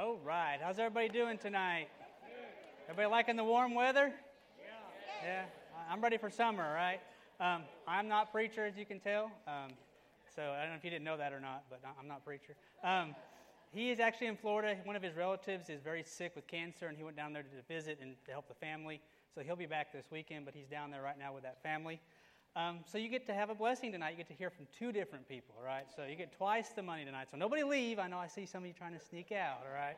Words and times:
All 0.00 0.16
right. 0.24 0.56
How's 0.62 0.78
everybody 0.78 1.10
doing 1.10 1.36
tonight? 1.36 1.88
Everybody 2.88 3.10
liking 3.10 3.36
the 3.36 3.44
warm 3.44 3.74
weather? 3.74 4.10
Yeah. 4.58 5.22
Yeah. 5.22 5.42
I'm 5.90 6.00
ready 6.00 6.16
for 6.16 6.30
summer, 6.30 6.72
right? 6.72 7.00
Um, 7.38 7.64
I'm 7.86 8.08
not 8.08 8.32
preacher, 8.32 8.64
as 8.64 8.78
you 8.78 8.86
can 8.86 8.98
tell. 8.98 9.30
Um, 9.46 9.72
so 10.34 10.40
I 10.40 10.62
don't 10.62 10.70
know 10.70 10.76
if 10.76 10.84
you 10.84 10.90
didn't 10.90 11.04
know 11.04 11.18
that 11.18 11.34
or 11.34 11.40
not, 11.40 11.64
but 11.68 11.82
I'm 12.00 12.08
not 12.08 12.24
preacher. 12.24 12.54
Um, 12.82 13.14
he 13.74 13.90
is 13.90 14.00
actually 14.00 14.28
in 14.28 14.38
Florida. 14.38 14.74
One 14.84 14.96
of 14.96 15.02
his 15.02 15.14
relatives 15.14 15.68
is 15.68 15.82
very 15.82 16.02
sick 16.02 16.32
with 16.34 16.46
cancer, 16.46 16.86
and 16.86 16.96
he 16.96 17.04
went 17.04 17.18
down 17.18 17.34
there 17.34 17.42
to 17.42 17.48
visit 17.68 17.98
and 18.00 18.14
to 18.24 18.32
help 18.32 18.48
the 18.48 18.54
family. 18.54 19.02
So 19.34 19.42
he'll 19.42 19.54
be 19.54 19.66
back 19.66 19.92
this 19.92 20.06
weekend, 20.10 20.46
but 20.46 20.54
he's 20.54 20.68
down 20.68 20.90
there 20.90 21.02
right 21.02 21.18
now 21.18 21.34
with 21.34 21.42
that 21.42 21.62
family. 21.62 22.00
Um, 22.56 22.80
so 22.90 22.98
you 22.98 23.08
get 23.08 23.26
to 23.26 23.34
have 23.34 23.48
a 23.48 23.54
blessing 23.54 23.92
tonight. 23.92 24.10
You 24.10 24.16
get 24.16 24.28
to 24.28 24.34
hear 24.34 24.50
from 24.50 24.66
two 24.76 24.90
different 24.90 25.28
people, 25.28 25.54
right? 25.64 25.84
So 25.94 26.04
you 26.04 26.16
get 26.16 26.36
twice 26.36 26.70
the 26.70 26.82
money 26.82 27.04
tonight. 27.04 27.28
So 27.30 27.36
nobody 27.36 27.62
leave. 27.62 27.98
I 27.98 28.08
know 28.08 28.18
I 28.18 28.26
see 28.26 28.44
some 28.44 28.62
of 28.62 28.66
you 28.66 28.72
trying 28.72 28.92
to 28.92 29.00
sneak 29.00 29.30
out, 29.30 29.60
all 29.64 29.72
right? 29.72 29.96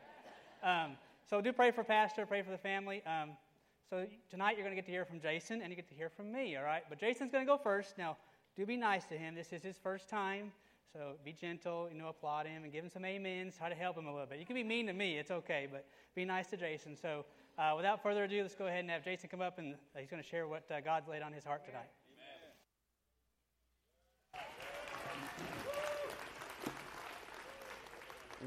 Um, 0.62 0.92
so 1.28 1.40
do 1.40 1.52
pray 1.52 1.70
for 1.70 1.82
Pastor, 1.82 2.26
pray 2.26 2.42
for 2.42 2.50
the 2.50 2.58
family. 2.58 3.02
Um, 3.06 3.30
so 3.88 4.06
tonight 4.30 4.56
you're 4.56 4.64
going 4.64 4.76
to 4.76 4.80
get 4.80 4.86
to 4.86 4.92
hear 4.92 5.04
from 5.04 5.20
Jason 5.20 5.62
and 5.62 5.70
you 5.70 5.76
get 5.76 5.88
to 5.88 5.94
hear 5.94 6.10
from 6.10 6.30
me, 6.30 6.56
all 6.56 6.64
right? 6.64 6.82
But 6.88 6.98
Jason's 6.98 7.30
going 7.32 7.44
to 7.44 7.50
go 7.50 7.56
first. 7.56 7.96
Now, 7.96 8.16
do 8.54 8.66
be 8.66 8.76
nice 8.76 9.06
to 9.06 9.16
him. 9.16 9.34
This 9.34 9.52
is 9.52 9.62
his 9.62 9.78
first 9.78 10.10
time. 10.10 10.52
So 10.92 11.14
be 11.24 11.32
gentle, 11.32 11.88
you 11.90 11.98
know, 11.98 12.08
applaud 12.08 12.46
him 12.46 12.64
and 12.64 12.72
give 12.72 12.84
him 12.84 12.90
some 12.90 13.04
amens. 13.04 13.56
Try 13.56 13.70
to 13.70 13.74
help 13.74 13.96
him 13.96 14.06
a 14.06 14.12
little 14.12 14.26
bit. 14.26 14.38
You 14.38 14.44
can 14.44 14.56
be 14.56 14.62
mean 14.62 14.86
to 14.88 14.92
me, 14.92 15.16
it's 15.16 15.30
okay, 15.30 15.66
but 15.70 15.86
be 16.14 16.26
nice 16.26 16.48
to 16.48 16.58
Jason. 16.58 16.96
So 17.00 17.24
uh, 17.58 17.72
without 17.76 18.02
further 18.02 18.24
ado, 18.24 18.42
let's 18.42 18.54
go 18.54 18.66
ahead 18.66 18.80
and 18.80 18.90
have 18.90 19.02
Jason 19.02 19.30
come 19.30 19.40
up 19.40 19.58
and 19.58 19.74
he's 19.98 20.10
going 20.10 20.22
to 20.22 20.28
share 20.28 20.46
what 20.46 20.70
uh, 20.70 20.80
God's 20.80 21.08
laid 21.08 21.22
on 21.22 21.32
his 21.32 21.44
heart 21.44 21.64
tonight. 21.64 21.88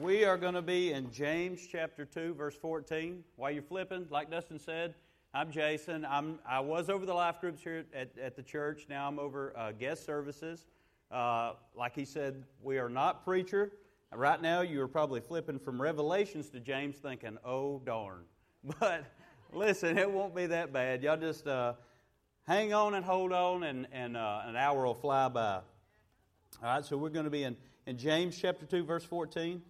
We 0.02 0.26
are 0.26 0.36
going 0.36 0.56
to 0.56 0.62
be 0.62 0.92
in 0.92 1.10
James 1.10 1.66
chapter 1.72 2.04
2, 2.04 2.34
verse 2.34 2.56
14. 2.58 3.24
While 3.38 3.52
you're 3.52 3.64
flipping, 3.64 4.08
like 4.10 4.30
Dustin 4.30 4.60
said, 4.60 4.94
I'm 5.34 5.52
Jason. 5.52 6.06
I'm, 6.06 6.40
I 6.46 6.60
was 6.60 6.90
over 6.90 7.06
the 7.06 7.14
life 7.14 7.40
groups 7.40 7.62
here 7.62 7.86
at, 7.94 8.10
at 8.22 8.36
the 8.36 8.44
church. 8.44 8.88
Now 8.90 9.08
I'm 9.08 9.20
over 9.20 9.54
uh, 9.58 9.72
guest 9.72 10.06
services. 10.06 10.66
Uh, 11.10 11.54
like 11.78 11.96
he 11.96 12.04
said, 12.04 12.44
we 12.62 12.78
are 12.78 12.90
not 12.90 13.24
preacher. 13.24 13.72
Right 14.14 14.42
now, 14.42 14.62
you 14.62 14.82
are 14.82 14.88
probably 14.90 15.22
flipping 15.22 15.60
from 15.60 15.82
Revelations 15.82 16.50
to 16.50 16.60
James 16.60 16.98
thinking, 16.98 17.38
oh, 17.46 17.82
darn. 17.86 18.24
But 18.80 19.06
listen, 19.54 19.98
it 19.98 20.12
won't 20.12 20.36
be 20.36 20.48
that 20.48 20.74
bad. 20.74 21.04
Y'all 21.04 21.16
just 21.16 21.48
uh, 21.48 21.76
hang 22.46 22.74
on 22.74 22.96
and 22.96 23.06
hold 23.06 23.32
on, 23.32 23.64
and, 23.64 23.88
and 23.94 24.18
uh, 24.18 24.42
an 24.46 24.58
hour 24.58 24.86
will 24.86 24.94
fly 24.94 25.30
by. 25.30 25.54
All 25.56 25.62
right, 26.64 26.84
so 26.84 26.98
we're 26.98 27.10
going 27.10 27.26
to 27.26 27.32
be 27.32 27.44
in, 27.44 27.56
in 27.86 27.98
James 27.98 28.38
chapter 28.38 28.66
2, 28.66 28.84
verse 28.84 29.06
14. 29.06 29.62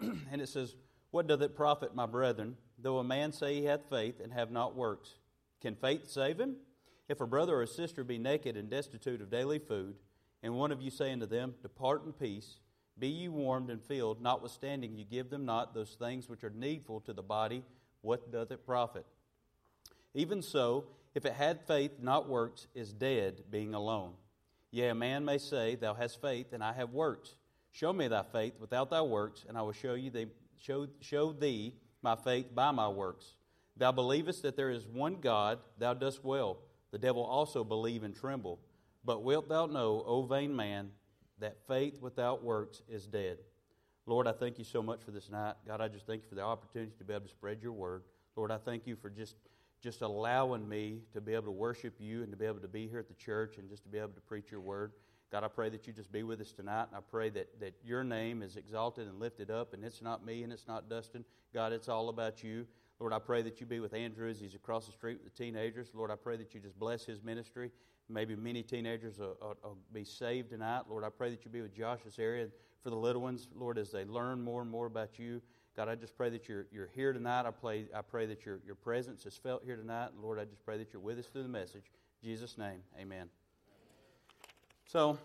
and 0.30 0.40
it 0.40 0.48
says, 0.48 0.74
What 1.10 1.26
doth 1.26 1.42
it 1.42 1.56
profit, 1.56 1.94
my 1.94 2.06
brethren, 2.06 2.56
though 2.78 2.98
a 2.98 3.04
man 3.04 3.32
say 3.32 3.54
he 3.54 3.64
hath 3.64 3.88
faith 3.90 4.20
and 4.22 4.32
have 4.32 4.50
not 4.50 4.76
works? 4.76 5.14
Can 5.60 5.74
faith 5.74 6.08
save 6.08 6.38
him? 6.38 6.56
If 7.08 7.20
a 7.20 7.26
brother 7.26 7.56
or 7.56 7.62
a 7.62 7.66
sister 7.66 8.04
be 8.04 8.18
naked 8.18 8.56
and 8.56 8.70
destitute 8.70 9.20
of 9.20 9.30
daily 9.30 9.58
food, 9.58 9.96
and 10.42 10.54
one 10.54 10.72
of 10.72 10.80
you 10.80 10.90
say 10.90 11.12
unto 11.12 11.26
them, 11.26 11.54
Depart 11.62 12.04
in 12.04 12.12
peace, 12.12 12.60
be 12.98 13.08
ye 13.08 13.28
warmed 13.28 13.70
and 13.70 13.82
filled, 13.82 14.22
notwithstanding 14.22 14.96
you 14.96 15.04
give 15.04 15.30
them 15.30 15.44
not 15.44 15.74
those 15.74 15.96
things 15.98 16.28
which 16.28 16.44
are 16.44 16.52
needful 16.54 17.00
to 17.00 17.12
the 17.12 17.22
body, 17.22 17.64
what 18.02 18.30
doth 18.30 18.50
it 18.50 18.66
profit? 18.66 19.06
Even 20.14 20.42
so, 20.42 20.84
if 21.14 21.24
it 21.24 21.32
had 21.32 21.66
faith 21.66 21.92
not 22.00 22.28
works, 22.28 22.66
is 22.74 22.92
dead, 22.92 23.42
being 23.50 23.74
alone. 23.74 24.12
Yea, 24.70 24.88
a 24.88 24.94
man 24.94 25.24
may 25.24 25.38
say, 25.38 25.74
Thou 25.74 25.94
hast 25.94 26.20
faith, 26.20 26.52
and 26.52 26.62
I 26.62 26.72
have 26.72 26.90
works. 26.90 27.36
Show 27.74 27.92
me 27.92 28.06
thy 28.06 28.22
faith 28.22 28.54
without 28.60 28.88
thy 28.90 29.02
works, 29.02 29.44
and 29.48 29.58
I 29.58 29.62
will 29.62 29.72
show 29.72 29.94
you 29.94 30.12
show, 30.60 30.86
show 31.00 31.32
thee 31.32 31.74
my 32.02 32.14
faith 32.14 32.54
by 32.54 32.70
my 32.70 32.88
works. 32.88 33.34
Thou 33.76 33.90
believest 33.90 34.42
that 34.42 34.56
there 34.56 34.70
is 34.70 34.86
one 34.86 35.16
God, 35.20 35.58
thou 35.76 35.92
dost 35.92 36.22
well. 36.22 36.58
The 36.92 36.98
devil 36.98 37.24
also 37.24 37.64
believe 37.64 38.04
and 38.04 38.14
tremble. 38.14 38.60
But 39.04 39.24
wilt 39.24 39.48
thou 39.48 39.66
know, 39.66 40.04
O 40.06 40.22
vain 40.22 40.54
man, 40.54 40.90
that 41.40 41.66
faith 41.66 42.00
without 42.00 42.44
works 42.44 42.80
is 42.88 43.08
dead? 43.08 43.38
Lord, 44.06 44.28
I 44.28 44.32
thank 44.32 44.56
you 44.58 44.64
so 44.64 44.80
much 44.80 45.02
for 45.02 45.10
this 45.10 45.28
night. 45.28 45.54
God, 45.66 45.80
I 45.80 45.88
just 45.88 46.06
thank 46.06 46.22
you 46.22 46.28
for 46.28 46.36
the 46.36 46.42
opportunity 46.42 46.92
to 46.96 47.04
be 47.04 47.12
able 47.12 47.26
to 47.26 47.32
spread 47.32 47.60
your 47.60 47.72
word. 47.72 48.04
Lord, 48.36 48.52
I 48.52 48.58
thank 48.58 48.86
you 48.86 48.94
for 48.94 49.10
just, 49.10 49.34
just 49.82 50.00
allowing 50.00 50.68
me 50.68 51.00
to 51.12 51.20
be 51.20 51.34
able 51.34 51.46
to 51.46 51.50
worship 51.50 51.94
you 51.98 52.22
and 52.22 52.30
to 52.30 52.36
be 52.36 52.46
able 52.46 52.60
to 52.60 52.68
be 52.68 52.86
here 52.86 53.00
at 53.00 53.08
the 53.08 53.14
church 53.14 53.58
and 53.58 53.68
just 53.68 53.82
to 53.82 53.88
be 53.88 53.98
able 53.98 54.12
to 54.12 54.20
preach 54.20 54.52
your 54.52 54.60
word. 54.60 54.92
God, 55.32 55.42
I 55.42 55.48
pray 55.48 55.68
that 55.70 55.86
you 55.86 55.92
just 55.92 56.12
be 56.12 56.22
with 56.22 56.40
us 56.40 56.52
tonight, 56.52 56.86
and 56.88 56.96
I 56.96 57.00
pray 57.00 57.28
that, 57.30 57.60
that 57.60 57.74
your 57.84 58.04
name 58.04 58.42
is 58.42 58.56
exalted 58.56 59.08
and 59.08 59.18
lifted 59.18 59.50
up, 59.50 59.74
and 59.74 59.84
it's 59.84 60.00
not 60.00 60.24
me 60.24 60.42
and 60.42 60.52
it's 60.52 60.68
not 60.68 60.88
Dustin. 60.88 61.24
God, 61.52 61.72
it's 61.72 61.88
all 61.88 62.08
about 62.08 62.44
you. 62.44 62.66
Lord, 63.00 63.12
I 63.12 63.18
pray 63.18 63.42
that 63.42 63.60
you 63.60 63.66
be 63.66 63.80
with 63.80 63.94
Andrew 63.94 64.30
as 64.30 64.38
he's 64.38 64.54
across 64.54 64.86
the 64.86 64.92
street 64.92 65.18
with 65.22 65.34
the 65.34 65.44
teenagers. 65.44 65.88
Lord, 65.94 66.10
I 66.10 66.16
pray 66.16 66.36
that 66.36 66.54
you 66.54 66.60
just 66.60 66.78
bless 66.78 67.04
his 67.04 67.22
ministry. 67.22 67.70
Maybe 68.08 68.36
many 68.36 68.62
teenagers 68.62 69.18
will, 69.18 69.36
will, 69.40 69.56
will 69.62 69.78
be 69.92 70.04
saved 70.04 70.50
tonight. 70.50 70.82
Lord, 70.88 71.04
I 71.04 71.08
pray 71.08 71.30
that 71.30 71.44
you 71.44 71.50
be 71.50 71.62
with 71.62 71.74
Josh's 71.74 72.18
area 72.18 72.48
for 72.82 72.90
the 72.90 72.96
little 72.96 73.22
ones. 73.22 73.48
Lord, 73.54 73.78
as 73.78 73.90
they 73.90 74.04
learn 74.04 74.40
more 74.40 74.62
and 74.62 74.70
more 74.70 74.86
about 74.86 75.18
you. 75.18 75.40
God, 75.76 75.88
I 75.88 75.96
just 75.96 76.16
pray 76.16 76.30
that 76.30 76.48
you're, 76.48 76.66
you're 76.70 76.90
here 76.94 77.12
tonight. 77.12 77.46
I 77.46 77.50
pray, 77.50 77.86
I 77.92 78.02
pray 78.02 78.26
that 78.26 78.46
your, 78.46 78.60
your 78.64 78.76
presence 78.76 79.26
is 79.26 79.36
felt 79.36 79.64
here 79.64 79.76
tonight. 79.76 80.10
Lord, 80.22 80.38
I 80.38 80.44
just 80.44 80.64
pray 80.64 80.78
that 80.78 80.92
you're 80.92 81.02
with 81.02 81.18
us 81.18 81.26
through 81.26 81.42
the 81.42 81.48
message. 81.48 81.90
In 82.22 82.28
Jesus' 82.28 82.56
name, 82.56 82.80
amen. 83.00 83.28
So, 84.86 85.18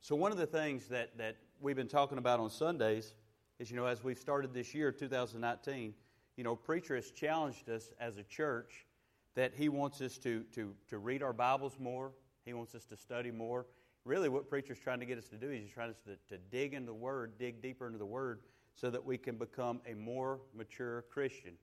so 0.00 0.14
one 0.14 0.30
of 0.30 0.38
the 0.38 0.46
things 0.46 0.86
that, 0.88 1.16
that 1.18 1.36
we've 1.60 1.74
been 1.74 1.88
talking 1.88 2.18
about 2.18 2.38
on 2.38 2.50
Sundays 2.50 3.14
is, 3.58 3.70
you 3.70 3.76
know, 3.76 3.86
as 3.86 4.04
we've 4.04 4.18
started 4.18 4.54
this 4.54 4.74
year, 4.74 4.92
2019, 4.92 5.94
you 6.36 6.44
know, 6.44 6.54
preacher 6.54 6.94
has 6.94 7.10
challenged 7.10 7.68
us 7.68 7.92
as 7.98 8.18
a 8.18 8.22
church 8.22 8.86
that 9.34 9.52
he 9.54 9.68
wants 9.68 10.00
us 10.00 10.18
to, 10.18 10.44
to, 10.54 10.74
to 10.88 10.98
read 10.98 11.22
our 11.22 11.32
Bibles 11.32 11.76
more. 11.80 12.12
He 12.44 12.52
wants 12.52 12.74
us 12.74 12.84
to 12.86 12.96
study 12.96 13.30
more. 13.30 13.66
Really, 14.04 14.28
what 14.28 14.48
preacher's 14.48 14.78
trying 14.78 15.00
to 15.00 15.06
get 15.06 15.18
us 15.18 15.28
to 15.28 15.36
do 15.36 15.50
is 15.50 15.62
he's 15.62 15.72
trying 15.72 15.90
us 15.90 16.00
to, 16.04 16.16
to 16.34 16.40
dig 16.50 16.74
into 16.74 16.86
the 16.86 16.94
Word, 16.94 17.32
dig 17.38 17.60
deeper 17.60 17.86
into 17.86 17.98
the 17.98 18.06
Word, 18.06 18.40
so 18.74 18.90
that 18.90 19.04
we 19.04 19.18
can 19.18 19.36
become 19.36 19.80
a 19.90 19.94
more 19.94 20.38
mature 20.56 21.02
Christian. 21.10 21.54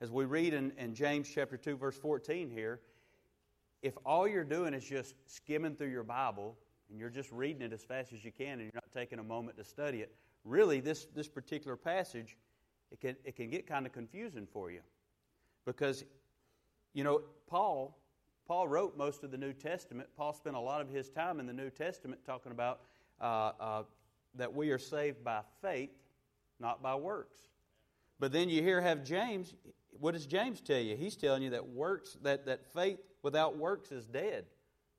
As 0.00 0.10
we 0.10 0.24
read 0.24 0.54
in, 0.54 0.72
in 0.78 0.94
James 0.94 1.28
chapter 1.28 1.56
2, 1.56 1.76
verse 1.76 1.96
14 1.96 2.48
here, 2.48 2.80
if 3.82 3.96
all 4.04 4.28
you're 4.28 4.44
doing 4.44 4.74
is 4.74 4.84
just 4.84 5.14
skimming 5.26 5.74
through 5.74 5.90
your 5.90 6.02
Bible 6.02 6.56
and 6.90 6.98
you're 6.98 7.10
just 7.10 7.30
reading 7.32 7.62
it 7.62 7.72
as 7.72 7.82
fast 7.82 8.12
as 8.12 8.24
you 8.24 8.32
can 8.32 8.54
and 8.54 8.62
you're 8.62 8.70
not 8.74 8.92
taking 8.92 9.18
a 9.18 9.24
moment 9.24 9.56
to 9.56 9.64
study 9.64 10.00
it, 10.00 10.12
really 10.44 10.80
this, 10.80 11.06
this 11.14 11.28
particular 11.28 11.76
passage, 11.76 12.36
it 12.90 13.00
can, 13.00 13.16
it 13.24 13.36
can 13.36 13.48
get 13.48 13.66
kind 13.66 13.86
of 13.86 13.92
confusing 13.92 14.46
for 14.52 14.70
you. 14.70 14.80
Because, 15.64 16.04
you 16.92 17.04
know, 17.04 17.22
Paul, 17.46 17.96
Paul 18.46 18.68
wrote 18.68 18.96
most 18.96 19.22
of 19.24 19.30
the 19.30 19.38
New 19.38 19.52
Testament. 19.52 20.08
Paul 20.16 20.32
spent 20.32 20.56
a 20.56 20.60
lot 20.60 20.80
of 20.80 20.88
his 20.88 21.08
time 21.08 21.40
in 21.40 21.46
the 21.46 21.52
New 21.52 21.70
Testament 21.70 22.20
talking 22.26 22.52
about 22.52 22.80
uh, 23.20 23.52
uh, 23.60 23.82
that 24.34 24.54
we 24.54 24.70
are 24.70 24.78
saved 24.78 25.22
by 25.24 25.40
faith, 25.62 25.90
not 26.58 26.82
by 26.82 26.94
works. 26.94 27.38
But 28.18 28.32
then 28.32 28.48
you 28.50 28.62
here 28.62 28.80
have 28.80 29.04
James, 29.04 29.54
what 29.98 30.12
does 30.12 30.26
James 30.26 30.60
tell 30.60 30.80
you? 30.80 30.96
He's 30.96 31.16
telling 31.16 31.42
you 31.42 31.50
that 31.50 31.66
works, 31.66 32.18
that, 32.22 32.46
that 32.46 32.66
faith 32.72 32.98
without 33.22 33.56
works 33.56 33.92
is 33.92 34.06
dead. 34.06 34.44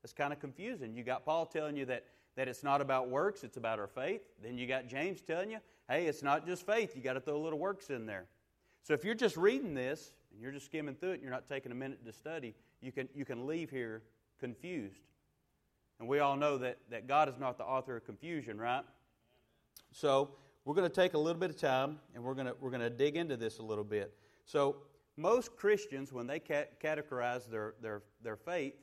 That's 0.02 0.14
kind 0.14 0.34
of 0.34 0.40
confusing. 0.40 0.96
You 0.96 1.04
got 1.04 1.26
Paul 1.26 1.46
telling 1.46 1.76
you 1.76 1.86
that, 1.86 2.06
that 2.36 2.48
it's 2.48 2.64
not 2.64 2.82
about 2.82 3.10
works, 3.10 3.44
it's 3.44 3.58
about 3.58 3.80
our 3.80 3.88
faith. 3.88 4.22
Then 4.44 4.58
you 4.58 4.68
got 4.68 4.88
James 4.88 5.22
telling 5.22 5.52
you, 5.52 5.60
hey, 5.90 6.08
it's 6.08 6.24
not 6.24 6.46
just 6.46 6.66
faith, 6.66 6.96
you 6.96 7.02
got 7.02 7.14
to 7.14 7.20
throw 7.20 7.36
a 7.36 7.44
little 7.44 7.60
works 7.60 7.90
in 7.90 8.06
there. 8.06 8.26
So 8.84 8.94
if 8.94 9.04
you're 9.04 9.16
just 9.16 9.38
reading 9.38 9.74
this 9.74 10.12
and 10.32 10.42
you're 10.42 10.52
just 10.52 10.66
skimming 10.66 10.96
through 10.96 11.12
it 11.12 11.14
and 11.16 11.24
you're 11.24 11.32
not 11.32 11.48
taking 11.48 11.72
a 11.72 11.76
minute 11.76 12.04
to 12.06 12.12
study, 12.12 12.56
you 12.82 12.92
can, 12.92 13.08
you 13.14 13.26
can 13.26 13.46
leave 13.46 13.70
here 13.70 14.02
confused. 14.40 15.04
And 16.00 16.10
we 16.10 16.18
all 16.18 16.36
know 16.36 16.58
that, 16.58 16.80
that 16.90 17.08
God 17.08 17.30
is 17.30 17.38
not 17.38 17.60
the 17.60 17.64
author 17.64 17.98
of 17.98 18.06
confusion, 18.06 18.60
right? 18.60 18.84
So 19.92 20.32
we're 20.66 20.74
going 20.74 20.90
to 20.90 20.96
take 20.96 21.14
a 21.14 21.18
little 21.18 21.40
bit 21.40 21.52
of 21.52 21.58
time 21.58 22.00
and 22.16 22.24
we're 22.24 22.34
going 22.34 22.48
to, 22.48 22.56
we're 22.60 22.72
going 22.72 22.82
to 22.82 22.90
dig 22.90 23.16
into 23.16 23.38
this 23.38 23.60
a 23.60 23.64
little 23.64 23.84
bit. 23.84 24.16
So 24.46 24.78
most 25.18 25.56
Christians, 25.56 26.12
when 26.12 26.28
they 26.28 26.40
categorize 26.40 27.50
their, 27.50 27.76
their, 27.82 28.02
their 28.24 28.36
faith, 28.36 28.74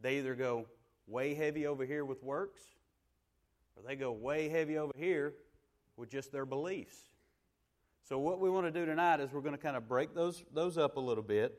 they 0.00 0.18
either 0.18 0.34
go 0.34 0.66
way 1.06 1.34
heavy 1.34 1.66
over 1.66 1.84
here 1.84 2.04
with 2.04 2.22
works, 2.22 2.62
or 3.76 3.82
they 3.86 3.96
go 3.96 4.12
way 4.12 4.48
heavy 4.48 4.78
over 4.78 4.92
here 4.96 5.34
with 5.96 6.10
just 6.10 6.32
their 6.32 6.44
beliefs. 6.44 6.96
So, 8.02 8.18
what 8.18 8.40
we 8.40 8.50
want 8.50 8.66
to 8.66 8.70
do 8.70 8.84
tonight 8.84 9.20
is 9.20 9.32
we're 9.32 9.40
going 9.40 9.54
to 9.54 9.62
kind 9.62 9.76
of 9.76 9.88
break 9.88 10.14
those, 10.14 10.44
those 10.52 10.76
up 10.76 10.96
a 10.96 11.00
little 11.00 11.22
bit, 11.22 11.58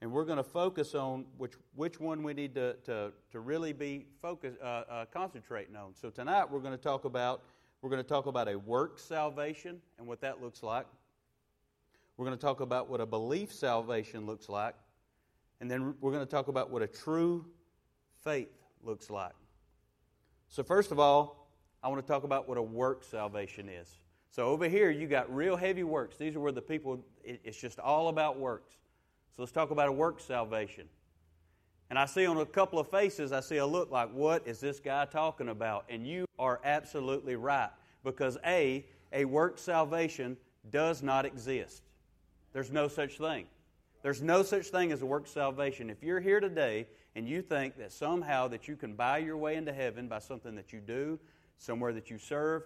and 0.00 0.12
we're 0.12 0.24
going 0.24 0.36
to 0.36 0.44
focus 0.44 0.94
on 0.94 1.24
which, 1.36 1.54
which 1.74 1.98
one 1.98 2.22
we 2.22 2.32
need 2.32 2.54
to, 2.54 2.74
to, 2.84 3.12
to 3.32 3.40
really 3.40 3.72
be 3.72 4.06
focus, 4.22 4.54
uh, 4.62 4.82
uh, 4.88 5.04
concentrating 5.12 5.74
on. 5.74 5.94
So, 5.94 6.10
tonight 6.10 6.48
we're 6.50 6.60
going 6.60 6.76
to 6.76 6.82
talk 6.82 7.04
about 7.06 7.42
we're 7.82 7.90
going 7.90 8.02
to 8.02 8.08
talk 8.08 8.26
about 8.26 8.46
a 8.46 8.58
work 8.58 8.98
salvation 8.98 9.80
and 9.98 10.06
what 10.06 10.20
that 10.20 10.42
looks 10.42 10.62
like. 10.62 10.86
We're 12.20 12.26
going 12.26 12.36
to 12.36 12.46
talk 12.46 12.60
about 12.60 12.90
what 12.90 13.00
a 13.00 13.06
belief 13.06 13.50
salvation 13.50 14.26
looks 14.26 14.50
like. 14.50 14.74
And 15.62 15.70
then 15.70 15.94
we're 16.02 16.12
going 16.12 16.22
to 16.22 16.30
talk 16.30 16.48
about 16.48 16.68
what 16.68 16.82
a 16.82 16.86
true 16.86 17.46
faith 18.22 18.50
looks 18.84 19.08
like. 19.08 19.32
So, 20.50 20.62
first 20.62 20.92
of 20.92 20.98
all, 20.98 21.48
I 21.82 21.88
want 21.88 22.06
to 22.06 22.06
talk 22.06 22.24
about 22.24 22.46
what 22.46 22.58
a 22.58 22.62
work 22.62 23.04
salvation 23.04 23.70
is. 23.70 24.00
So 24.28 24.48
over 24.48 24.68
here, 24.68 24.90
you 24.90 25.06
got 25.06 25.34
real 25.34 25.56
heavy 25.56 25.82
works. 25.82 26.18
These 26.18 26.36
are 26.36 26.40
where 26.40 26.52
the 26.52 26.60
people, 26.60 27.02
it's 27.24 27.58
just 27.58 27.78
all 27.78 28.08
about 28.08 28.38
works. 28.38 28.74
So 29.34 29.40
let's 29.40 29.50
talk 29.52 29.70
about 29.70 29.88
a 29.88 29.92
work 29.92 30.20
salvation. 30.20 30.90
And 31.88 31.98
I 31.98 32.04
see 32.04 32.26
on 32.26 32.36
a 32.36 32.44
couple 32.44 32.78
of 32.78 32.90
faces, 32.90 33.32
I 33.32 33.40
see 33.40 33.56
a 33.56 33.66
look 33.66 33.90
like, 33.90 34.12
what 34.12 34.46
is 34.46 34.60
this 34.60 34.78
guy 34.78 35.06
talking 35.06 35.48
about? 35.48 35.86
And 35.88 36.06
you 36.06 36.26
are 36.38 36.60
absolutely 36.64 37.36
right. 37.36 37.70
Because 38.04 38.36
A, 38.44 38.84
a 39.10 39.24
work 39.24 39.58
salvation 39.58 40.36
does 40.68 41.02
not 41.02 41.24
exist. 41.24 41.82
There's 42.52 42.70
no 42.70 42.88
such 42.88 43.18
thing. 43.18 43.46
There's 44.02 44.22
no 44.22 44.42
such 44.42 44.68
thing 44.68 44.92
as 44.92 45.02
a 45.02 45.06
work 45.06 45.26
salvation. 45.26 45.90
If 45.90 46.02
you're 46.02 46.20
here 46.20 46.40
today 46.40 46.86
and 47.14 47.28
you 47.28 47.42
think 47.42 47.76
that 47.76 47.92
somehow 47.92 48.48
that 48.48 48.66
you 48.66 48.76
can 48.76 48.94
buy 48.94 49.18
your 49.18 49.36
way 49.36 49.56
into 49.56 49.72
heaven 49.72 50.08
by 50.08 50.20
something 50.20 50.54
that 50.56 50.72
you 50.72 50.80
do, 50.80 51.18
somewhere 51.58 51.92
that 51.92 52.10
you 52.10 52.18
serve, 52.18 52.62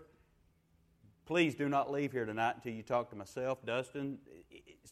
please 1.27 1.55
do 1.55 1.69
not 1.69 1.91
leave 1.91 2.13
here 2.13 2.25
tonight 2.25 2.55
until 2.57 2.73
you 2.73 2.83
talk 2.83 3.11
to 3.11 3.17
myself, 3.17 3.65
Dustin, 3.65 4.19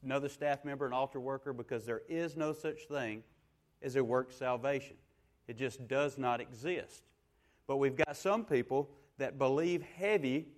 another 0.02 0.28
staff 0.28 0.64
member, 0.64 0.86
an 0.86 0.92
altar 0.92 1.20
worker, 1.20 1.52
because 1.52 1.86
there 1.86 2.02
is 2.08 2.36
no 2.36 2.52
such 2.52 2.88
thing 2.88 3.22
as 3.82 3.96
a 3.96 4.02
work 4.02 4.32
salvation. 4.32 4.96
It 5.46 5.56
just 5.56 5.86
does 5.86 6.18
not 6.18 6.40
exist. 6.40 7.02
But 7.66 7.76
we've 7.76 7.96
got 7.96 8.16
some 8.16 8.44
people 8.44 8.90
that 9.18 9.38
believe 9.38 9.82
heavy 9.96 10.48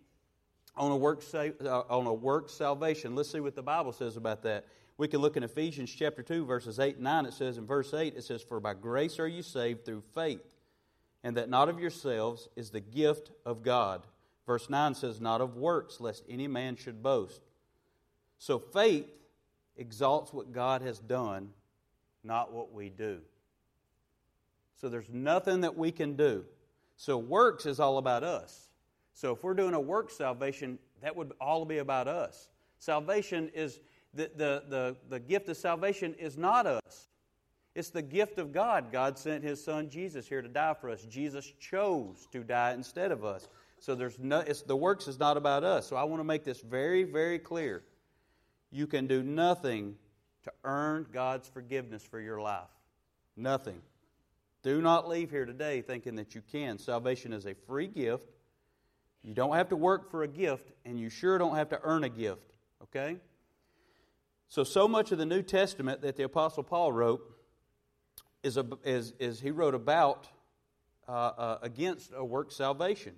on 0.77 0.91
a 0.91 0.97
work, 0.97 1.23
uh, 1.35 1.81
on 1.89 2.07
a 2.07 2.15
work 2.15 2.51
salvation. 2.51 3.15
Let's 3.15 3.31
see 3.31 3.41
what 3.41 3.55
the 3.55 3.63
Bible 3.63 3.93
says 3.93 4.17
about 4.17 4.43
that. 4.43 4.67
We 4.97 5.09
can 5.09 5.21
look 5.21 5.37
in 5.37 5.43
Ephesians 5.43 5.93
chapter 5.93 6.23
2, 6.23 6.45
verses 6.45 6.79
8 6.79 6.97
and 6.97 7.05
9. 7.05 7.27
It 7.27 7.35
says 7.35 7.59
in 7.59 7.67
verse 7.67 7.93
8, 7.93 8.15
it 8.17 8.23
says, 8.23 8.43
For 8.43 8.61
by 8.61 8.75
grace 8.75 9.19
are 9.19 9.27
you 9.27 9.43
saved 9.43 9.85
through 9.85 10.03
faith, 10.15 10.55
and 11.23 11.37
that 11.37 11.49
not 11.49 11.69
of 11.69 11.81
yourselves 11.81 12.49
is 12.55 12.71
the 12.71 12.81
gift 12.81 13.31
of 13.45 13.63
God. 13.63 14.07
Verse 14.47 14.71
9 14.71 14.95
says, 14.95 15.21
Not 15.21 15.41
of 15.41 15.57
works, 15.57 16.01
lest 16.01 16.25
any 16.29 16.47
man 16.47 16.77
should 16.77 17.03
boast. 17.03 17.41
So 18.39 18.59
faith 18.59 19.09
exalts 19.77 20.33
what 20.33 20.53
God 20.53 20.83
has 20.83 20.99
done, 20.99 21.51
not 22.23 22.53
what 22.53 22.73
we 22.73 22.89
do. 22.89 23.21
So 24.81 24.89
there's 24.89 25.09
nothing 25.09 25.63
that 25.63 25.77
we 25.77 25.91
can 25.93 26.15
do. 26.15 26.45
So 26.97 27.17
works 27.17 27.67
is 27.67 27.81
all 27.81 27.99
about 27.99 28.23
us. 28.23 28.69
So 29.15 29.33
if 29.33 29.43
we're 29.43 29.55
doing 29.55 29.75
a 29.75 29.81
work 29.81 30.11
salvation, 30.11 30.79
that 31.03 31.17
would 31.17 31.33
all 31.41 31.65
be 31.65 31.79
about 31.79 32.09
us. 32.09 32.49
Salvation 32.79 33.51
is 33.55 33.81
the, 34.13 34.31
the, 34.37 34.63
the, 34.69 34.97
the 35.09 35.21
gift 35.21 35.49
of 35.49 35.57
salvation 35.57 36.15
is 36.15 36.37
not 36.37 36.67
us. 36.67 37.09
It's 37.75 37.91
the 37.91 38.03
gift 38.03 38.39
of 38.39 38.53
God. 38.53 38.93
God 38.93 39.19
sent 39.19 39.43
his 39.43 39.63
son 39.63 39.89
Jesus 39.89 40.29
here 40.29 40.43
to 40.43 40.49
die 40.49 40.75
for 40.81 40.91
us. 40.91 41.03
Jesus 41.03 41.51
chose 41.59 42.29
to 42.31 42.45
die 42.45 42.73
instead 42.73 43.11
of 43.11 43.25
us. 43.25 43.49
So 43.81 43.95
there's 43.95 44.19
no 44.19 44.41
it's 44.41 44.63
the 44.63 44.77
works 44.77 45.09
is 45.09 45.19
not 45.19 45.37
about 45.37 45.65
us. 45.65 45.87
So 45.89 45.97
I 45.97 46.05
want 46.05 46.21
to 46.21 46.25
make 46.25 46.45
this 46.45 46.61
very, 46.61 47.03
very 47.03 47.39
clear. 47.39 47.83
You 48.71 48.87
can 48.87 49.07
do 49.07 49.23
nothing 49.23 49.97
to 50.45 50.53
earn 50.63 51.07
God's 51.13 51.49
forgiveness 51.49 52.05
for 52.05 52.21
your 52.21 52.41
life. 52.41 52.69
Nothing. 53.37 53.81
Do 54.63 54.81
not 54.81 55.09
leave 55.09 55.31
here 55.31 55.45
today 55.45 55.83
thinking 55.83 56.15
that 56.17 56.35
you 56.35 56.43
can. 56.51 56.79
Salvation 56.79 57.33
is 57.33 57.45
a 57.47 57.55
free 57.55 57.89
gift. 57.89 58.34
You 59.25 59.35
don't 59.35 59.55
have 59.55 59.71
to 59.71 59.77
work 59.77 60.11
for 60.11 60.23
a 60.23 60.29
gift, 60.29 60.71
and 60.85 61.01
you 61.01 61.09
sure 61.09 61.39
don't 61.39 61.57
have 61.57 61.71
to 61.71 61.81
earn 61.83 62.05
a 62.05 62.09
gift. 62.09 62.53
Okay? 62.83 63.17
So, 64.49 64.63
so 64.63 64.87
much 64.87 65.11
of 65.11 65.19
the 65.19 65.27
New 65.27 65.43
Testament 65.43 66.03
that 66.03 66.17
the 66.17 66.25
Apostle 66.25 66.63
Paul 66.63 66.93
wrote 66.93 67.23
is, 68.43 68.59
a, 68.59 68.67
is, 68.85 69.15
is 69.19 69.41
he 69.41 69.51
wrote 69.51 69.75
about 69.75 70.29
uh, 71.09 71.13
uh, 71.13 71.59
against 71.63 72.13
a 72.15 72.25
work 72.25 72.53
salvation 72.53 73.15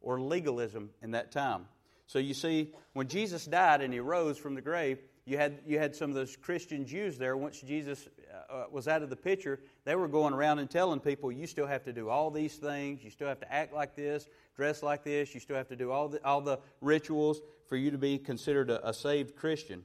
or 0.00 0.20
legalism 0.20 0.90
in 1.02 1.12
that 1.12 1.32
time. 1.32 1.66
So 2.06 2.18
you 2.18 2.34
see, 2.34 2.72
when 2.92 3.08
Jesus 3.08 3.44
died 3.44 3.82
and 3.82 3.92
he 3.92 4.00
rose 4.00 4.36
from 4.36 4.54
the 4.54 4.60
grave, 4.60 4.98
you 5.26 5.36
had, 5.36 5.60
you 5.66 5.78
had 5.78 5.94
some 5.94 6.10
of 6.10 6.16
those 6.16 6.36
Christian 6.36 6.84
Jews 6.86 7.18
there. 7.18 7.36
Once 7.36 7.60
Jesus 7.60 8.08
uh, 8.32 8.52
uh, 8.52 8.64
was 8.70 8.88
out 8.88 9.02
of 9.02 9.10
the 9.10 9.16
picture, 9.16 9.60
they 9.84 9.94
were 9.94 10.08
going 10.08 10.34
around 10.34 10.58
and 10.58 10.68
telling 10.68 10.98
people, 10.98 11.30
you 11.30 11.46
still 11.46 11.66
have 11.66 11.84
to 11.84 11.92
do 11.92 12.08
all 12.08 12.30
these 12.30 12.56
things. 12.56 13.04
You 13.04 13.10
still 13.10 13.28
have 13.28 13.40
to 13.40 13.52
act 13.52 13.72
like 13.72 13.94
this, 13.94 14.28
dress 14.60 14.82
like 14.82 15.02
this. 15.04 15.32
You 15.32 15.40
still 15.40 15.56
have 15.56 15.68
to 15.68 15.76
do 15.76 15.90
all 15.90 16.06
the, 16.06 16.22
all 16.22 16.42
the 16.42 16.58
rituals 16.82 17.40
for 17.66 17.76
you 17.76 17.90
to 17.90 17.96
be 17.96 18.18
considered 18.18 18.68
a, 18.68 18.86
a 18.86 18.92
saved 18.92 19.34
Christian. 19.34 19.82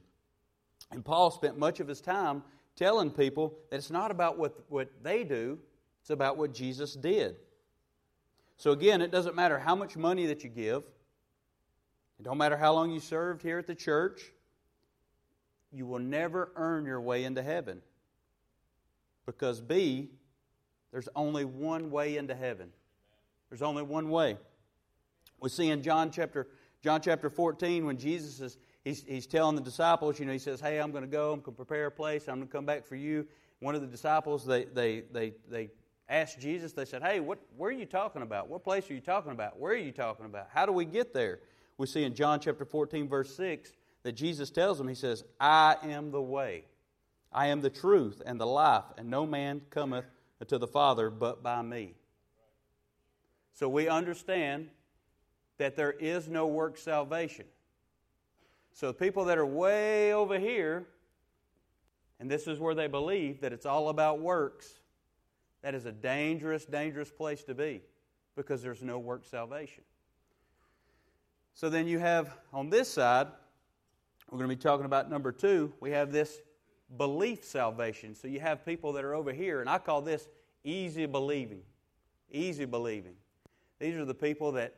And 0.92 1.02
Paul 1.02 1.30
spent 1.30 1.58
much 1.58 1.80
of 1.80 1.88
his 1.88 2.02
time 2.02 2.42
telling 2.76 3.10
people 3.10 3.54
that 3.70 3.78
it's 3.78 3.90
not 3.90 4.10
about 4.10 4.36
what, 4.36 4.54
what 4.68 4.90
they 5.02 5.24
do, 5.24 5.58
it's 6.02 6.10
about 6.10 6.36
what 6.36 6.52
Jesus 6.52 6.92
did. 6.92 7.36
So 8.58 8.72
again, 8.72 9.00
it 9.00 9.10
doesn't 9.10 9.34
matter 9.34 9.58
how 9.58 9.74
much 9.74 9.96
money 9.96 10.26
that 10.26 10.44
you 10.44 10.50
give, 10.50 10.82
it 12.20 12.22
don't 12.22 12.36
matter 12.36 12.58
how 12.58 12.74
long 12.74 12.90
you 12.90 13.00
served 13.00 13.40
here 13.40 13.58
at 13.58 13.66
the 13.66 13.74
church, 13.74 14.30
you 15.72 15.86
will 15.86 16.00
never 16.00 16.52
earn 16.54 16.84
your 16.84 17.00
way 17.00 17.24
into 17.24 17.42
heaven. 17.42 17.80
Because 19.24 19.58
B, 19.58 20.10
there's 20.92 21.08
only 21.16 21.46
one 21.46 21.90
way 21.90 22.18
into 22.18 22.34
heaven. 22.34 22.72
There's 23.48 23.62
only 23.62 23.82
one 23.82 24.10
way. 24.10 24.36
We 25.40 25.48
see 25.48 25.70
in 25.70 25.82
John 25.82 26.10
chapter 26.10 26.48
John 26.82 27.00
chapter 27.00 27.30
14 27.30 27.84
when 27.84 27.96
Jesus 27.96 28.40
is 28.40 28.58
he's, 28.86 29.04
he's 29.06 29.26
telling 29.26 29.56
the 29.56 29.62
disciples, 29.62 30.18
you 30.18 30.24
know, 30.24 30.32
he 30.32 30.38
says, 30.38 30.60
Hey, 30.60 30.78
I'm 30.78 30.92
going 30.92 31.04
to 31.04 31.10
go, 31.10 31.32
I'm 31.32 31.40
going 31.40 31.52
to 31.54 31.64
prepare 31.64 31.86
a 31.86 31.90
place, 31.90 32.28
I'm 32.28 32.36
going 32.36 32.46
to 32.46 32.52
come 32.52 32.64
back 32.64 32.86
for 32.86 32.96
you. 32.96 33.26
One 33.58 33.74
of 33.74 33.80
the 33.80 33.86
disciples, 33.86 34.46
they, 34.46 34.64
they, 34.64 35.02
they, 35.12 35.34
they 35.48 35.70
asked 36.08 36.40
Jesus, 36.40 36.72
they 36.72 36.84
said, 36.84 37.02
Hey, 37.02 37.20
what, 37.20 37.38
where 37.56 37.70
are 37.70 37.74
you 37.74 37.86
talking 37.86 38.22
about? 38.22 38.48
What 38.48 38.64
place 38.64 38.90
are 38.90 38.94
you 38.94 39.00
talking 39.00 39.32
about? 39.32 39.58
Where 39.58 39.72
are 39.72 39.76
you 39.76 39.92
talking 39.92 40.24
about? 40.24 40.48
How 40.54 40.64
do 40.64 40.72
we 40.72 40.84
get 40.84 41.12
there? 41.12 41.40
We 41.76 41.86
see 41.86 42.04
in 42.04 42.14
John 42.14 42.40
chapter 42.40 42.64
14, 42.64 43.08
verse 43.08 43.36
6, 43.36 43.72
that 44.04 44.12
Jesus 44.12 44.50
tells 44.50 44.78
them, 44.78 44.88
He 44.88 44.94
says, 44.94 45.24
I 45.40 45.76
am 45.82 46.10
the 46.12 46.22
way, 46.22 46.64
I 47.32 47.48
am 47.48 47.60
the 47.60 47.70
truth 47.70 48.22
and 48.24 48.40
the 48.40 48.46
life, 48.46 48.84
and 48.96 49.10
no 49.10 49.26
man 49.26 49.62
cometh 49.70 50.06
to 50.46 50.58
the 50.58 50.66
Father 50.66 51.10
but 51.10 51.42
by 51.42 51.60
me. 51.62 51.94
So 53.52 53.68
we 53.68 53.88
understand 53.88 54.68
that 55.58 55.76
there 55.76 55.92
is 55.92 56.28
no 56.28 56.46
work 56.46 56.76
salvation. 56.76 57.46
So 58.72 58.92
people 58.92 59.24
that 59.26 59.38
are 59.38 59.46
way 59.46 60.12
over 60.12 60.38
here, 60.38 60.86
and 62.20 62.30
this 62.30 62.46
is 62.46 62.58
where 62.58 62.74
they 62.74 62.88
believe 62.88 63.40
that 63.40 63.52
it's 63.52 63.66
all 63.66 63.88
about 63.88 64.20
works, 64.20 64.80
that 65.62 65.74
is 65.74 65.86
a 65.86 65.92
dangerous, 65.92 66.64
dangerous 66.64 67.10
place 67.10 67.42
to 67.44 67.54
be 67.54 67.82
because 68.36 68.62
there's 68.62 68.82
no 68.82 68.98
work 68.98 69.24
salvation. 69.24 69.82
So 71.54 71.70
then 71.70 71.88
you 71.88 71.98
have 71.98 72.36
on 72.52 72.68
this 72.68 72.90
side, 72.90 73.28
we're 74.30 74.38
going 74.38 74.50
to 74.50 74.56
be 74.56 74.62
talking 74.62 74.84
about 74.84 75.08
number 75.08 75.32
two, 75.32 75.72
we 75.80 75.90
have 75.92 76.12
this 76.12 76.42
belief 76.98 77.44
salvation. 77.44 78.14
So 78.14 78.28
you 78.28 78.40
have 78.40 78.64
people 78.64 78.92
that 78.92 79.04
are 79.04 79.14
over 79.14 79.32
here, 79.32 79.60
and 79.60 79.70
I 79.70 79.78
call 79.78 80.02
this 80.02 80.28
easy 80.64 81.06
believing. 81.06 81.62
Easy 82.30 82.64
believing. 82.64 83.14
These 83.78 83.96
are 83.96 84.04
the 84.04 84.14
people 84.14 84.52
that 84.52 84.74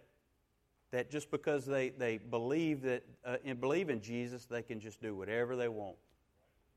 that 0.90 1.10
just 1.10 1.30
because 1.30 1.66
they, 1.66 1.90
they 1.90 2.18
believe 2.18 2.82
that 2.82 3.04
uh, 3.24 3.36
and 3.44 3.60
believe 3.60 3.90
in 3.90 4.00
Jesus, 4.00 4.46
they 4.46 4.62
can 4.62 4.80
just 4.80 5.02
do 5.02 5.14
whatever 5.14 5.56
they 5.56 5.68
want. 5.68 5.96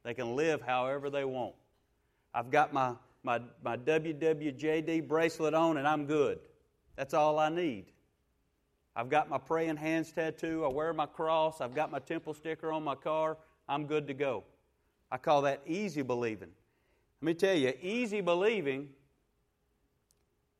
They 0.03 0.13
can 0.13 0.35
live 0.35 0.61
however 0.61 1.09
they 1.09 1.25
want. 1.25 1.55
I've 2.33 2.49
got 2.49 2.73
my, 2.73 2.93
my, 3.23 3.39
my 3.63 3.77
WWJD 3.77 5.07
bracelet 5.07 5.53
on 5.53 5.77
and 5.77 5.87
I'm 5.87 6.05
good. 6.05 6.39
That's 6.95 7.13
all 7.13 7.39
I 7.39 7.49
need. 7.49 7.85
I've 8.95 9.09
got 9.09 9.29
my 9.29 9.37
praying 9.37 9.77
hands 9.77 10.11
tattoo. 10.11 10.65
I 10.65 10.67
wear 10.67 10.93
my 10.93 11.05
cross. 11.05 11.61
I've 11.61 11.73
got 11.73 11.91
my 11.91 11.99
temple 11.99 12.33
sticker 12.33 12.71
on 12.71 12.83
my 12.83 12.95
car. 12.95 13.37
I'm 13.69 13.85
good 13.85 14.07
to 14.07 14.13
go. 14.13 14.43
I 15.09 15.17
call 15.17 15.43
that 15.43 15.61
easy 15.65 16.01
believing. 16.01 16.49
Let 17.21 17.25
me 17.25 17.33
tell 17.33 17.55
you, 17.55 17.73
easy 17.81 18.19
believing 18.19 18.89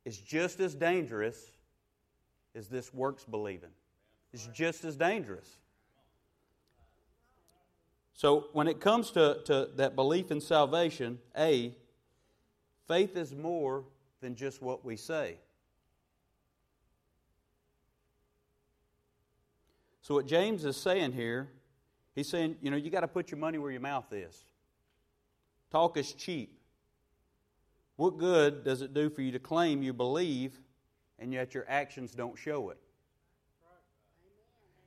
is 0.05 0.17
just 0.17 0.59
as 0.59 0.75
dangerous 0.75 1.51
is 2.53 2.67
this 2.67 2.93
works 2.93 3.23
believing. 3.23 3.69
It's 4.33 4.47
just 4.47 4.83
as 4.85 4.95
dangerous. 4.95 5.57
So, 8.13 8.49
when 8.53 8.67
it 8.67 8.79
comes 8.79 9.11
to, 9.11 9.39
to 9.45 9.69
that 9.77 9.95
belief 9.95 10.31
in 10.31 10.41
salvation, 10.41 11.17
A, 11.37 11.73
faith 12.87 13.17
is 13.17 13.33
more 13.33 13.83
than 14.21 14.35
just 14.35 14.61
what 14.61 14.85
we 14.85 14.95
say. 14.95 15.37
So, 20.01 20.13
what 20.15 20.27
James 20.27 20.65
is 20.65 20.77
saying 20.77 21.13
here, 21.13 21.49
he's 22.13 22.29
saying, 22.29 22.57
you 22.61 22.69
know, 22.69 22.77
you 22.77 22.89
got 22.89 23.01
to 23.01 23.07
put 23.07 23.31
your 23.31 23.39
money 23.39 23.57
where 23.57 23.71
your 23.71 23.81
mouth 23.81 24.11
is. 24.11 24.45
Talk 25.71 25.97
is 25.97 26.13
cheap. 26.13 26.59
What 27.95 28.17
good 28.17 28.63
does 28.63 28.81
it 28.81 28.93
do 28.93 29.09
for 29.09 29.21
you 29.21 29.31
to 29.31 29.39
claim 29.39 29.81
you 29.81 29.93
believe 29.93 30.59
and 31.21 31.31
yet 31.31 31.53
your 31.53 31.65
actions 31.69 32.11
don't 32.13 32.37
show 32.37 32.71
it. 32.71 32.77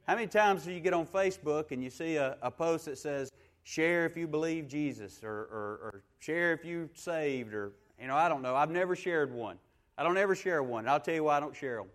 How 0.07 0.17
many 0.17 0.27
times 0.27 0.65
do 0.65 0.73
you 0.73 0.81
get 0.81 0.93
on 0.93 1.07
Facebook 1.07 1.71
and 1.71 1.83
you 1.83 1.89
see 1.89 2.17
a, 2.17 2.37
a 2.43 2.51
post 2.51 2.85
that 2.85 2.99
says, 2.99 3.33
share 3.63 4.05
if 4.05 4.17
you 4.17 4.27
believe 4.27 4.69
Jesus, 4.69 5.21
or, 5.23 5.31
or, 5.31 5.81
or, 5.83 6.03
share 6.19 6.53
if 6.53 6.65
you 6.65 6.91
saved, 6.93 7.55
or, 7.55 7.73
you 7.99 8.07
know, 8.07 8.17
I 8.17 8.29
don't 8.29 8.43
know. 8.43 8.55
I've 8.55 8.71
never 8.71 8.95
shared 8.95 9.33
one. 9.33 9.57
I 9.97 10.03
don't 10.03 10.19
ever 10.19 10.35
share 10.35 10.63
one. 10.63 10.87
I'll 10.87 11.01
tell 11.01 11.15
you 11.15 11.25
why 11.25 11.39
I 11.39 11.41
don't 11.41 11.57
share 11.57 11.77
them. 11.77 11.87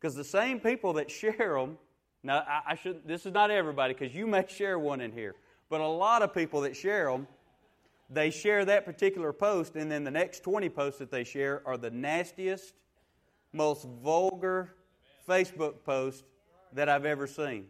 Because 0.00 0.16
the 0.16 0.24
same 0.24 0.58
people 0.58 0.94
that 0.94 1.10
share 1.10 1.54
them, 1.54 1.78
now 2.24 2.38
I, 2.38 2.72
I 2.72 2.74
should 2.74 3.06
this 3.06 3.26
is 3.26 3.32
not 3.32 3.50
everybody 3.50 3.94
because 3.94 4.14
you 4.14 4.26
may 4.26 4.44
share 4.48 4.78
one 4.78 5.00
in 5.00 5.12
here, 5.12 5.34
but 5.68 5.80
a 5.80 5.86
lot 5.86 6.22
of 6.22 6.34
people 6.34 6.62
that 6.62 6.74
share 6.74 7.10
them, 7.10 7.28
they 8.10 8.30
share 8.30 8.64
that 8.64 8.84
particular 8.84 9.32
post, 9.32 9.76
and 9.76 9.90
then 9.90 10.02
the 10.02 10.10
next 10.10 10.42
20 10.42 10.68
posts 10.70 10.98
that 10.98 11.10
they 11.10 11.24
share 11.24 11.62
are 11.64 11.76
the 11.76 11.90
nastiest, 11.90 12.74
most 13.52 13.86
vulgar 14.02 14.74
Facebook 15.28 15.84
post 15.84 16.24
that 16.72 16.88
I've 16.88 17.04
ever 17.04 17.26
seen. 17.26 17.66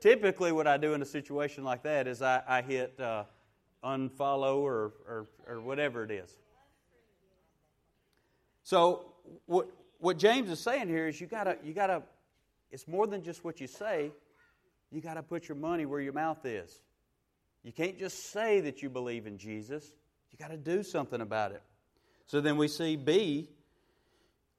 Typically, 0.00 0.52
what 0.52 0.66
I 0.66 0.76
do 0.76 0.92
in 0.94 1.02
a 1.02 1.06
situation 1.06 1.64
like 1.64 1.82
that 1.84 2.06
is 2.06 2.20
I, 2.22 2.42
I 2.46 2.62
hit 2.62 3.00
uh, 3.00 3.24
unfollow 3.82 4.58
or, 4.58 4.92
or, 5.08 5.26
or 5.48 5.60
whatever 5.60 6.04
it 6.04 6.10
is. 6.10 6.30
So, 8.62 9.12
what, 9.46 9.68
what 9.98 10.18
James 10.18 10.50
is 10.50 10.60
saying 10.60 10.88
here 10.88 11.08
is 11.08 11.20
you 11.20 11.26
gotta, 11.26 11.56
you 11.64 11.72
gotta, 11.72 12.02
it's 12.70 12.86
more 12.86 13.06
than 13.06 13.22
just 13.22 13.44
what 13.44 13.60
you 13.60 13.66
say, 13.66 14.10
you 14.90 15.00
gotta 15.00 15.22
put 15.22 15.48
your 15.48 15.56
money 15.56 15.86
where 15.86 16.00
your 16.00 16.12
mouth 16.12 16.44
is. 16.44 16.82
You 17.62 17.72
can't 17.72 17.98
just 17.98 18.32
say 18.32 18.60
that 18.60 18.82
you 18.82 18.90
believe 18.90 19.26
in 19.26 19.38
Jesus, 19.38 19.92
you 20.30 20.38
gotta 20.38 20.56
do 20.56 20.82
something 20.82 21.20
about 21.20 21.52
it. 21.52 21.62
So 22.26 22.40
then 22.40 22.56
we 22.56 22.68
see 22.68 22.96
B, 22.96 23.48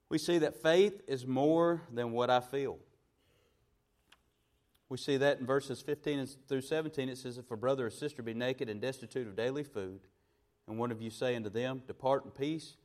we 0.08 0.18
see 0.18 0.38
that 0.38 0.62
faith 0.62 1.02
is 1.06 1.26
more 1.26 1.82
than 1.92 2.12
what 2.12 2.30
I 2.30 2.40
feel. 2.40 2.78
We 4.88 4.96
see 4.96 5.18
that 5.18 5.38
in 5.38 5.46
verses 5.46 5.82
15 5.82 6.26
through 6.48 6.62
17. 6.62 7.08
It 7.08 7.18
says, 7.18 7.36
If 7.36 7.50
a 7.50 7.56
brother 7.56 7.86
or 7.86 7.90
sister 7.90 8.22
be 8.22 8.32
naked 8.32 8.70
and 8.70 8.80
destitute 8.80 9.26
of 9.26 9.36
daily 9.36 9.64
food, 9.64 10.00
and 10.66 10.78
one 10.78 10.90
of 10.90 11.02
you 11.02 11.10
say 11.10 11.36
unto 11.36 11.50
them, 11.50 11.82
Depart 11.86 12.24
in 12.24 12.30
peace, 12.30 12.76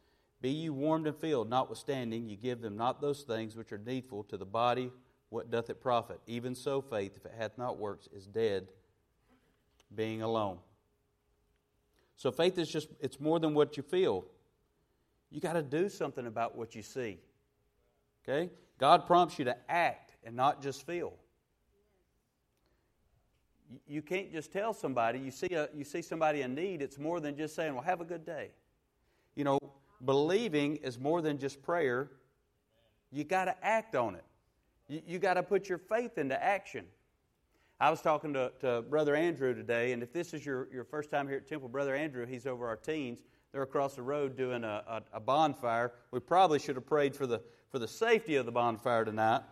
be 0.41 0.49
you 0.49 0.73
warmed 0.73 1.07
and 1.07 1.15
filled, 1.15 1.49
notwithstanding, 1.49 2.27
you 2.27 2.35
give 2.35 2.61
them 2.61 2.75
not 2.75 2.99
those 2.99 3.21
things 3.21 3.55
which 3.55 3.71
are 3.71 3.77
needful 3.77 4.23
to 4.25 4.35
the 4.35 4.45
body, 4.45 4.91
what 5.29 5.49
doth 5.49 5.69
it 5.69 5.81
profit? 5.81 6.19
Even 6.27 6.53
so, 6.53 6.81
faith, 6.81 7.15
if 7.15 7.25
it 7.25 7.33
hath 7.37 7.57
not 7.57 7.77
works, 7.77 8.09
is 8.13 8.27
dead, 8.27 8.67
being 9.95 10.21
alone. 10.21 10.57
So 12.17 12.31
faith 12.31 12.57
is 12.57 12.69
just, 12.69 12.89
it's 12.99 13.19
more 13.19 13.39
than 13.39 13.53
what 13.53 13.77
you 13.77 13.83
feel. 13.83 14.25
You 15.33 15.41
got 15.41 15.53
to 15.53 15.63
do 15.63 15.89
something 15.89 16.27
about 16.27 16.55
what 16.55 16.75
you 16.75 16.83
see. 16.83 17.17
Okay? 18.23 18.51
God 18.77 19.07
prompts 19.07 19.39
you 19.39 19.45
to 19.45 19.57
act 19.67 20.15
and 20.23 20.35
not 20.35 20.61
just 20.61 20.85
feel. 20.85 21.13
You 23.87 24.03
can't 24.03 24.31
just 24.31 24.53
tell 24.53 24.75
somebody, 24.75 25.17
you 25.17 25.31
see, 25.31 25.47
a, 25.55 25.69
you 25.73 25.83
see 25.83 26.03
somebody 26.03 26.43
in 26.43 26.53
need, 26.53 26.83
it's 26.83 26.99
more 26.99 27.19
than 27.19 27.35
just 27.35 27.55
saying, 27.55 27.73
well, 27.73 27.81
have 27.81 27.99
a 27.99 28.05
good 28.05 28.23
day. 28.23 28.51
You 29.33 29.43
know, 29.43 29.57
believing 30.05 30.75
is 30.75 30.99
more 30.99 31.23
than 31.23 31.39
just 31.39 31.63
prayer. 31.63 32.11
You 33.11 33.23
got 33.23 33.45
to 33.45 33.65
act 33.65 33.95
on 33.95 34.13
it. 34.13 34.23
You, 34.87 35.01
you 35.07 35.19
got 35.19 35.33
to 35.33 35.41
put 35.41 35.67
your 35.67 35.79
faith 35.79 36.19
into 36.19 36.41
action. 36.41 36.85
I 37.79 37.89
was 37.89 38.01
talking 38.01 38.33
to, 38.33 38.51
to 38.61 38.83
Brother 38.83 39.15
Andrew 39.15 39.55
today, 39.55 39.93
and 39.93 40.03
if 40.03 40.13
this 40.13 40.35
is 40.35 40.45
your, 40.45 40.67
your 40.71 40.83
first 40.83 41.09
time 41.09 41.27
here 41.27 41.37
at 41.37 41.47
Temple, 41.47 41.69
Brother 41.69 41.95
Andrew, 41.95 42.27
he's 42.27 42.45
over 42.45 42.67
our 42.67 42.75
teens. 42.75 43.23
They're 43.53 43.61
across 43.61 43.93
the 43.93 44.01
road 44.01 44.35
doing 44.35 44.63
a, 44.63 44.83
a, 44.87 45.03
a 45.13 45.19
bonfire. 45.19 45.93
We 46.09 46.19
probably 46.19 46.57
should 46.57 46.75
have 46.75 46.87
prayed 46.87 47.15
for 47.15 47.27
the, 47.27 47.39
for 47.69 47.77
the 47.77 47.87
safety 47.87 48.35
of 48.35 48.47
the 48.47 48.51
bonfire 48.51 49.05
tonight. 49.05 49.43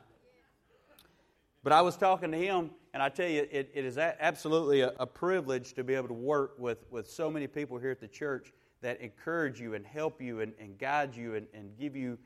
But 1.63 1.71
I 1.71 1.81
was 1.81 1.95
talking 1.95 2.31
to 2.31 2.37
him, 2.37 2.71
and 2.95 3.03
I 3.03 3.09
tell 3.09 3.29
you, 3.29 3.47
it, 3.51 3.69
it 3.75 3.85
is 3.85 3.99
absolutely 3.99 4.81
a, 4.81 4.91
a, 4.99 5.05
privilege 5.05 5.73
to 5.73 5.83
be 5.83 5.93
able 5.93 6.07
to 6.07 6.15
work 6.15 6.55
with, 6.57 6.83
with 6.89 7.07
so 7.07 7.29
many 7.29 7.45
people 7.45 7.77
here 7.77 7.91
at 7.91 7.99
the 7.99 8.07
church 8.07 8.51
that 8.81 8.99
encourage 8.99 9.61
you 9.61 9.75
and 9.75 9.85
help 9.85 10.19
you 10.19 10.41
and, 10.41 10.53
and 10.59 10.79
guide 10.79 11.15
you 11.15 11.35
and, 11.35 11.45
and 11.53 11.77
give 11.77 11.95
you 11.95 12.17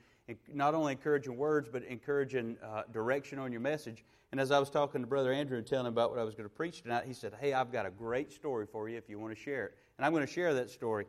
not 0.53 0.73
only 0.73 0.93
encouraging 0.93 1.35
words, 1.35 1.67
but 1.69 1.83
encouraging 1.83 2.55
uh, 2.63 2.83
direction 2.93 3.37
on 3.37 3.51
your 3.51 3.59
message. 3.59 4.05
And 4.31 4.39
as 4.39 4.51
I 4.51 4.59
was 4.59 4.69
talking 4.69 5.01
to 5.01 5.07
Brother 5.07 5.33
Andrew 5.33 5.57
and 5.57 5.67
telling 5.67 5.87
him 5.87 5.93
about 5.93 6.11
what 6.11 6.19
I 6.19 6.23
was 6.23 6.35
going 6.35 6.47
to 6.49 6.55
preach 6.55 6.81
tonight, 6.81 7.03
he 7.05 7.13
said, 7.13 7.33
Hey, 7.39 7.51
I've 7.51 7.71
got 7.71 7.85
a 7.85 7.91
great 7.91 8.31
story 8.31 8.65
for 8.65 8.87
you 8.87 8.97
if 8.97 9.09
you 9.09 9.19
want 9.19 9.35
to 9.35 9.41
share 9.41 9.65
it. 9.65 9.75
And 9.97 10.05
I'm 10.05 10.13
going 10.13 10.25
to 10.25 10.31
share 10.31 10.53
that 10.53 10.69
story. 10.69 11.05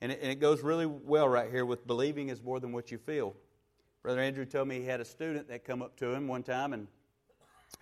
And 0.00 0.12
it, 0.12 0.20
and 0.22 0.30
it 0.30 0.40
goes 0.40 0.62
really 0.62 0.86
well 0.86 1.28
right 1.28 1.50
here 1.50 1.66
with 1.66 1.86
believing 1.86 2.28
is 2.28 2.42
more 2.42 2.60
than 2.60 2.72
what 2.72 2.90
you 2.90 2.98
feel. 2.98 3.34
Brother 4.02 4.20
Andrew 4.20 4.46
told 4.46 4.68
me 4.68 4.80
he 4.80 4.86
had 4.86 5.00
a 5.00 5.04
student 5.04 5.48
that 5.48 5.64
come 5.64 5.82
up 5.82 5.96
to 5.96 6.12
him 6.12 6.26
one 6.26 6.42
time 6.42 6.72
and 6.72 6.86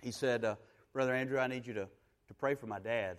he 0.01 0.11
said, 0.11 0.43
uh, 0.43 0.55
Brother 0.93 1.13
Andrew, 1.13 1.39
I 1.39 1.47
need 1.47 1.65
you 1.65 1.73
to, 1.73 1.87
to 2.27 2.33
pray 2.33 2.55
for 2.55 2.67
my 2.67 2.79
dad. 2.79 3.17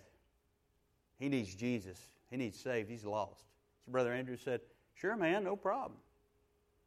He 1.17 1.29
needs 1.29 1.55
Jesus. 1.55 1.99
He 2.29 2.37
needs 2.37 2.59
saved. 2.59 2.89
He's 2.89 3.05
lost. 3.05 3.45
So 3.85 3.91
Brother 3.91 4.13
Andrew 4.13 4.37
said, 4.37 4.61
Sure, 4.93 5.15
man, 5.15 5.43
no 5.43 5.55
problem. 5.55 5.99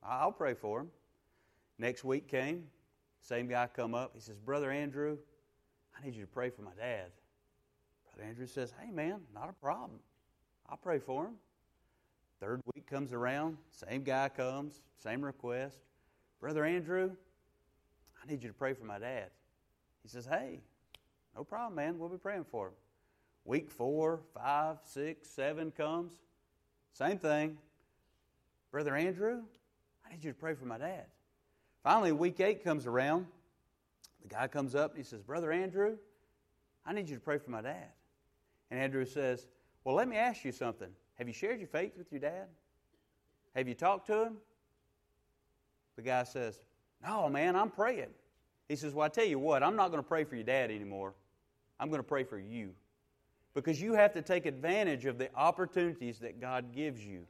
I'll 0.03 0.33
pray 0.33 0.55
for 0.55 0.81
him. 0.81 0.91
Next 1.79 2.05
week 2.05 2.29
came, 2.29 2.65
same 3.21 3.49
guy 3.49 3.69
come 3.75 3.95
up. 3.95 4.13
He 4.15 4.21
says, 4.21 4.39
Brother 4.39 4.71
Andrew, 4.71 5.19
I 5.99 6.05
need 6.05 6.15
you 6.15 6.21
to 6.21 6.29
pray 6.29 6.51
for 6.51 6.63
my 6.63 6.75
dad. 6.79 7.11
Brother 8.15 8.29
Andrew 8.29 8.47
says, 8.47 8.73
Hey, 8.81 8.91
man, 8.91 9.21
not 9.35 9.49
a 9.49 9.53
problem. 9.53 9.99
I'll 10.69 10.77
pray 10.77 10.99
for 10.99 11.27
him. 11.27 11.35
Third 12.45 12.61
week 12.75 12.87
comes 12.87 13.15
around, 13.15 13.57
same 13.71 14.03
guy 14.03 14.29
comes, 14.29 14.83
same 15.03 15.25
request. 15.25 15.79
Brother 16.41 16.63
Andrew, 16.67 17.11
I 18.23 18.31
need 18.31 18.43
you 18.43 18.51
to 18.51 18.55
pray 18.55 18.75
for 18.75 18.85
my 18.85 18.99
dad. 18.99 19.31
He 20.03 20.11
says, 20.11 20.27
Hey, 20.27 20.61
no 21.35 21.43
problem, 21.43 21.75
man. 21.75 21.99
We'll 21.99 22.11
be 22.11 22.19
praying 22.19 22.45
for 22.45 22.67
him. 22.67 22.73
Week 23.47 23.71
four, 23.71 24.21
five, 24.35 24.77
six, 24.85 25.31
seven 25.31 25.71
comes. 25.71 26.13
Same 26.93 27.17
thing. 27.17 27.57
Brother 28.71 28.95
Andrew, 28.95 29.41
I 30.05 30.13
need 30.13 30.23
you 30.23 30.33
to 30.33 30.39
pray 30.39 30.53
for 30.53 30.67
my 30.67 30.77
dad. 30.77 31.07
Finally, 31.83 32.13
week 32.13 32.41
eight 32.41 32.63
comes 32.63 32.85
around. 32.85 33.25
The 34.21 34.29
guy 34.29 34.49
comes 34.49 34.75
up 34.75 34.91
and 34.91 34.99
he 34.99 35.05
says, 35.05 35.23
Brother 35.23 35.51
Andrew, 35.51 35.97
I 36.85 36.93
need 36.93 37.09
you 37.09 37.15
to 37.15 37.23
pray 37.23 37.39
for 37.39 37.51
my 37.51 37.63
dad. 37.63 37.89
And 38.71 38.79
Andrew 38.79 39.07
says, 39.07 39.47
Well, 39.83 39.95
let 39.95 40.09
me 40.09 40.19
ask 40.19 40.45
you 40.45 40.53
something. 40.53 40.91
Have 41.19 41.29
you 41.29 41.35
shared 41.35 41.59
your 41.59 41.69
faith 41.69 41.93
with 41.97 42.11
your 42.11 42.21
dad? 42.21 42.47
Have 43.55 43.69
you 43.69 43.75
talked 43.75 44.07
to 44.09 44.25
him? 44.25 44.37
The 45.97 46.03
guy 46.03 46.25
says, 46.25 46.59
No, 47.07 47.29
man, 47.29 47.55
I'm 47.57 47.71
praying. 47.71 48.11
He 48.69 48.77
says, 48.77 48.95
Well, 48.95 49.07
I 49.07 49.09
tell 49.09 49.25
you 49.25 49.39
what, 49.39 49.63
I'm 49.63 49.77
not 49.77 49.89
going 49.91 50.03
to 50.03 50.09
pray 50.09 50.25
for 50.25 50.35
your 50.35 50.45
dad 50.45 50.71
anymore. 50.71 51.15
I'm 51.79 51.89
going 51.89 52.01
to 52.01 52.09
pray 52.09 52.25
for 52.25 52.39
you. 52.39 52.71
Because 53.55 53.81
you 53.81 53.95
have 53.95 54.13
to 54.15 54.23
take 54.23 54.47
advantage 54.47 55.07
of 55.07 55.17
the 55.17 55.29
opportunities 55.37 56.19
that 56.19 56.41
God 56.41 56.73
gives 56.73 57.05
you. 57.05 57.27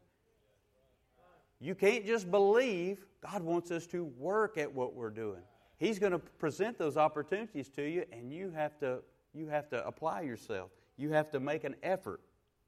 You 1.60 1.74
can't 1.74 2.06
just 2.06 2.30
believe. 2.30 3.04
God 3.20 3.42
wants 3.42 3.70
us 3.70 3.86
to 3.88 4.04
work 4.18 4.56
at 4.56 4.72
what 4.72 4.94
we're 4.94 5.10
doing. 5.10 5.40
He's 5.76 5.98
going 5.98 6.12
to 6.12 6.18
present 6.18 6.78
those 6.78 6.96
opportunities 6.96 7.68
to 7.70 7.82
you, 7.82 8.04
and 8.12 8.32
you 8.32 8.50
have 8.50 8.78
to, 8.78 9.00
you 9.34 9.48
have 9.48 9.68
to 9.70 9.86
apply 9.86 10.22
yourself. 10.22 10.70
You 10.96 11.10
have 11.10 11.30
to 11.30 11.40
make 11.40 11.64
an 11.64 11.74
effort. 11.82 12.20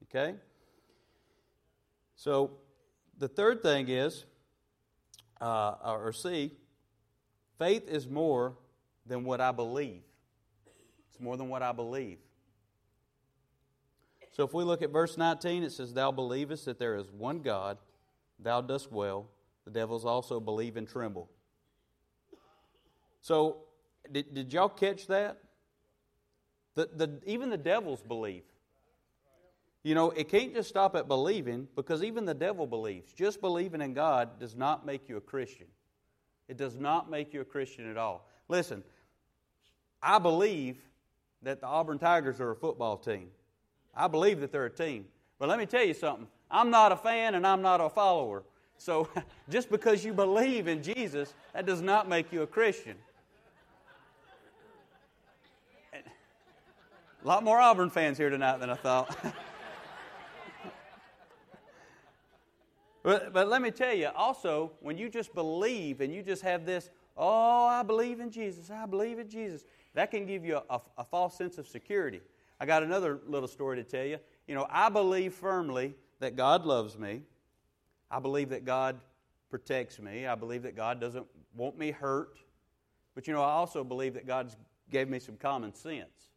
Okay? 0.03 0.35
So, 2.17 2.57
the 3.17 3.29
third 3.29 3.63
thing 3.63 3.87
is, 3.87 4.25
uh, 5.39 5.75
or 5.83 6.11
C, 6.11 6.51
Faith 7.57 7.89
is 7.89 8.07
more 8.07 8.55
than 9.05 9.23
what 9.23 9.41
I 9.41 9.51
believe. 9.51 10.01
It's 11.09 11.19
more 11.19 11.37
than 11.37 11.49
what 11.49 11.63
I 11.63 11.71
believe. 11.71 12.19
So 14.31 14.43
if 14.43 14.53
we 14.53 14.63
look 14.63 14.83
at 14.83 14.91
verse 14.91 15.17
19, 15.17 15.63
it 15.63 15.71
says, 15.71 15.93
Thou 15.93 16.11
believest 16.11 16.65
that 16.65 16.77
there 16.77 16.95
is 16.95 17.09
one 17.11 17.39
God, 17.39 17.77
thou 18.39 18.61
dost 18.61 18.91
well. 18.91 19.27
The 19.65 19.71
devils 19.71 20.05
also 20.05 20.39
believe 20.39 20.77
and 20.77 20.87
tremble. 20.87 21.29
So, 23.21 23.63
did, 24.09 24.33
did 24.33 24.53
y'all 24.53 24.69
catch 24.69 25.07
that? 25.07 25.39
The, 26.75 26.89
the, 26.95 27.19
even 27.25 27.49
the 27.49 27.57
devils 27.57 28.01
believe. 28.01 28.43
You 29.87 29.95
know, 29.95 30.11
it 30.11 30.27
can't 30.27 30.53
just 30.53 30.67
stop 30.67 30.97
at 30.97 31.07
believing 31.07 31.65
because 31.77 32.03
even 32.03 32.25
the 32.25 32.33
devil 32.33 32.67
believes. 32.67 33.13
Just 33.13 33.39
believing 33.39 33.79
in 33.79 33.93
God 33.93 34.37
does 34.37 34.53
not 34.53 34.85
make 34.85 35.07
you 35.07 35.15
a 35.15 35.21
Christian. 35.21 35.67
It 36.49 36.57
does 36.57 36.75
not 36.75 37.09
make 37.09 37.33
you 37.33 37.39
a 37.39 37.45
Christian 37.45 37.89
at 37.89 37.95
all. 37.95 38.27
Listen, 38.49 38.83
I 40.03 40.19
believe 40.19 40.75
that 41.41 41.61
the 41.61 41.67
Auburn 41.67 41.99
Tigers 41.99 42.41
are 42.41 42.51
a 42.51 42.55
football 42.57 42.97
team. 42.97 43.29
I 43.95 44.09
believe 44.09 44.41
that 44.41 44.51
they're 44.51 44.65
a 44.65 44.69
team. 44.69 45.05
But 45.39 45.47
let 45.47 45.57
me 45.57 45.65
tell 45.65 45.85
you 45.85 45.93
something 45.93 46.27
I'm 46.51 46.69
not 46.69 46.91
a 46.91 46.97
fan 46.97 47.35
and 47.35 47.47
I'm 47.47 47.61
not 47.61 47.79
a 47.79 47.89
follower. 47.89 48.43
So 48.77 49.07
just 49.49 49.71
because 49.71 50.03
you 50.03 50.11
believe 50.11 50.67
in 50.67 50.83
Jesus, 50.83 51.33
that 51.53 51.65
does 51.65 51.81
not 51.81 52.09
make 52.09 52.33
you 52.33 52.41
a 52.41 52.47
Christian. 52.47 52.97
A 55.93 57.25
lot 57.25 57.41
more 57.41 57.57
Auburn 57.57 57.89
fans 57.89 58.17
here 58.17 58.29
tonight 58.29 58.57
than 58.57 58.69
I 58.69 58.75
thought. 58.75 59.17
But, 63.07 63.31
but 63.31 63.47
let 63.47 63.61
me 63.61 63.71
tell 63.71 63.93
you, 63.93 64.09
also, 64.13 64.73
when 64.81 64.97
you 64.97 65.07
just 65.07 65.33
believe 65.33 66.01
and 66.01 66.13
you 66.13 66.21
just 66.21 66.41
have 66.41 66.65
this, 66.65 66.89
oh, 67.15 67.65
I 67.65 67.81
believe 67.81 68.19
in 68.19 68.29
Jesus, 68.29 68.69
I 68.69 68.85
believe 68.85 69.17
in 69.17 69.29
Jesus, 69.29 69.63
that 69.93 70.11
can 70.11 70.25
give 70.25 70.43
you 70.43 70.59
a, 70.69 70.81
a 70.97 71.05
false 71.05 71.37
sense 71.37 71.57
of 71.57 71.69
security. 71.69 72.19
I 72.59 72.65
got 72.65 72.83
another 72.83 73.21
little 73.25 73.47
story 73.47 73.77
to 73.77 73.83
tell 73.85 74.03
you. 74.03 74.17
You 74.45 74.55
know, 74.55 74.67
I 74.69 74.89
believe 74.89 75.33
firmly 75.33 75.95
that 76.19 76.35
God 76.35 76.65
loves 76.65 76.99
me. 76.99 77.21
I 78.11 78.19
believe 78.19 78.49
that 78.49 78.65
God 78.65 78.99
protects 79.49 79.99
me. 79.99 80.27
I 80.27 80.35
believe 80.35 80.63
that 80.63 80.75
God 80.75 80.99
doesn't 80.99 81.27
want 81.55 81.79
me 81.79 81.91
hurt. 81.91 82.39
But 83.15 83.25
you 83.25 83.31
know, 83.31 83.41
I 83.41 83.51
also 83.51 83.85
believe 83.85 84.15
that 84.15 84.27
God's 84.27 84.57
gave 84.91 85.07
me 85.07 85.19
some 85.19 85.37
common 85.37 85.73
sense. 85.73 86.27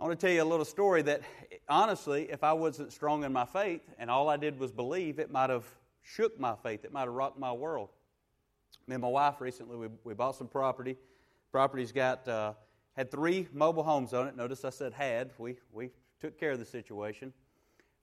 I 0.00 0.04
want 0.04 0.18
to 0.18 0.26
tell 0.26 0.34
you 0.34 0.42
a 0.42 0.44
little 0.44 0.64
story 0.64 1.02
that, 1.02 1.20
honestly, 1.68 2.30
if 2.30 2.42
I 2.42 2.54
wasn't 2.54 2.90
strong 2.90 3.22
in 3.22 3.34
my 3.34 3.44
faith 3.44 3.82
and 3.98 4.10
all 4.10 4.30
I 4.30 4.38
did 4.38 4.58
was 4.58 4.72
believe, 4.72 5.18
it 5.18 5.30
might 5.30 5.50
have 5.50 5.66
shook 6.00 6.40
my 6.40 6.54
faith. 6.62 6.86
It 6.86 6.92
might 6.92 7.02
have 7.02 7.12
rocked 7.12 7.38
my 7.38 7.52
world. 7.52 7.90
Me 8.86 8.94
and 8.94 9.02
my 9.02 9.08
wife 9.08 9.42
recently, 9.42 9.76
we, 9.76 9.88
we 10.02 10.14
bought 10.14 10.36
some 10.36 10.48
property. 10.48 10.96
Property's 11.52 11.92
got, 11.92 12.26
uh, 12.26 12.54
had 12.96 13.10
three 13.10 13.46
mobile 13.52 13.82
homes 13.82 14.14
on 14.14 14.26
it. 14.26 14.34
Notice 14.34 14.64
I 14.64 14.70
said 14.70 14.94
had. 14.94 15.32
We, 15.36 15.56
we 15.70 15.90
took 16.18 16.40
care 16.40 16.52
of 16.52 16.58
the 16.58 16.64
situation. 16.64 17.34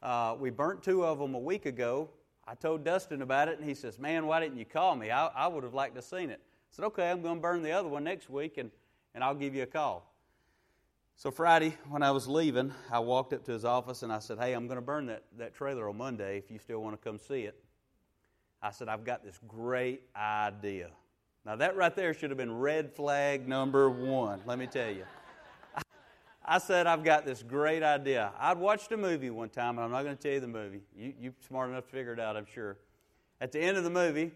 Uh, 0.04 0.36
we 0.40 0.52
burnt 0.52 0.84
two 0.84 1.04
of 1.04 1.18
them 1.18 1.34
a 1.34 1.40
week 1.40 1.66
ago. 1.66 2.12
I 2.48 2.54
told 2.54 2.84
Dustin 2.84 3.24
about 3.24 3.48
it, 3.48 3.58
and 3.58 3.68
he 3.68 3.74
says, 3.74 3.98
Man, 3.98 4.28
why 4.28 4.40
didn't 4.40 4.60
you 4.60 4.66
call 4.66 4.96
me? 4.96 5.10
I, 5.10 5.26
I 5.30 5.48
would 5.48 5.64
have 5.64 5.74
liked 5.74 5.96
to 5.96 6.02
have 6.02 6.06
seen 6.06 6.30
it. 6.30 6.42
I 6.44 6.76
said, 6.76 6.86
Okay, 6.86 7.10
I'm 7.10 7.24
going 7.24 7.38
to 7.38 7.42
burn 7.42 7.64
the 7.64 7.72
other 7.72 7.90
one 7.90 8.04
next 8.04 8.30
week, 8.30 8.60
and, 8.60 8.70
and 9.16 9.24
I'll 9.24 9.34
give 9.34 9.56
you 9.56 9.64
a 9.64 9.66
call. 9.66 10.14
So 11.20 11.32
Friday, 11.32 11.76
when 11.90 12.04
I 12.04 12.12
was 12.12 12.28
leaving, 12.28 12.72
I 12.92 13.00
walked 13.00 13.34
up 13.34 13.44
to 13.46 13.52
his 13.52 13.66
office 13.66 14.04
and 14.04 14.14
I 14.14 14.20
said, 14.20 14.38
Hey, 14.38 14.54
I'm 14.54 14.68
going 14.68 14.78
to 14.78 14.84
burn 14.84 15.08
that, 15.08 15.24
that 15.40 15.56
trailer 15.56 15.90
on 15.90 15.98
Monday 15.98 16.38
if 16.38 16.52
you 16.52 16.60
still 16.60 16.78
want 16.78 16.94
to 16.94 17.04
come 17.04 17.18
see 17.18 17.42
it. 17.42 17.60
I 18.62 18.70
said, 18.70 18.88
I've 18.88 19.04
got 19.04 19.26
this 19.26 19.40
great 19.48 20.04
idea. 20.16 20.92
Now, 21.44 21.56
that 21.56 21.76
right 21.76 21.96
there 21.96 22.14
should 22.14 22.30
have 22.30 22.38
been 22.38 22.56
red 22.56 22.94
flag 22.94 23.48
number 23.48 23.90
one, 23.90 24.42
let 24.46 24.60
me 24.60 24.68
tell 24.68 24.92
you. 24.92 25.06
I 26.46 26.60
said, 26.60 26.86
I've 26.86 27.04
got 27.04 27.26
this 27.26 27.42
great 27.42 27.82
idea. 27.82 28.32
I'd 28.38 28.60
watched 28.60 28.92
a 28.92 28.98
movie 28.98 29.32
one 29.32 29.50
time, 29.50 29.80
and 29.80 29.86
I'm 29.86 29.92
not 29.92 30.04
going 30.04 30.16
to 30.16 30.22
tell 30.22 30.34
you 30.34 30.40
the 30.40 30.48
movie. 30.48 30.82
You, 30.96 31.14
you're 31.20 31.34
smart 31.48 31.72
enough 31.72 31.86
to 31.86 31.92
figure 31.92 32.14
it 32.14 32.20
out, 32.20 32.38
I'm 32.38 32.46
sure. 32.46 32.78
At 33.42 33.52
the 33.52 33.60
end 33.60 33.76
of 33.76 33.84
the 33.84 33.90
movie, 33.90 34.34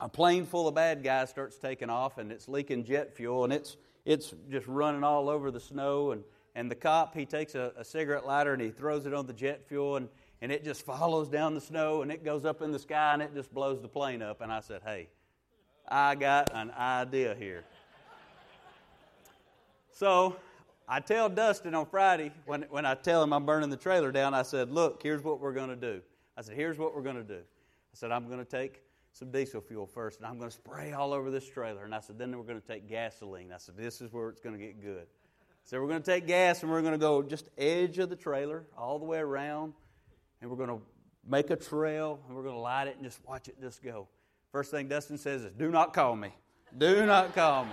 a 0.00 0.08
plane 0.08 0.46
full 0.46 0.68
of 0.68 0.74
bad 0.74 1.04
guys 1.04 1.28
starts 1.28 1.58
taking 1.58 1.90
off, 1.90 2.16
and 2.16 2.32
it's 2.32 2.48
leaking 2.48 2.84
jet 2.84 3.14
fuel, 3.14 3.44
and 3.44 3.52
it's 3.52 3.76
it's 4.06 4.32
just 4.50 4.66
running 4.68 5.04
all 5.04 5.28
over 5.28 5.50
the 5.50 5.60
snow. 5.60 6.12
And, 6.12 6.22
and 6.54 6.70
the 6.70 6.74
cop, 6.74 7.14
he 7.14 7.26
takes 7.26 7.54
a, 7.54 7.72
a 7.76 7.84
cigarette 7.84 8.24
lighter 8.24 8.54
and 8.54 8.62
he 8.62 8.70
throws 8.70 9.04
it 9.04 9.12
on 9.12 9.26
the 9.26 9.32
jet 9.34 9.68
fuel, 9.68 9.96
and, 9.96 10.08
and 10.40 10.50
it 10.50 10.64
just 10.64 10.86
follows 10.86 11.28
down 11.28 11.54
the 11.54 11.60
snow 11.60 12.00
and 12.02 12.10
it 12.10 12.24
goes 12.24 12.46
up 12.46 12.62
in 12.62 12.72
the 12.72 12.78
sky 12.78 13.12
and 13.12 13.20
it 13.20 13.34
just 13.34 13.52
blows 13.52 13.82
the 13.82 13.88
plane 13.88 14.22
up. 14.22 14.40
And 14.40 14.50
I 14.50 14.60
said, 14.60 14.80
Hey, 14.84 15.08
I 15.86 16.14
got 16.14 16.50
an 16.54 16.70
idea 16.70 17.34
here. 17.34 17.64
So 19.92 20.36
I 20.88 21.00
tell 21.00 21.28
Dustin 21.28 21.74
on 21.74 21.86
Friday, 21.86 22.30
when, 22.44 22.62
when 22.70 22.86
I 22.86 22.94
tell 22.94 23.22
him 23.22 23.32
I'm 23.32 23.44
burning 23.44 23.70
the 23.70 23.76
trailer 23.76 24.12
down, 24.12 24.34
I 24.34 24.42
said, 24.42 24.70
Look, 24.70 25.02
here's 25.02 25.24
what 25.24 25.40
we're 25.40 25.52
going 25.52 25.70
to 25.70 25.76
do. 25.76 26.00
I 26.36 26.42
said, 26.42 26.54
Here's 26.54 26.78
what 26.78 26.94
we're 26.94 27.02
going 27.02 27.16
to 27.16 27.24
do. 27.24 27.40
I 27.40 27.94
said, 27.94 28.12
I'm 28.12 28.28
going 28.28 28.38
to 28.38 28.44
take 28.44 28.82
some 29.16 29.30
diesel 29.30 29.62
fuel 29.62 29.86
first, 29.86 30.18
and 30.18 30.26
I'm 30.26 30.36
going 30.38 30.50
to 30.50 30.54
spray 30.54 30.92
all 30.92 31.14
over 31.14 31.30
this 31.30 31.48
trailer. 31.48 31.84
And 31.84 31.94
I 31.94 32.00
said, 32.00 32.18
then 32.18 32.36
we're 32.36 32.44
going 32.44 32.60
to 32.60 32.66
take 32.66 32.86
gasoline. 32.86 33.50
I 33.50 33.56
said, 33.56 33.74
this 33.74 34.02
is 34.02 34.12
where 34.12 34.28
it's 34.28 34.42
going 34.42 34.58
to 34.58 34.62
get 34.62 34.82
good. 34.82 35.06
So 35.64 35.80
we're 35.80 35.88
going 35.88 36.02
to 36.02 36.10
take 36.10 36.26
gas, 36.26 36.62
and 36.62 36.70
we're 36.70 36.82
going 36.82 36.92
to 36.92 36.98
go 36.98 37.22
just 37.22 37.48
edge 37.56 37.98
of 37.98 38.10
the 38.10 38.16
trailer 38.16 38.66
all 38.76 38.98
the 38.98 39.06
way 39.06 39.18
around, 39.18 39.72
and 40.42 40.50
we're 40.50 40.58
going 40.58 40.68
to 40.68 40.82
make 41.26 41.48
a 41.48 41.56
trail, 41.56 42.20
and 42.26 42.36
we're 42.36 42.42
going 42.42 42.54
to 42.54 42.60
light 42.60 42.88
it 42.88 42.96
and 42.96 43.04
just 43.04 43.18
watch 43.26 43.48
it 43.48 43.58
just 43.58 43.82
go. 43.82 44.06
First 44.52 44.70
thing 44.70 44.86
Dustin 44.86 45.16
says 45.16 45.44
is, 45.44 45.52
do 45.52 45.70
not 45.70 45.94
call 45.94 46.14
me. 46.14 46.34
Do 46.76 47.06
not 47.06 47.34
call 47.34 47.64
me. 47.64 47.72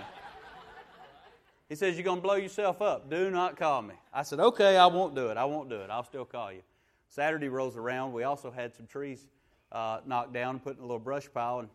He 1.68 1.74
says, 1.74 1.94
You're 1.94 2.04
going 2.04 2.18
to 2.18 2.22
blow 2.22 2.34
yourself 2.36 2.80
up. 2.80 3.10
Do 3.10 3.30
not 3.30 3.56
call 3.56 3.82
me. 3.82 3.94
I 4.12 4.22
said, 4.22 4.40
Okay, 4.40 4.76
I 4.76 4.86
won't 4.86 5.14
do 5.14 5.28
it. 5.28 5.36
I 5.36 5.44
won't 5.44 5.68
do 5.68 5.76
it. 5.76 5.90
I'll 5.90 6.04
still 6.04 6.24
call 6.24 6.52
you. 6.52 6.62
Saturday 7.08 7.48
rolls 7.48 7.76
around. 7.76 8.12
We 8.12 8.22
also 8.24 8.50
had 8.50 8.74
some 8.74 8.86
trees 8.86 9.26
uh, 9.74 10.00
knocked 10.06 10.32
down 10.32 10.54
and 10.54 10.64
put 10.64 10.76
in 10.76 10.82
a 10.82 10.86
little 10.86 10.98
brush 10.98 11.28
pile. 11.32 11.58
And, 11.58 11.68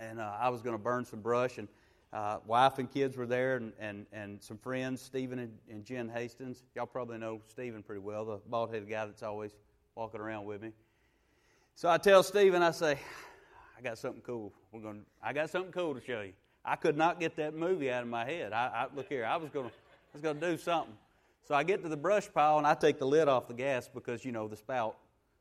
and 0.00 0.20
uh, 0.20 0.36
I 0.40 0.48
was 0.48 0.62
going 0.62 0.74
to 0.74 0.82
burn 0.82 1.04
some 1.04 1.20
brush. 1.20 1.58
And 1.58 1.68
uh, 2.12 2.38
wife 2.46 2.78
and 2.78 2.90
kids 2.90 3.16
were 3.16 3.26
there, 3.26 3.56
and, 3.56 3.72
and, 3.78 4.06
and 4.12 4.42
some 4.42 4.58
friends, 4.58 5.00
Stephen 5.00 5.38
and, 5.38 5.52
and 5.68 5.84
Jen 5.84 6.08
Hastings. 6.08 6.64
Y'all 6.74 6.86
probably 6.86 7.18
know 7.18 7.40
Stephen 7.46 7.82
pretty 7.82 8.00
well, 8.00 8.24
the 8.24 8.38
bald 8.48 8.72
headed 8.72 8.88
guy 8.88 9.06
that's 9.06 9.22
always 9.22 9.52
walking 9.94 10.20
around 10.20 10.44
with 10.44 10.62
me. 10.62 10.72
So 11.74 11.88
I 11.88 11.98
tell 11.98 12.22
Stephen, 12.22 12.62
I 12.62 12.72
say, 12.72 12.98
I 13.78 13.82
got 13.82 13.96
something 13.96 14.22
cool. 14.22 14.52
We're 14.72 14.80
going. 14.80 15.04
I 15.22 15.32
got 15.32 15.50
something 15.50 15.72
cool 15.72 15.94
to 15.94 16.00
show 16.00 16.20
you. 16.20 16.32
I 16.64 16.76
could 16.76 16.96
not 16.96 17.20
get 17.20 17.36
that 17.36 17.54
movie 17.54 17.90
out 17.90 18.02
of 18.02 18.08
my 18.08 18.24
head. 18.24 18.52
I, 18.52 18.66
I 18.66 18.94
look 18.94 19.08
here. 19.08 19.24
I 19.24 19.36
was 19.36 19.50
to, 19.52 19.60
I 19.60 19.70
was 20.12 20.22
to 20.22 20.34
do 20.34 20.58
something. 20.58 20.92
So 21.46 21.54
I 21.54 21.62
get 21.62 21.82
to 21.82 21.88
the 21.88 21.96
brush 21.96 22.28
pile 22.32 22.58
and 22.58 22.66
I 22.66 22.74
take 22.74 22.98
the 22.98 23.06
lid 23.06 23.28
off 23.28 23.48
the 23.48 23.54
gas 23.54 23.88
because 23.92 24.24
you 24.24 24.32
know 24.32 24.46
the 24.46 24.56
spout. 24.56 24.96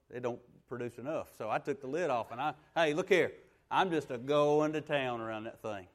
They 0.10 0.20
don't 0.20 0.40
produce 0.70 0.98
enough. 0.98 1.30
So 1.38 1.50
I 1.50 1.58
took 1.58 1.82
the 1.82 1.88
lid 1.88 2.10
off 2.10 2.32
and 2.32 2.40
I, 2.40 2.54
hey, 2.76 2.94
look 2.94 3.10
here, 3.10 3.34
I'm 3.72 3.90
just 3.90 4.12
a 4.12 4.18
going 4.18 4.72
to 4.74 4.82
town 4.82 5.20
around 5.20 5.44
that 5.46 5.62
thing. 5.62 5.88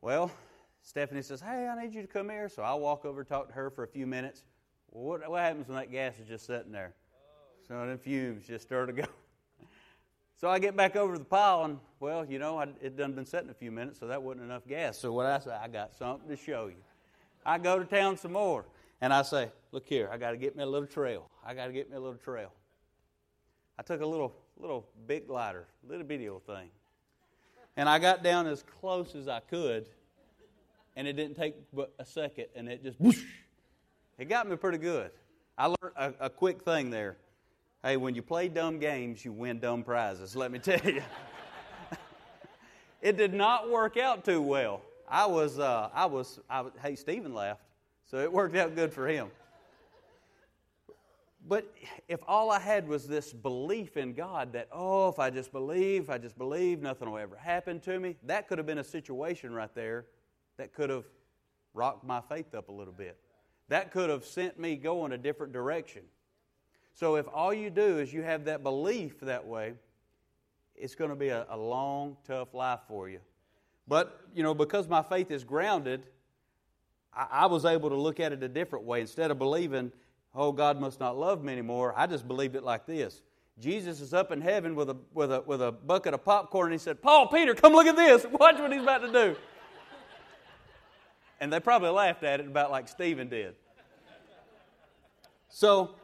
Well, 0.00 0.30
Stephanie 0.82 1.22
says, 1.22 1.40
hey, 1.40 1.66
I 1.66 1.82
need 1.82 1.94
you 1.94 2.02
to 2.02 2.08
come 2.08 2.28
here. 2.28 2.48
So 2.48 2.62
I 2.62 2.74
walk 2.74 3.04
over, 3.04 3.24
talk 3.24 3.48
to 3.48 3.54
her 3.54 3.70
for 3.70 3.84
a 3.84 3.88
few 3.88 4.06
minutes. 4.06 4.44
Well, 4.92 5.04
what, 5.04 5.30
what 5.30 5.40
happens 5.40 5.66
when 5.66 5.78
that 5.78 5.90
gas 5.90 6.18
is 6.20 6.28
just 6.28 6.46
sitting 6.46 6.70
there? 6.70 6.94
So 7.66 7.86
the 7.86 7.96
fumes 7.96 8.46
just 8.46 8.66
start 8.66 8.88
to 8.88 8.92
go. 8.92 9.04
So 10.36 10.50
I 10.50 10.58
get 10.58 10.76
back 10.76 10.94
over 10.94 11.14
to 11.14 11.18
the 11.18 11.24
pile, 11.24 11.64
and 11.64 11.78
well, 12.00 12.26
you 12.26 12.38
know, 12.38 12.58
I, 12.58 12.66
it 12.82 12.98
done 12.98 13.12
been 13.12 13.24
sitting 13.24 13.48
a 13.48 13.54
few 13.54 13.70
minutes, 13.70 14.00
so 14.00 14.08
that 14.08 14.22
wasn't 14.22 14.44
enough 14.44 14.66
gas. 14.66 14.98
So 14.98 15.12
what 15.12 15.24
I 15.24 15.38
say, 15.38 15.52
I 15.52 15.68
got 15.68 15.94
something 15.94 16.28
to 16.28 16.36
show 16.36 16.66
you. 16.66 16.82
I 17.46 17.56
go 17.56 17.78
to 17.78 17.84
town 17.84 18.18
some 18.18 18.32
more, 18.32 18.66
and 19.00 19.12
I 19.12 19.22
say, 19.22 19.50
look 19.70 19.86
here, 19.86 20.10
I 20.12 20.18
got 20.18 20.32
to 20.32 20.36
get 20.36 20.56
me 20.56 20.64
a 20.64 20.66
little 20.66 20.88
trail. 20.88 21.30
I 21.46 21.54
got 21.54 21.68
to 21.68 21.72
get 21.72 21.88
me 21.88 21.96
a 21.96 22.00
little 22.00 22.18
trail. 22.18 22.52
I 23.78 23.82
took 23.82 24.00
a 24.00 24.06
little 24.06 24.32
little 24.56 24.86
big 25.06 25.26
glider, 25.26 25.66
little 25.88 26.06
video 26.06 26.38
thing, 26.38 26.68
and 27.76 27.88
I 27.88 27.98
got 27.98 28.22
down 28.22 28.46
as 28.46 28.62
close 28.80 29.14
as 29.14 29.28
I 29.28 29.40
could, 29.40 29.86
and 30.96 31.08
it 31.08 31.14
didn't 31.14 31.36
take 31.36 31.56
but 31.72 31.92
a 31.98 32.04
second, 32.04 32.46
and 32.54 32.68
it 32.68 32.82
just 32.82 33.00
whoosh, 33.00 33.22
it 34.18 34.28
got 34.28 34.48
me 34.48 34.56
pretty 34.56 34.78
good. 34.78 35.10
I 35.56 35.66
learned 35.66 35.94
a, 35.96 36.14
a 36.20 36.30
quick 36.30 36.62
thing 36.62 36.90
there. 36.90 37.16
Hey, 37.82 37.96
when 37.96 38.14
you 38.14 38.22
play 38.22 38.48
dumb 38.48 38.78
games, 38.78 39.24
you 39.24 39.32
win 39.32 39.58
dumb 39.58 39.82
prizes. 39.82 40.34
Let 40.34 40.50
me 40.50 40.58
tell 40.58 40.80
you. 40.80 41.02
it 43.02 43.16
did 43.16 43.34
not 43.34 43.70
work 43.70 43.96
out 43.96 44.24
too 44.24 44.40
well. 44.40 44.80
I 45.08 45.26
was, 45.26 45.58
uh, 45.58 45.90
I 45.92 46.06
was, 46.06 46.40
I 46.48 46.62
was, 46.62 46.72
hey, 46.82 46.96
Stephen 46.96 47.34
laughed, 47.34 47.60
so 48.06 48.18
it 48.18 48.32
worked 48.32 48.56
out 48.56 48.74
good 48.74 48.92
for 48.92 49.06
him. 49.06 49.30
But 51.46 51.74
if 52.08 52.20
all 52.26 52.50
I 52.50 52.58
had 52.58 52.88
was 52.88 53.06
this 53.06 53.32
belief 53.32 53.98
in 53.98 54.14
God 54.14 54.54
that, 54.54 54.68
oh, 54.72 55.08
if 55.08 55.18
I 55.18 55.28
just 55.28 55.52
believe, 55.52 56.04
if 56.04 56.10
I 56.10 56.16
just 56.16 56.38
believe, 56.38 56.80
nothing 56.80 57.10
will 57.10 57.18
ever 57.18 57.36
happen 57.36 57.80
to 57.80 58.00
me, 58.00 58.16
that 58.24 58.48
could 58.48 58.56
have 58.56 58.66
been 58.66 58.78
a 58.78 58.84
situation 58.84 59.52
right 59.52 59.74
there 59.74 60.06
that 60.56 60.72
could 60.72 60.88
have 60.88 61.04
rocked 61.74 62.04
my 62.04 62.20
faith 62.20 62.54
up 62.54 62.70
a 62.70 62.72
little 62.72 62.94
bit. 62.94 63.18
That 63.68 63.92
could 63.92 64.08
have 64.08 64.24
sent 64.24 64.58
me 64.58 64.76
going 64.76 65.12
a 65.12 65.18
different 65.18 65.52
direction. 65.52 66.02
So 66.94 67.16
if 67.16 67.26
all 67.32 67.52
you 67.52 67.70
do 67.70 67.98
is 67.98 68.12
you 68.12 68.22
have 68.22 68.44
that 68.44 68.62
belief 68.62 69.20
that 69.20 69.46
way, 69.46 69.74
it's 70.76 70.94
going 70.94 71.10
to 71.10 71.16
be 71.16 71.28
a, 71.28 71.46
a 71.50 71.56
long, 71.56 72.16
tough 72.26 72.54
life 72.54 72.80
for 72.88 73.08
you. 73.08 73.20
But, 73.86 74.20
you 74.34 74.42
know, 74.42 74.54
because 74.54 74.88
my 74.88 75.02
faith 75.02 75.30
is 75.30 75.44
grounded, 75.44 76.06
I, 77.12 77.26
I 77.30 77.46
was 77.46 77.64
able 77.64 77.90
to 77.90 77.96
look 77.96 78.18
at 78.18 78.32
it 78.32 78.42
a 78.42 78.48
different 78.48 78.84
way. 78.84 79.00
Instead 79.00 79.30
of 79.30 79.38
believing, 79.38 79.92
oh, 80.34 80.52
God 80.52 80.80
must 80.80 81.00
not 81.00 81.16
love 81.16 81.44
me 81.44 81.52
anymore, 81.52 81.94
I 81.96 82.06
just 82.06 82.26
believed 82.26 82.56
it 82.56 82.62
like 82.62 82.86
this. 82.86 83.22
Jesus 83.60 84.00
is 84.00 84.12
up 84.12 84.32
in 84.32 84.40
heaven 84.40 84.74
with 84.74 84.90
a, 84.90 84.96
with 85.12 85.30
a, 85.30 85.42
with 85.42 85.62
a 85.62 85.70
bucket 85.70 86.12
of 86.12 86.24
popcorn, 86.24 86.66
and 86.66 86.74
he 86.74 86.78
said, 86.78 87.00
Paul, 87.00 87.28
Peter, 87.28 87.54
come 87.54 87.72
look 87.72 87.86
at 87.86 87.96
this. 87.96 88.26
Watch 88.32 88.58
what 88.58 88.72
he's 88.72 88.82
about 88.82 89.02
to 89.02 89.12
do. 89.12 89.36
And 91.40 91.52
they 91.52 91.60
probably 91.60 91.90
laughed 91.90 92.24
at 92.24 92.40
it 92.40 92.46
about 92.46 92.70
like 92.70 92.88
Stephen 92.88 93.28
did. 93.28 93.54
So 95.48 95.94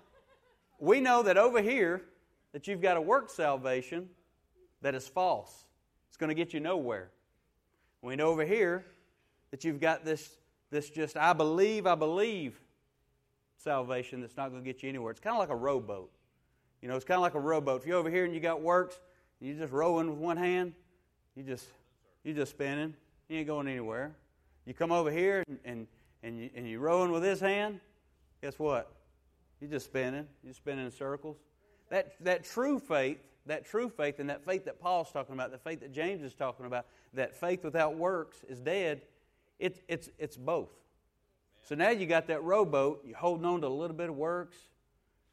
we 0.78 1.00
know 1.00 1.22
that 1.24 1.36
over 1.36 1.60
here 1.60 2.02
that 2.52 2.68
you've 2.68 2.80
got 2.80 2.96
a 2.96 3.00
work 3.00 3.30
salvation 3.30 4.08
that 4.82 4.94
is 4.94 5.08
false. 5.08 5.64
It's 6.08 6.16
going 6.16 6.28
to 6.28 6.34
get 6.34 6.54
you 6.54 6.60
nowhere. 6.60 7.10
We 8.02 8.16
know 8.16 8.28
over 8.28 8.44
here 8.44 8.86
that 9.50 9.64
you've 9.64 9.80
got 9.80 10.04
this, 10.04 10.36
this 10.70 10.88
just 10.88 11.16
I 11.16 11.32
believe, 11.32 11.86
I 11.86 11.94
believe 11.94 12.60
salvation 13.62 14.20
that's 14.20 14.36
not 14.36 14.50
going 14.50 14.62
to 14.62 14.66
get 14.66 14.82
you 14.82 14.88
anywhere. 14.88 15.10
It's 15.10 15.20
kind 15.20 15.34
of 15.34 15.40
like 15.40 15.50
a 15.50 15.56
rowboat. 15.56 16.10
You 16.82 16.88
know, 16.88 16.96
it's 16.96 17.04
kind 17.04 17.16
of 17.16 17.22
like 17.22 17.34
a 17.34 17.40
rowboat. 17.40 17.82
If 17.82 17.86
you're 17.86 17.98
over 17.98 18.10
here 18.10 18.24
and 18.24 18.34
you 18.34 18.40
got 18.40 18.62
works, 18.62 18.98
and 19.40 19.48
you're 19.48 19.58
just 19.58 19.72
rowing 19.72 20.08
with 20.08 20.18
one 20.18 20.36
hand, 20.36 20.72
you 21.36 21.42
just 21.42 21.66
you 22.24 22.34
just 22.34 22.52
spinning. 22.52 22.94
You 23.28 23.38
ain't 23.38 23.46
going 23.46 23.68
anywhere. 23.68 24.12
You 24.66 24.74
come 24.74 24.92
over 24.92 25.10
here 25.10 25.44
and 25.48 25.58
and, 25.64 25.86
and 26.22 26.38
you 26.38 26.50
and 26.54 26.68
you're 26.68 26.80
rowing 26.80 27.12
with 27.12 27.22
this 27.22 27.40
hand. 27.40 27.80
Guess 28.42 28.58
what? 28.58 28.92
You're 29.60 29.70
just 29.70 29.86
spinning. 29.86 30.26
You're 30.42 30.54
spinning 30.54 30.86
in 30.86 30.90
circles. 30.90 31.36
That 31.90 32.14
that 32.24 32.44
true 32.44 32.78
faith, 32.78 33.18
that 33.46 33.66
true 33.66 33.90
faith, 33.90 34.18
and 34.18 34.30
that 34.30 34.44
faith 34.44 34.64
that 34.64 34.80
Paul's 34.80 35.12
talking 35.12 35.34
about, 35.34 35.50
the 35.50 35.58
faith 35.58 35.80
that 35.80 35.92
James 35.92 36.22
is 36.22 36.34
talking 36.34 36.64
about, 36.64 36.86
that 37.12 37.34
faith 37.34 37.62
without 37.62 37.96
works 37.96 38.38
is 38.48 38.60
dead. 38.60 39.02
It, 39.58 39.82
it's 39.88 40.08
it's 40.18 40.36
both. 40.38 40.70
So 41.62 41.74
now 41.74 41.90
you 41.90 42.06
got 42.06 42.26
that 42.28 42.42
rowboat, 42.42 43.04
you're 43.06 43.16
holding 43.16 43.46
on 43.46 43.60
to 43.60 43.66
a 43.66 43.68
little 43.68 43.96
bit 43.96 44.08
of 44.08 44.16
works, 44.16 44.56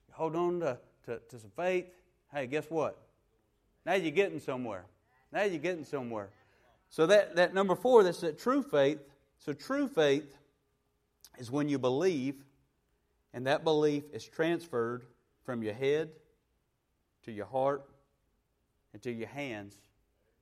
you 0.07 0.13
hold 0.13 0.35
on 0.35 0.59
to, 0.59 0.77
to, 1.05 1.19
to 1.29 1.39
some 1.39 1.51
faith. 1.55 1.85
Hey, 2.33 2.47
guess 2.47 2.65
what? 2.69 2.97
Now 3.85 3.93
you're 3.93 4.11
getting 4.11 4.39
somewhere. 4.39 4.85
Now 5.31 5.43
you're 5.43 5.59
getting 5.59 5.85
somewhere. 5.85 6.29
So 6.89 7.05
that, 7.07 7.35
that 7.35 7.53
number 7.53 7.75
four, 7.75 8.03
that's 8.03 8.21
that 8.21 8.39
true 8.39 8.61
faith. 8.61 8.99
So 9.39 9.53
true 9.53 9.87
faith 9.87 10.35
is 11.37 11.51
when 11.51 11.69
you 11.69 11.79
believe, 11.79 12.35
and 13.33 13.47
that 13.47 13.63
belief 13.63 14.03
is 14.13 14.25
transferred 14.25 15.05
from 15.45 15.63
your 15.63 15.73
head 15.73 16.09
to 17.23 17.31
your 17.31 17.45
heart 17.45 17.83
and 18.93 19.01
to 19.03 19.11
your 19.11 19.27
hands, 19.27 19.75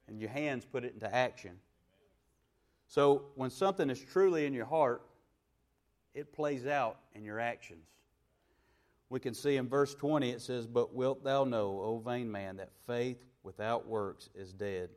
and 0.07 0.19
your 0.19 0.29
hands 0.29 0.65
put 0.65 0.83
it 0.83 0.93
into 0.93 1.13
action. 1.13 1.51
So 2.87 3.25
when 3.35 3.49
something 3.49 3.89
is 3.89 3.99
truly 3.99 4.45
in 4.45 4.53
your 4.53 4.65
heart, 4.65 5.01
it 6.15 6.33
plays 6.33 6.65
out 6.65 6.97
in 7.13 7.23
your 7.23 7.39
actions. 7.39 7.85
We 9.09 9.19
can 9.19 9.35
see 9.35 9.57
in 9.57 9.67
verse 9.67 9.93
20 9.93 10.31
it 10.31 10.41
says, 10.41 10.65
But 10.65 10.95
wilt 10.95 11.23
thou 11.23 11.43
know, 11.43 11.79
O 11.81 12.01
vain 12.03 12.31
man, 12.31 12.57
that 12.57 12.71
faith 12.87 13.23
without 13.43 13.87
works 13.87 14.29
is 14.33 14.51
dead. 14.51 14.89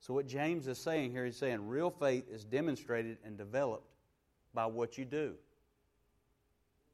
So, 0.00 0.14
what 0.14 0.26
James 0.26 0.66
is 0.66 0.78
saying 0.78 1.12
here, 1.12 1.24
he's 1.24 1.36
saying 1.36 1.68
real 1.68 1.90
faith 1.90 2.24
is 2.30 2.44
demonstrated 2.44 3.18
and 3.24 3.36
developed 3.36 3.86
by 4.54 4.66
what 4.66 4.96
you 4.96 5.04
do. 5.04 5.34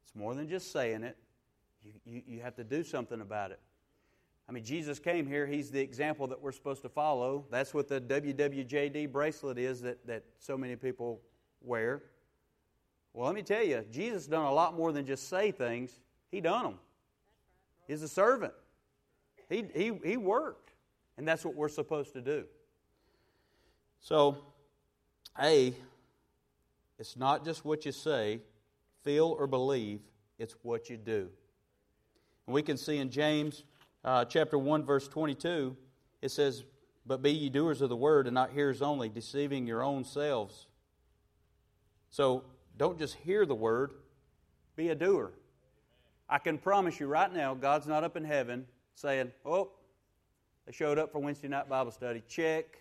It's 0.02 0.14
more 0.14 0.34
than 0.34 0.48
just 0.48 0.72
saying 0.72 1.04
it, 1.04 1.16
you, 1.82 1.92
you, 2.04 2.22
you 2.26 2.40
have 2.40 2.56
to 2.56 2.64
do 2.64 2.82
something 2.82 3.20
about 3.20 3.50
it. 3.50 3.60
I 4.48 4.52
mean, 4.52 4.64
Jesus 4.64 4.98
came 4.98 5.26
here. 5.26 5.46
He's 5.46 5.70
the 5.70 5.80
example 5.80 6.26
that 6.28 6.40
we're 6.40 6.52
supposed 6.52 6.82
to 6.82 6.88
follow. 6.88 7.44
That's 7.50 7.74
what 7.74 7.88
the 7.88 8.00
WWJD 8.00 9.12
bracelet 9.12 9.58
is 9.58 9.82
that, 9.82 10.06
that 10.06 10.24
so 10.38 10.56
many 10.56 10.74
people 10.74 11.20
wear. 11.60 12.02
Well, 13.18 13.26
let 13.26 13.34
me 13.34 13.42
tell 13.42 13.64
you, 13.64 13.84
Jesus 13.90 14.28
done 14.28 14.44
a 14.44 14.52
lot 14.52 14.76
more 14.76 14.92
than 14.92 15.04
just 15.04 15.28
say 15.28 15.50
things. 15.50 15.90
He 16.30 16.40
done 16.40 16.62
them. 16.62 16.74
He's 17.88 18.00
a 18.00 18.06
servant. 18.06 18.52
He, 19.48 19.64
he, 19.74 19.90
he 20.04 20.16
worked. 20.16 20.70
And 21.16 21.26
that's 21.26 21.44
what 21.44 21.56
we're 21.56 21.68
supposed 21.68 22.12
to 22.12 22.20
do. 22.20 22.44
So, 23.98 24.36
A, 25.42 25.74
it's 27.00 27.16
not 27.16 27.44
just 27.44 27.64
what 27.64 27.84
you 27.84 27.90
say, 27.90 28.38
feel, 29.02 29.34
or 29.36 29.48
believe, 29.48 29.98
it's 30.38 30.54
what 30.62 30.88
you 30.88 30.96
do. 30.96 31.28
And 32.46 32.54
we 32.54 32.62
can 32.62 32.76
see 32.76 32.98
in 32.98 33.10
James 33.10 33.64
uh, 34.04 34.26
chapter 34.26 34.56
1, 34.56 34.84
verse 34.84 35.08
22, 35.08 35.76
it 36.22 36.30
says, 36.30 36.62
But 37.04 37.20
be 37.20 37.32
ye 37.32 37.48
doers 37.48 37.80
of 37.80 37.88
the 37.88 37.96
word 37.96 38.28
and 38.28 38.34
not 38.34 38.52
hearers 38.52 38.80
only, 38.80 39.08
deceiving 39.08 39.66
your 39.66 39.82
own 39.82 40.04
selves. 40.04 40.68
So, 42.10 42.44
don't 42.78 42.98
just 42.98 43.16
hear 43.16 43.44
the 43.44 43.54
word, 43.54 43.92
be 44.76 44.88
a 44.88 44.94
doer. 44.94 45.32
I 46.28 46.38
can 46.38 46.58
promise 46.58 47.00
you 47.00 47.06
right 47.06 47.32
now, 47.32 47.54
God's 47.54 47.86
not 47.86 48.04
up 48.04 48.16
in 48.16 48.24
heaven 48.24 48.66
saying, 48.94 49.32
Oh, 49.44 49.70
they 50.66 50.72
showed 50.72 50.98
up 50.98 51.12
for 51.12 51.18
Wednesday 51.18 51.48
night 51.48 51.68
Bible 51.68 51.90
study. 51.90 52.22
Check. 52.28 52.78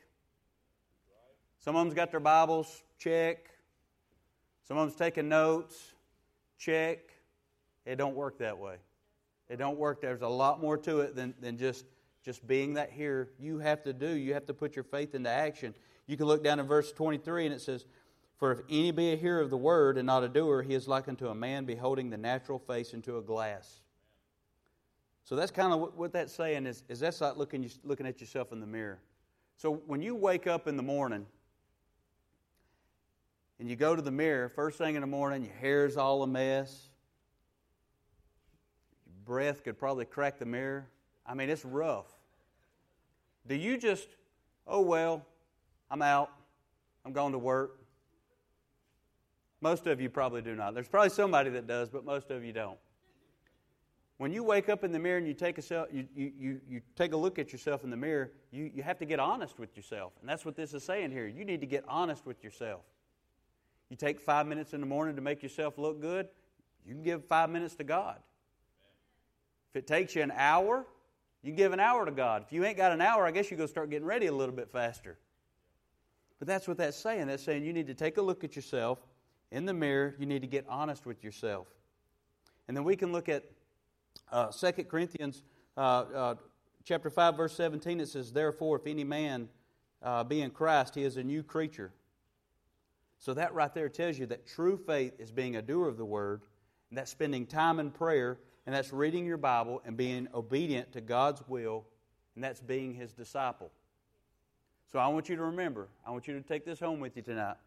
Some 1.60 1.76
of 1.76 1.86
them's 1.86 1.96
got 1.96 2.12
their 2.12 2.20
Bibles. 2.20 2.84
Check. 3.00 3.50
Some 4.68 4.78
of 4.78 4.88
them's 4.88 5.00
taking 5.00 5.30
notes. 5.30 5.94
Check. 6.58 7.00
It 7.86 7.96
don't 7.96 8.16
work 8.16 8.38
that 8.40 8.58
way. 8.58 8.76
It 9.50 9.58
don't 9.58 9.78
work. 9.78 10.02
There's 10.02 10.22
a 10.22 10.28
lot 10.28 10.62
more 10.62 10.78
to 10.80 11.00
it 11.00 11.16
than, 11.16 11.34
than 11.40 11.58
just, 11.58 11.86
just 12.24 12.46
being 12.46 12.74
that 12.74 12.92
here. 12.92 13.30
You 13.40 13.60
have 13.60 13.84
to 13.84 13.94
do. 13.94 14.10
You 14.10 14.34
have 14.34 14.46
to 14.48 14.54
put 14.54 14.76
your 14.76 14.84
faith 14.84 15.16
into 15.16 15.30
action. 15.30 15.74
You 16.06 16.18
can 16.18 16.26
look 16.26 16.44
down 16.44 16.60
in 16.60 16.68
verse 16.68 16.92
23 16.92 17.46
and 17.46 17.56
it 17.56 17.62
says, 17.62 17.86
For 18.38 18.52
if 18.52 18.60
any 18.70 18.92
be 18.92 19.14
a 19.14 19.16
hearer 19.16 19.42
of 19.42 19.50
the 19.50 19.58
word 19.58 19.98
and 19.98 20.06
not 20.06 20.24
a 20.24 20.30
doer, 20.30 20.62
he 20.62 20.76
is 20.76 20.88
like 20.88 21.08
unto 21.08 21.28
a 21.28 21.36
man 21.36 21.66
beholding 21.66 22.10
the 22.10 22.18
natural 22.18 22.60
face 22.60 22.94
into 22.94 23.18
a 23.18 23.22
glass. 23.22 23.82
So 25.24 25.36
that's 25.36 25.52
kind 25.52 25.74
of 25.74 25.80
what, 25.80 25.98
what 25.98 26.14
that's 26.14 26.32
saying 26.32 26.68
is, 26.68 26.84
is 26.88 27.00
that's 27.00 27.20
like 27.20 27.36
looking, 27.36 27.70
looking 27.84 28.06
at 28.06 28.22
yourself 28.22 28.54
in 28.54 28.60
the 28.60 28.68
mirror. 28.68 29.00
So 29.58 29.82
when 29.88 30.02
you 30.04 30.16
wake 30.16 30.46
up 30.46 30.68
in 30.68 30.78
the 30.78 30.84
morning 30.84 31.26
and 33.60 33.68
you 33.68 33.76
go 33.76 33.96
to 33.96 34.02
the 34.04 34.12
mirror, 34.12 34.50
first 34.50 34.78
thing 34.78 34.94
in 34.94 35.02
the 35.02 35.08
morning, 35.08 35.44
your 35.44 35.54
hair's 35.56 35.98
all 35.98 36.22
a 36.22 36.28
mess, 36.28 36.90
your 39.08 39.16
breath 39.26 39.64
could 39.64 39.80
probably 39.80 40.06
crack 40.06 40.38
the 40.38 40.46
mirror. 40.46 40.88
I 41.26 41.34
mean, 41.34 41.50
it's 41.50 41.66
rough. 41.66 42.06
Do 43.48 43.56
you 43.56 43.78
just, 43.78 44.08
oh, 44.68 44.82
well, 44.82 45.26
I'm 45.90 46.04
out, 46.04 46.30
I'm 47.04 47.14
going 47.14 47.32
to 47.32 47.40
work? 47.40 47.77
Most 49.62 49.88
of 49.88 50.00
you 50.00 50.10
probably 50.10 50.42
do 50.42 50.56
not. 50.56 50.74
There's 50.74 50.88
probably 50.88 51.10
somebody 51.10 51.50
that 51.52 51.68
does, 51.68 51.90
but 51.90 52.06
most 52.06 52.30
of 52.30 52.44
you 52.44 52.54
don't. 52.54 52.78
When 54.18 54.32
you 54.32 54.44
wake 54.44 54.68
up 54.68 54.84
in 54.84 54.92
the 54.92 55.00
mirror 55.00 55.18
and 55.18 55.28
you 55.28 55.34
take 55.34 55.58
a, 55.58 55.88
you, 55.92 56.08
you, 56.16 56.60
you, 56.68 56.82
take 56.96 57.14
a 57.14 57.18
look 57.18 57.38
at 57.38 57.52
yourself 57.52 57.84
in 57.84 57.92
the 57.92 57.98
mirror, 57.98 58.32
you, 58.52 58.72
you 58.74 58.82
have 58.82 58.98
to 59.00 59.06
get 59.06 59.20
honest 59.20 59.60
with 59.60 59.76
yourself. 59.78 60.14
And 60.22 60.30
that's 60.30 60.44
what 60.44 60.56
this 60.56 60.74
is 60.74 60.84
saying 60.84 61.12
here. 61.12 61.28
You 61.28 61.46
need 61.46 61.62
to 61.62 61.68
get 61.68 61.84
honest 61.88 62.26
with 62.26 62.44
yourself. 62.44 62.82
You 63.90 63.96
take 63.96 64.20
five 64.20 64.48
minutes 64.48 64.74
in 64.74 64.82
the 64.82 64.88
morning 64.88 65.16
to 65.16 65.22
make 65.22 65.44
yourself 65.44 65.78
look 65.78 66.02
good, 66.02 66.28
you 66.86 66.94
can 66.94 67.04
give 67.04 67.26
five 67.26 67.50
minutes 67.50 67.76
to 67.76 67.84
God. 67.84 68.18
If 69.72 69.84
it 69.84 69.88
takes 69.88 70.16
you 70.16 70.24
an 70.24 70.32
hour, 70.32 70.86
you 71.44 71.52
can 71.52 71.58
give 71.58 71.74
an 71.74 71.80
hour 71.80 72.06
to 72.06 72.12
God. 72.12 72.44
If 72.46 72.54
you 72.54 72.64
ain't 72.66 72.78
got 72.78 72.92
an 72.92 73.02
hour, 73.02 73.26
I 73.26 73.32
guess 73.32 73.52
you 73.52 73.58
go 73.58 73.66
start 73.66 73.90
getting 73.90 74.08
ready 74.08 74.28
a 74.28 74.32
little 74.32 74.56
bit 74.56 74.70
faster. 74.72 75.18
But 76.40 76.48
that's 76.48 76.68
what 76.68 76.78
that's 76.78 76.98
saying. 76.98 77.28
That's 77.28 77.44
saying 77.44 77.64
you 77.66 77.74
need 77.74 77.88
to 77.88 77.94
take 77.94 78.18
a 78.18 78.22
look 78.22 78.44
at 78.44 78.56
yourself 78.56 79.00
in 79.52 79.66
the 79.66 79.74
mirror. 79.74 80.16
You 80.20 80.26
need 80.26 80.42
to 80.42 80.48
get 80.48 80.66
honest 80.70 81.06
with 81.06 81.24
yourself. 81.24 81.68
And 82.68 82.76
then 82.76 82.84
we 82.84 82.96
can 82.96 83.12
look 83.12 83.30
at 83.30 83.44
uh, 84.32 84.48
2 84.48 84.72
Corinthians 84.84 85.44
uh, 85.78 85.80
uh, 85.80 86.36
chapter 86.84 87.10
5, 87.10 87.38
verse 87.38 87.54
17. 87.54 88.00
It 88.00 88.10
says, 88.10 88.32
Therefore, 88.32 88.78
if 88.78 88.88
any 88.88 89.04
man 89.04 89.50
uh, 90.02 90.24
be 90.24 90.42
in 90.42 90.52
Christ, 90.52 90.96
he 90.96 91.04
is 91.04 91.18
a 91.18 91.24
new 91.24 91.44
creature. 91.44 91.92
So 93.20 93.34
that 93.34 93.54
right 93.54 93.74
there 93.74 93.90
tells 93.90 94.20
you 94.20 94.26
that 94.28 94.46
true 94.46 94.78
faith 94.78 95.14
is 95.20 95.32
being 95.32 95.56
a 95.56 95.62
doer 95.62 95.88
of 95.88 95.98
the 95.98 96.06
word, 96.06 96.42
and 96.90 96.98
that's 96.98 97.12
spending 97.12 97.46
time 97.46 97.80
in 97.80 97.90
prayer, 97.90 98.40
and 98.66 98.76
that's 98.76 98.94
reading 98.94 99.26
your 99.26 99.38
Bible 99.38 99.82
and 99.86 99.98
being 99.98 100.28
obedient 100.34 100.92
to 100.94 101.02
God's 101.02 101.42
will, 101.48 101.86
and 102.36 102.44
that's 102.44 102.62
being 102.62 102.94
his 102.94 103.14
disciple. 103.14 103.72
So 104.92 105.00
I 105.00 105.08
want 105.08 105.30
you 105.30 105.36
to 105.36 105.44
remember, 105.44 105.88
I 106.06 106.12
want 106.12 106.28
you 106.28 106.36
to 106.36 106.42
take 106.42 106.66
this 106.66 106.80
home 106.80 107.00
with 107.00 107.16
you 107.16 107.24
tonight. 107.24 107.58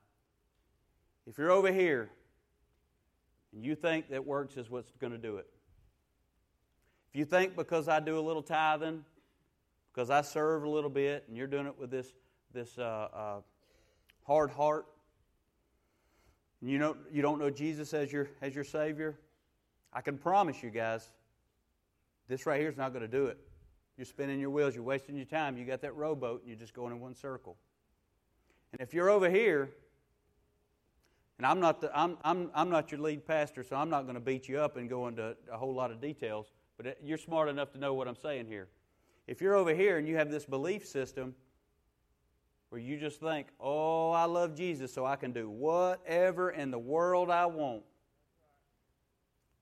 If 1.26 1.38
you're 1.38 1.50
over 1.50 1.72
here 1.72 2.10
and 3.52 3.64
you 3.64 3.74
think 3.74 4.10
that 4.10 4.26
works 4.26 4.56
is 4.56 4.70
what's 4.70 4.90
going 5.00 5.12
to 5.12 5.18
do 5.18 5.36
it, 5.36 5.46
if 7.12 7.18
you 7.18 7.24
think 7.24 7.56
because 7.56 7.88
I 7.88 8.00
do 8.00 8.18
a 8.18 8.20
little 8.20 8.42
tithing, 8.42 9.04
because 9.92 10.10
I 10.10 10.22
serve 10.22 10.64
a 10.64 10.68
little 10.68 10.90
bit, 10.90 11.24
and 11.28 11.36
you're 11.36 11.46
doing 11.46 11.66
it 11.66 11.78
with 11.78 11.90
this, 11.90 12.12
this 12.52 12.78
uh, 12.78 13.08
uh, 13.12 13.40
hard 14.24 14.50
heart, 14.50 14.86
you 16.62 16.78
know 16.78 16.96
you 17.10 17.22
don't 17.22 17.38
know 17.38 17.50
Jesus 17.50 17.94
as 17.94 18.12
your 18.12 18.28
as 18.42 18.54
your 18.54 18.64
Savior, 18.64 19.18
I 19.92 20.02
can 20.02 20.18
promise 20.18 20.62
you 20.62 20.70
guys, 20.70 21.08
this 22.28 22.46
right 22.46 22.60
here 22.60 22.68
is 22.68 22.76
not 22.76 22.92
going 22.92 23.02
to 23.02 23.08
do 23.08 23.26
it. 23.26 23.38
You're 23.96 24.04
spinning 24.06 24.38
your 24.38 24.50
wheels, 24.50 24.74
you're 24.74 24.84
wasting 24.84 25.16
your 25.16 25.24
time. 25.26 25.58
You 25.58 25.64
got 25.64 25.80
that 25.82 25.94
rowboat, 25.96 26.40
and 26.40 26.48
you're 26.48 26.58
just 26.58 26.74
going 26.74 26.92
in 26.92 27.00
one 27.00 27.14
circle. 27.14 27.56
And 28.72 28.80
if 28.80 28.94
you're 28.94 29.10
over 29.10 29.28
here, 29.28 29.70
and 31.40 31.46
I'm 31.46 31.58
not 31.58 31.80
the, 31.80 31.90
I'm, 31.98 32.18
I'm, 32.22 32.50
I'm 32.54 32.68
not 32.68 32.92
your 32.92 33.00
lead 33.00 33.26
pastor, 33.26 33.64
so 33.64 33.74
I'm 33.74 33.88
not 33.88 34.02
going 34.02 34.14
to 34.14 34.20
beat 34.20 34.46
you 34.46 34.60
up 34.60 34.76
and 34.76 34.90
go 34.90 35.08
into 35.08 35.34
a 35.50 35.56
whole 35.56 35.72
lot 35.72 35.90
of 35.90 35.98
details. 35.98 36.52
But 36.76 36.86
uh, 36.86 36.90
you're 37.02 37.16
smart 37.16 37.48
enough 37.48 37.72
to 37.72 37.78
know 37.78 37.94
what 37.94 38.08
I'm 38.08 38.16
saying 38.16 38.46
here. 38.46 38.68
If 39.26 39.40
you're 39.40 39.54
over 39.54 39.74
here 39.74 39.96
and 39.96 40.06
you 40.06 40.16
have 40.16 40.30
this 40.30 40.44
belief 40.44 40.86
system 40.86 41.34
where 42.68 42.78
you 42.78 42.98
just 42.98 43.20
think, 43.20 43.46
oh, 43.58 44.10
I 44.10 44.26
love 44.26 44.54
Jesus, 44.54 44.92
so 44.92 45.06
I 45.06 45.16
can 45.16 45.32
do 45.32 45.48
whatever 45.48 46.50
in 46.50 46.70
the 46.70 46.78
world 46.78 47.30
I 47.30 47.46
want. 47.46 47.84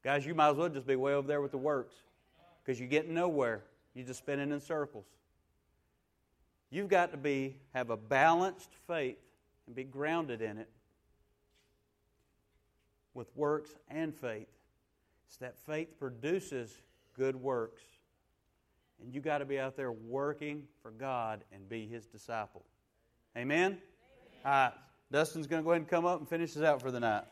Guys, 0.02 0.26
you 0.26 0.34
might 0.34 0.50
as 0.50 0.56
well 0.56 0.68
just 0.68 0.84
be 0.84 0.96
way 0.96 1.14
over 1.14 1.28
there 1.28 1.40
with 1.40 1.52
the 1.52 1.58
works 1.58 1.94
because 2.64 2.80
you're 2.80 2.88
getting 2.88 3.14
nowhere. 3.14 3.62
You're 3.94 4.04
just 4.04 4.18
spinning 4.18 4.50
in 4.50 4.60
circles. 4.60 5.06
You've 6.70 6.88
got 6.88 7.12
to 7.12 7.16
be 7.16 7.54
have 7.72 7.90
a 7.90 7.96
balanced 7.96 8.70
faith 8.88 9.18
and 9.68 9.76
be 9.76 9.84
grounded 9.84 10.42
in 10.42 10.58
it 10.58 10.68
with 13.18 13.36
works 13.36 13.74
and 13.90 14.14
faith. 14.14 14.46
It's 15.26 15.36
that 15.38 15.58
faith 15.58 15.98
produces 15.98 16.80
good 17.14 17.36
works. 17.36 17.82
And 19.02 19.12
you 19.12 19.20
got 19.20 19.38
to 19.38 19.44
be 19.44 19.58
out 19.58 19.76
there 19.76 19.92
working 19.92 20.62
for 20.80 20.92
God 20.92 21.44
and 21.52 21.68
be 21.68 21.86
his 21.86 22.06
disciple. 22.06 22.64
Amen? 23.36 23.78
All 24.44 24.50
right. 24.50 24.72
Dustin's 25.10 25.46
going 25.46 25.62
to 25.62 25.64
go 25.64 25.70
ahead 25.72 25.82
and 25.82 25.90
come 25.90 26.06
up 26.06 26.20
and 26.20 26.28
finish 26.28 26.56
us 26.56 26.62
out 26.62 26.80
for 26.80 26.90
the 26.90 27.00
night. 27.00 27.24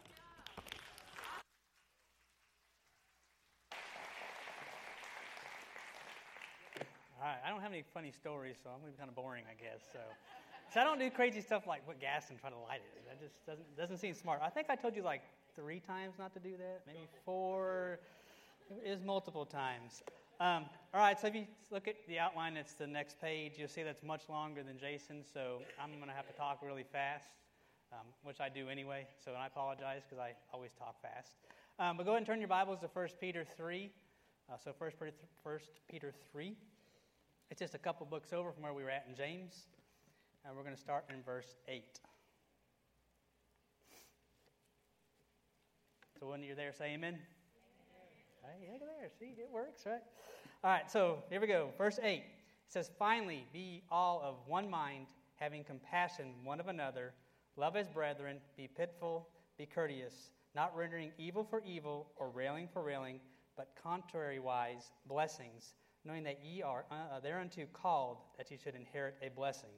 All 7.20 7.22
right. 7.22 7.36
I 7.44 7.50
don't 7.50 7.60
have 7.60 7.72
any 7.72 7.84
funny 7.94 8.12
stories, 8.12 8.56
so 8.62 8.70
I'm 8.70 8.80
going 8.80 8.92
to 8.92 8.96
be 8.96 8.98
kind 8.98 9.08
of 9.08 9.14
boring, 9.14 9.44
I 9.48 9.54
guess. 9.54 9.82
So, 9.92 9.98
so 10.72 10.80
I 10.80 10.84
don't 10.84 10.98
do 10.98 11.10
crazy 11.10 11.40
stuff 11.40 11.66
like 11.66 11.86
put 11.86 12.00
gas 12.00 12.30
and 12.30 12.38
try 12.40 12.50
to 12.50 12.56
light 12.56 12.80
it. 12.94 13.04
That 13.08 13.20
just 13.20 13.46
doesn't 13.46 13.76
doesn't 13.76 13.98
seem 13.98 14.14
smart. 14.14 14.40
I 14.42 14.50
think 14.50 14.68
I 14.68 14.74
told 14.76 14.96
you 14.96 15.02
like 15.02 15.22
three 15.56 15.80
times 15.80 16.14
not 16.18 16.32
to 16.34 16.40
do 16.40 16.56
that, 16.58 16.82
maybe 16.86 17.08
four. 17.24 17.98
It 18.70 18.86
is 18.86 19.02
multiple 19.02 19.46
times. 19.46 20.02
Um, 20.38 20.66
all 20.92 21.00
right, 21.00 21.18
so 21.18 21.28
if 21.28 21.34
you 21.34 21.46
look 21.70 21.88
at 21.88 21.96
the 22.06 22.18
outline, 22.18 22.56
it's 22.56 22.74
the 22.74 22.86
next 22.86 23.18
page. 23.20 23.54
You'll 23.56 23.68
see 23.68 23.82
that's 23.82 24.02
much 24.02 24.28
longer 24.28 24.62
than 24.62 24.78
Jason, 24.78 25.22
so 25.32 25.62
I'm 25.82 25.92
going 25.96 26.08
to 26.08 26.14
have 26.14 26.26
to 26.26 26.34
talk 26.34 26.60
really 26.62 26.84
fast, 26.84 27.30
um, 27.92 28.06
which 28.22 28.38
I 28.38 28.50
do 28.50 28.68
anyway. 28.68 29.06
So 29.24 29.32
I 29.32 29.46
apologize 29.46 30.02
because 30.08 30.22
I 30.22 30.32
always 30.52 30.72
talk 30.78 31.00
fast. 31.00 31.32
Um, 31.78 31.96
but 31.96 32.04
go 32.04 32.10
ahead 32.10 32.18
and 32.18 32.26
turn 32.26 32.38
your 32.38 32.48
Bibles 32.48 32.80
to 32.80 32.88
1 32.92 33.08
Peter 33.18 33.46
3. 33.56 33.90
Uh, 34.50 34.56
so 34.62 34.72
1 34.76 34.90
Peter 35.90 36.12
3. 36.32 36.54
It's 37.50 37.60
just 37.60 37.74
a 37.74 37.78
couple 37.78 38.04
books 38.06 38.32
over 38.32 38.52
from 38.52 38.62
where 38.62 38.74
we 38.74 38.82
were 38.82 38.90
at 38.90 39.06
in 39.08 39.16
James. 39.16 39.68
And 40.44 40.54
we're 40.54 40.62
going 40.62 40.74
to 40.74 40.80
start 40.80 41.04
in 41.08 41.22
verse 41.22 41.54
8. 41.66 42.00
So 46.18 46.28
when 46.30 46.42
you're 46.42 46.56
there, 46.56 46.72
say 46.72 46.94
amen. 46.94 47.18
Hey, 48.42 48.68
look 48.72 48.80
at 48.80 48.88
there. 49.00 49.10
See, 49.18 49.34
it 49.38 49.50
works, 49.52 49.82
right? 49.84 50.00
All 50.64 50.70
right, 50.70 50.90
so 50.90 51.18
here 51.28 51.40
we 51.40 51.46
go. 51.46 51.68
Verse 51.76 51.98
8. 52.02 52.14
It 52.16 52.22
says, 52.68 52.90
Finally, 52.98 53.46
be 53.52 53.82
all 53.90 54.22
of 54.24 54.36
one 54.46 54.70
mind, 54.70 55.06
having 55.34 55.62
compassion 55.62 56.32
one 56.42 56.58
of 56.58 56.68
another, 56.68 57.12
love 57.56 57.76
as 57.76 57.88
brethren, 57.88 58.38
be 58.56 58.66
pitiful, 58.66 59.28
be 59.58 59.66
courteous, 59.66 60.30
not 60.54 60.74
rendering 60.74 61.12
evil 61.18 61.44
for 61.44 61.62
evil 61.66 62.06
or 62.16 62.30
railing 62.30 62.68
for 62.72 62.82
railing, 62.82 63.20
but 63.54 63.74
contrariwise 63.84 64.92
blessings, 65.06 65.74
knowing 66.04 66.22
that 66.24 66.40
ye 66.42 66.62
are 66.62 66.86
uh, 66.90 67.20
thereunto 67.20 67.66
called, 67.74 68.18
that 68.38 68.50
ye 68.50 68.56
should 68.56 68.74
inherit 68.74 69.16
a 69.22 69.28
blessing. 69.28 69.70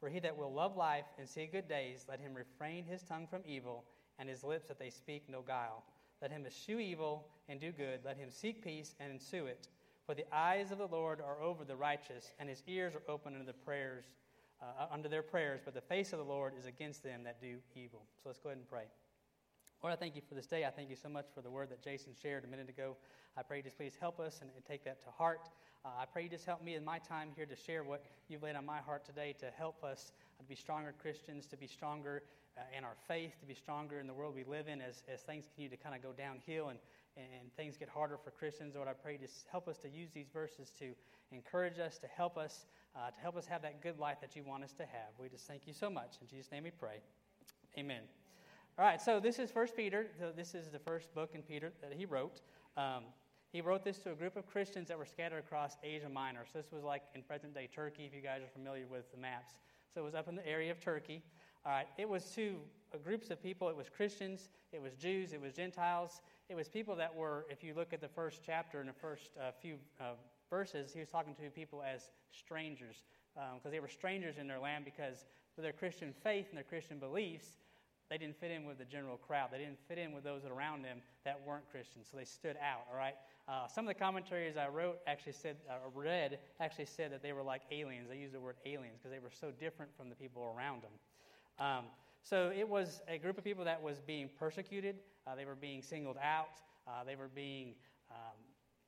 For 0.00 0.08
he 0.08 0.18
that 0.18 0.36
will 0.36 0.52
love 0.52 0.76
life 0.76 1.06
and 1.18 1.28
see 1.28 1.46
good 1.46 1.68
days, 1.68 2.06
let 2.08 2.18
him 2.18 2.34
refrain 2.34 2.84
his 2.84 3.02
tongue 3.02 3.28
from 3.30 3.42
evil, 3.46 3.84
and 4.18 4.28
his 4.28 4.44
lips 4.44 4.68
that 4.68 4.78
they 4.78 4.90
speak 4.90 5.24
no 5.28 5.42
guile. 5.42 5.82
Let 6.22 6.30
him 6.30 6.46
eschew 6.46 6.78
evil 6.78 7.26
and 7.48 7.60
do 7.60 7.72
good. 7.72 8.00
Let 8.04 8.16
him 8.16 8.30
seek 8.30 8.62
peace 8.62 8.94
and 9.00 9.12
ensue 9.12 9.46
it. 9.46 9.68
For 10.06 10.14
the 10.14 10.24
eyes 10.32 10.70
of 10.70 10.78
the 10.78 10.86
Lord 10.86 11.20
are 11.20 11.42
over 11.42 11.64
the 11.64 11.76
righteous, 11.76 12.32
and 12.38 12.48
his 12.48 12.62
ears 12.66 12.94
are 12.94 13.02
open 13.10 13.34
unto 13.34 13.44
the 13.44 13.52
prayers, 13.52 14.04
uh, 14.62 14.86
unto 14.90 15.08
their 15.08 15.22
prayers. 15.22 15.60
But 15.64 15.74
the 15.74 15.80
face 15.80 16.12
of 16.12 16.18
the 16.18 16.24
Lord 16.24 16.54
is 16.58 16.66
against 16.66 17.02
them 17.02 17.24
that 17.24 17.40
do 17.40 17.56
evil. 17.74 18.02
So 18.16 18.28
let's 18.28 18.38
go 18.38 18.48
ahead 18.48 18.58
and 18.58 18.68
pray. 18.68 18.84
Lord, 19.82 19.92
I 19.92 19.96
thank 19.96 20.16
you 20.16 20.22
for 20.26 20.34
this 20.34 20.46
day. 20.46 20.64
I 20.64 20.70
thank 20.70 20.88
you 20.88 20.96
so 20.96 21.08
much 21.08 21.26
for 21.34 21.42
the 21.42 21.50
word 21.50 21.70
that 21.70 21.82
Jason 21.82 22.12
shared 22.20 22.44
a 22.44 22.46
minute 22.46 22.68
ago. 22.68 22.96
I 23.36 23.42
pray 23.42 23.58
you 23.58 23.62
just 23.62 23.76
please 23.76 23.96
help 24.00 24.18
us 24.20 24.38
and, 24.40 24.50
and 24.54 24.64
take 24.64 24.84
that 24.84 25.02
to 25.02 25.10
heart. 25.10 25.50
Uh, 25.84 25.90
I 26.00 26.06
pray 26.06 26.22
you 26.22 26.28
just 26.28 26.46
help 26.46 26.64
me 26.64 26.74
in 26.74 26.84
my 26.84 26.98
time 26.98 27.28
here 27.36 27.46
to 27.46 27.54
share 27.54 27.84
what 27.84 28.02
you've 28.28 28.42
laid 28.42 28.56
on 28.56 28.64
my 28.64 28.78
heart 28.78 29.04
today 29.04 29.34
to 29.38 29.46
help 29.56 29.84
us 29.84 30.12
to 30.38 30.44
be 30.44 30.54
stronger 30.54 30.94
Christians, 31.00 31.46
to 31.46 31.56
be 31.56 31.66
stronger 31.66 32.22
uh, 32.56 32.76
in 32.76 32.84
our 32.84 32.96
faith, 33.06 33.38
to 33.40 33.46
be 33.46 33.54
stronger 33.54 34.00
in 34.00 34.06
the 34.06 34.14
world 34.14 34.34
we 34.34 34.44
live 34.44 34.68
in 34.68 34.80
as, 34.80 35.02
as 35.12 35.20
things 35.20 35.44
continue 35.46 35.68
to 35.68 35.76
kind 35.76 35.94
of 35.94 36.02
go 36.02 36.12
downhill 36.12 36.68
and, 36.68 36.78
and 37.16 37.54
things 37.56 37.76
get 37.76 37.88
harder 37.88 38.16
for 38.16 38.30
Christians. 38.30 38.74
Lord, 38.74 38.88
I 38.88 38.92
pray 38.92 39.16
to 39.16 39.26
help 39.50 39.68
us 39.68 39.78
to 39.78 39.88
use 39.88 40.10
these 40.14 40.28
verses 40.32 40.72
to 40.78 40.92
encourage 41.32 41.78
us, 41.78 41.98
to 41.98 42.06
help 42.06 42.36
us, 42.36 42.66
uh, 42.94 43.10
to 43.10 43.20
help 43.20 43.36
us 43.36 43.46
have 43.46 43.62
that 43.62 43.82
good 43.82 43.98
life 43.98 44.18
that 44.20 44.36
you 44.36 44.42
want 44.42 44.64
us 44.64 44.72
to 44.72 44.84
have. 44.84 45.12
We 45.20 45.28
just 45.28 45.46
thank 45.46 45.66
you 45.66 45.72
so 45.72 45.90
much. 45.90 46.16
In 46.20 46.28
Jesus' 46.28 46.50
name 46.50 46.64
we 46.64 46.70
pray. 46.70 47.00
Amen. 47.78 48.02
All 48.78 48.84
right, 48.84 49.00
so 49.00 49.20
this 49.20 49.38
is 49.38 49.50
First 49.50 49.74
Peter. 49.76 50.06
So 50.18 50.32
this 50.34 50.54
is 50.54 50.68
the 50.68 50.78
first 50.78 51.14
book 51.14 51.30
in 51.34 51.42
Peter 51.42 51.72
that 51.80 51.92
he 51.96 52.04
wrote. 52.04 52.40
Um, 52.76 53.04
he 53.52 53.62
wrote 53.62 53.84
this 53.84 53.98
to 54.00 54.12
a 54.12 54.14
group 54.14 54.36
of 54.36 54.46
Christians 54.46 54.88
that 54.88 54.98
were 54.98 55.06
scattered 55.06 55.38
across 55.38 55.76
Asia 55.82 56.08
Minor. 56.08 56.44
So 56.52 56.58
this 56.58 56.70
was 56.70 56.82
like 56.82 57.02
in 57.14 57.22
present 57.22 57.54
day 57.54 57.68
Turkey, 57.74 58.04
if 58.04 58.14
you 58.14 58.20
guys 58.20 58.42
are 58.42 58.50
familiar 58.52 58.86
with 58.86 59.10
the 59.12 59.16
maps. 59.16 59.54
So 59.94 60.02
it 60.02 60.04
was 60.04 60.14
up 60.14 60.28
in 60.28 60.36
the 60.36 60.46
area 60.46 60.70
of 60.70 60.78
Turkey. 60.78 61.22
All 61.66 61.72
right, 61.72 61.88
it 61.98 62.08
was 62.08 62.24
to 62.36 62.54
groups 63.04 63.30
of 63.30 63.42
people. 63.42 63.68
It 63.68 63.76
was 63.76 63.88
Christians, 63.88 64.50
it 64.72 64.80
was 64.80 64.94
Jews, 64.94 65.32
it 65.32 65.40
was 65.40 65.52
Gentiles. 65.52 66.20
It 66.48 66.54
was 66.54 66.68
people 66.68 66.94
that 66.94 67.12
were, 67.12 67.44
if 67.50 67.64
you 67.64 67.74
look 67.74 67.92
at 67.92 68.00
the 68.00 68.08
first 68.08 68.40
chapter 68.46 68.78
and 68.78 68.88
the 68.88 68.94
first 68.94 69.30
uh, 69.36 69.50
few 69.60 69.74
uh, 70.00 70.12
verses, 70.48 70.92
he 70.92 71.00
was 71.00 71.08
talking 71.08 71.34
to 71.34 71.50
people 71.50 71.82
as 71.82 72.08
strangers 72.30 73.02
because 73.34 73.66
um, 73.66 73.70
they 73.72 73.80
were 73.80 73.88
strangers 73.88 74.38
in 74.38 74.46
their 74.46 74.60
land 74.60 74.84
because 74.84 75.26
of 75.58 75.64
their 75.64 75.72
Christian 75.72 76.14
faith 76.22 76.46
and 76.50 76.56
their 76.56 76.64
Christian 76.64 76.98
beliefs. 76.98 77.46
They 78.08 78.18
didn't 78.18 78.38
fit 78.38 78.52
in 78.52 78.64
with 78.64 78.78
the 78.78 78.84
general 78.84 79.16
crowd. 79.16 79.48
They 79.50 79.58
didn't 79.58 79.80
fit 79.88 79.98
in 79.98 80.12
with 80.12 80.22
those 80.22 80.44
around 80.44 80.84
them 80.84 80.98
that 81.24 81.40
weren't 81.44 81.68
Christians. 81.72 82.06
So 82.08 82.16
they 82.16 82.24
stood 82.24 82.56
out, 82.62 82.86
all 82.92 82.96
right? 82.96 83.16
Uh, 83.48 83.66
some 83.66 83.84
of 83.84 83.88
the 83.88 83.98
commentaries 83.98 84.56
I 84.56 84.68
wrote 84.68 84.98
actually 85.08 85.32
said, 85.32 85.56
uh, 85.68 85.74
read, 85.92 86.38
actually 86.60 86.86
said 86.86 87.12
that 87.12 87.22
they 87.22 87.32
were 87.32 87.42
like 87.42 87.62
aliens. 87.72 88.08
They 88.08 88.18
used 88.18 88.34
the 88.34 88.40
word 88.40 88.56
aliens 88.64 88.98
because 88.98 89.10
they 89.10 89.18
were 89.18 89.34
so 89.34 89.50
different 89.58 89.90
from 89.96 90.08
the 90.08 90.14
people 90.14 90.54
around 90.56 90.82
them. 90.82 90.92
Um, 91.58 91.84
so 92.22 92.52
it 92.56 92.68
was 92.68 93.00
a 93.08 93.18
group 93.18 93.38
of 93.38 93.44
people 93.44 93.64
that 93.64 93.80
was 93.82 94.00
being 94.00 94.28
persecuted. 94.38 94.96
Uh, 95.26 95.34
they 95.34 95.44
were 95.44 95.54
being 95.54 95.82
singled 95.82 96.16
out. 96.22 96.60
Uh, 96.86 97.04
they 97.04 97.16
were 97.16 97.28
being 97.28 97.74
um, 98.10 98.36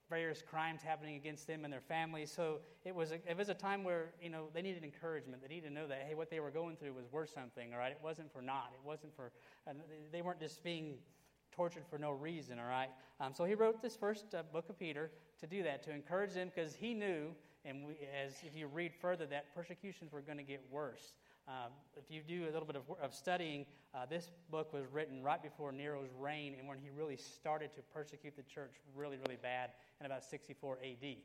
various 0.09 0.43
crimes 0.43 0.83
happening 0.83 1.17
against 1.17 1.47
them 1.47 1.65
and 1.65 1.73
their 1.73 1.81
families. 1.81 2.33
So 2.33 2.59
it 2.85 2.95
was 2.95 3.13
a, 3.13 3.17
it 3.29 3.37
was 3.37 3.49
a 3.49 3.55
time 3.55 3.85
where 3.85 4.07
you 4.21 4.31
know 4.31 4.49
they 4.55 4.63
needed 4.63 4.85
encouragement. 4.85 5.43
They 5.43 5.55
needed 5.55 5.69
to 5.69 5.75
know 5.75 5.87
that 5.89 6.05
hey, 6.09 6.15
what 6.15 6.31
they 6.31 6.41
were 6.41 6.51
going 6.51 6.77
through 6.77 6.95
was 6.95 7.05
worth 7.11 7.31
something. 7.31 7.73
All 7.73 7.79
right, 7.79 7.93
it 7.93 8.01
wasn't 8.03 8.33
for 8.33 8.43
naught. 8.43 8.71
It 8.73 8.87
wasn't 8.87 9.15
for 9.15 9.31
uh, 9.69 9.73
they 10.13 10.23
weren't 10.23 10.41
just 10.41 10.63
being 10.63 10.95
tortured 11.53 11.85
for 11.91 11.99
no 11.99 12.13
reason. 12.13 12.59
All 12.59 12.67
right. 12.67 12.91
Um, 13.21 13.35
so 13.35 13.45
he 13.45 13.55
wrote 13.55 13.83
this 13.83 13.97
first 13.97 14.35
uh, 14.35 14.43
book 14.53 14.69
of 14.69 14.79
Peter 14.79 15.11
to 15.41 15.47
do 15.47 15.63
that 15.65 15.83
to 15.85 15.93
encourage 15.93 16.33
them 16.33 16.51
because 16.55 16.75
he 16.75 16.95
knew, 16.95 17.31
and 17.65 17.85
we, 17.87 17.95
as 18.25 18.33
if 18.45 18.57
you 18.57 18.69
read 18.69 18.93
further, 18.95 19.27
that 19.27 19.55
persecutions 19.55 20.13
were 20.13 20.21
going 20.21 20.39
to 20.39 20.45
get 20.45 20.63
worse. 20.71 21.15
Um, 21.49 21.73
if 21.97 22.11
you 22.11 22.21
do 22.21 22.45
a 22.45 22.53
little 22.53 22.67
bit 22.67 22.77
of, 22.77 22.83
of 23.03 23.15
studying, 23.15 23.65
uh, 23.95 24.05
this 24.05 24.31
book 24.51 24.75
was 24.75 24.85
written 24.93 25.23
right 25.23 25.43
before 25.43 25.73
Nero's 25.73 26.11
reign 26.21 26.55
and 26.59 26.69
when 26.69 26.77
he 26.77 26.91
really 26.91 27.17
started 27.17 27.73
to 27.73 27.81
persecute 27.95 28.37
the 28.37 28.43
church 28.43 28.75
really, 28.95 29.17
really 29.17 29.39
bad 29.41 29.71
in 29.99 30.05
about 30.05 30.23
64 30.23 30.79
AD. 30.85 31.17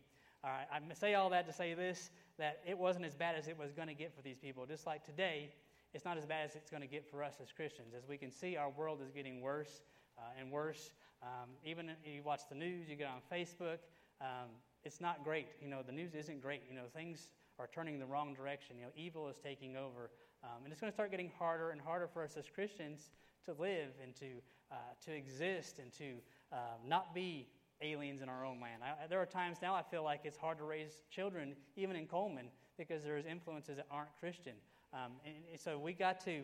All 0.45 0.49
right, 0.49 0.67
I 0.71 0.93
say 0.93 1.15
all 1.15 1.29
that 1.31 1.45
to 1.47 1.53
say 1.53 1.73
this 1.73 2.09
that 2.37 2.59
it 2.65 2.77
wasn't 2.77 3.05
as 3.05 3.15
bad 3.15 3.35
as 3.35 3.47
it 3.49 3.57
was 3.57 3.73
going 3.73 3.89
to 3.89 3.93
get 3.93 4.15
for 4.15 4.21
these 4.21 4.37
people. 4.37 4.65
Just 4.65 4.87
like 4.87 5.05
today, 5.05 5.49
it's 5.93 6.05
not 6.05 6.17
as 6.17 6.25
bad 6.25 6.49
as 6.49 6.55
it's 6.55 6.69
going 6.69 6.81
to 6.81 6.87
get 6.87 7.05
for 7.09 7.21
us 7.21 7.35
as 7.41 7.51
Christians. 7.51 7.93
As 7.95 8.07
we 8.07 8.17
can 8.17 8.31
see, 8.31 8.55
our 8.55 8.69
world 8.69 8.99
is 9.03 9.11
getting 9.11 9.41
worse 9.41 9.81
uh, 10.17 10.39
and 10.39 10.51
worse. 10.51 10.91
Um, 11.21 11.49
even 11.65 11.89
if 11.89 11.97
you 12.05 12.23
watch 12.23 12.41
the 12.49 12.55
news, 12.55 12.89
you 12.89 12.95
get 12.95 13.07
on 13.07 13.21
Facebook, 13.31 13.77
um, 14.21 14.49
it's 14.83 14.99
not 14.99 15.23
great. 15.23 15.47
You 15.61 15.69
know, 15.69 15.81
the 15.85 15.91
news 15.91 16.15
isn't 16.15 16.41
great. 16.41 16.61
You 16.69 16.75
know, 16.75 16.83
things 16.93 17.29
are 17.59 17.69
turning 17.73 17.99
the 17.99 18.05
wrong 18.05 18.33
direction. 18.33 18.77
You 18.77 18.85
know, 18.85 18.91
evil 18.95 19.27
is 19.29 19.37
taking 19.37 19.75
over. 19.75 20.09
Um, 20.43 20.63
and 20.63 20.71
it's 20.71 20.81
going 20.81 20.91
to 20.91 20.95
start 20.95 21.11
getting 21.11 21.31
harder 21.37 21.71
and 21.71 21.79
harder 21.79 22.07
for 22.07 22.23
us 22.23 22.35
as 22.37 22.45
Christians 22.53 23.11
to 23.45 23.53
live 23.53 23.89
and 24.01 24.15
to, 24.15 24.25
uh, 24.71 24.75
to 25.05 25.11
exist 25.11 25.79
and 25.79 25.91
to 25.93 26.15
uh, 26.51 26.57
not 26.87 27.13
be 27.13 27.47
aliens 27.81 28.21
in 28.21 28.29
our 28.29 28.45
own 28.45 28.59
land. 28.61 28.81
I, 28.83 29.07
there 29.07 29.19
are 29.19 29.25
times 29.25 29.57
now 29.61 29.73
I 29.73 29.83
feel 29.83 30.03
like 30.03 30.21
it's 30.23 30.37
hard 30.37 30.57
to 30.57 30.63
raise 30.63 31.03
children, 31.09 31.55
even 31.75 31.95
in 31.95 32.07
Cullman, 32.07 32.47
because 32.77 33.03
there's 33.03 33.25
influences 33.25 33.77
that 33.77 33.87
aren't 33.91 34.15
Christian. 34.19 34.53
Um, 34.93 35.13
and, 35.25 35.35
and 35.51 35.59
so 35.59 35.77
we 35.77 35.93
got 35.93 36.23
to 36.25 36.41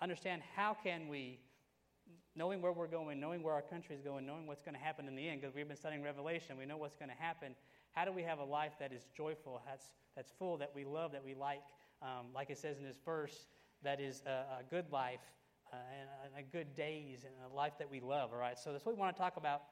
understand 0.00 0.42
how 0.56 0.76
can 0.82 1.08
we 1.08 1.38
knowing 2.34 2.62
where 2.62 2.72
we're 2.72 2.86
going, 2.86 3.20
knowing 3.20 3.42
where 3.42 3.54
our 3.54 3.62
country 3.62 3.94
is 3.94 4.00
going, 4.00 4.24
knowing 4.26 4.46
what's 4.46 4.62
going 4.62 4.74
to 4.74 4.80
happen 4.80 5.06
in 5.06 5.14
the 5.14 5.28
end, 5.28 5.40
because 5.40 5.54
we've 5.54 5.68
been 5.68 5.76
studying 5.76 6.02
Revelation, 6.02 6.56
we 6.56 6.64
know 6.64 6.76
what's 6.76 6.96
going 6.96 7.10
to 7.10 7.22
happen. 7.22 7.54
How 7.92 8.04
do 8.04 8.12
we 8.12 8.22
have 8.22 8.38
a 8.38 8.44
life 8.44 8.72
that 8.80 8.92
is 8.92 9.06
joyful, 9.16 9.62
that's, 9.66 9.92
that's 10.16 10.32
full, 10.38 10.56
that 10.58 10.72
we 10.74 10.84
love, 10.84 11.12
that 11.12 11.24
we 11.24 11.34
like? 11.34 11.62
Um, 12.02 12.26
like 12.34 12.50
it 12.50 12.58
says 12.58 12.78
in 12.78 12.84
this 12.84 12.98
verse, 13.04 13.46
that 13.84 14.00
is 14.00 14.22
a, 14.26 14.30
a 14.30 14.62
good 14.70 14.86
life 14.90 15.20
uh, 15.72 15.76
and 15.98 16.34
a, 16.36 16.40
a 16.40 16.42
good 16.42 16.74
days 16.74 17.24
and 17.24 17.34
a 17.50 17.54
life 17.54 17.74
that 17.78 17.90
we 17.90 18.00
love, 18.00 18.30
all 18.32 18.38
right? 18.38 18.58
So 18.58 18.72
that's 18.72 18.84
what 18.84 18.94
we 18.94 19.00
want 19.00 19.14
to 19.14 19.20
talk 19.20 19.36
about 19.36 19.62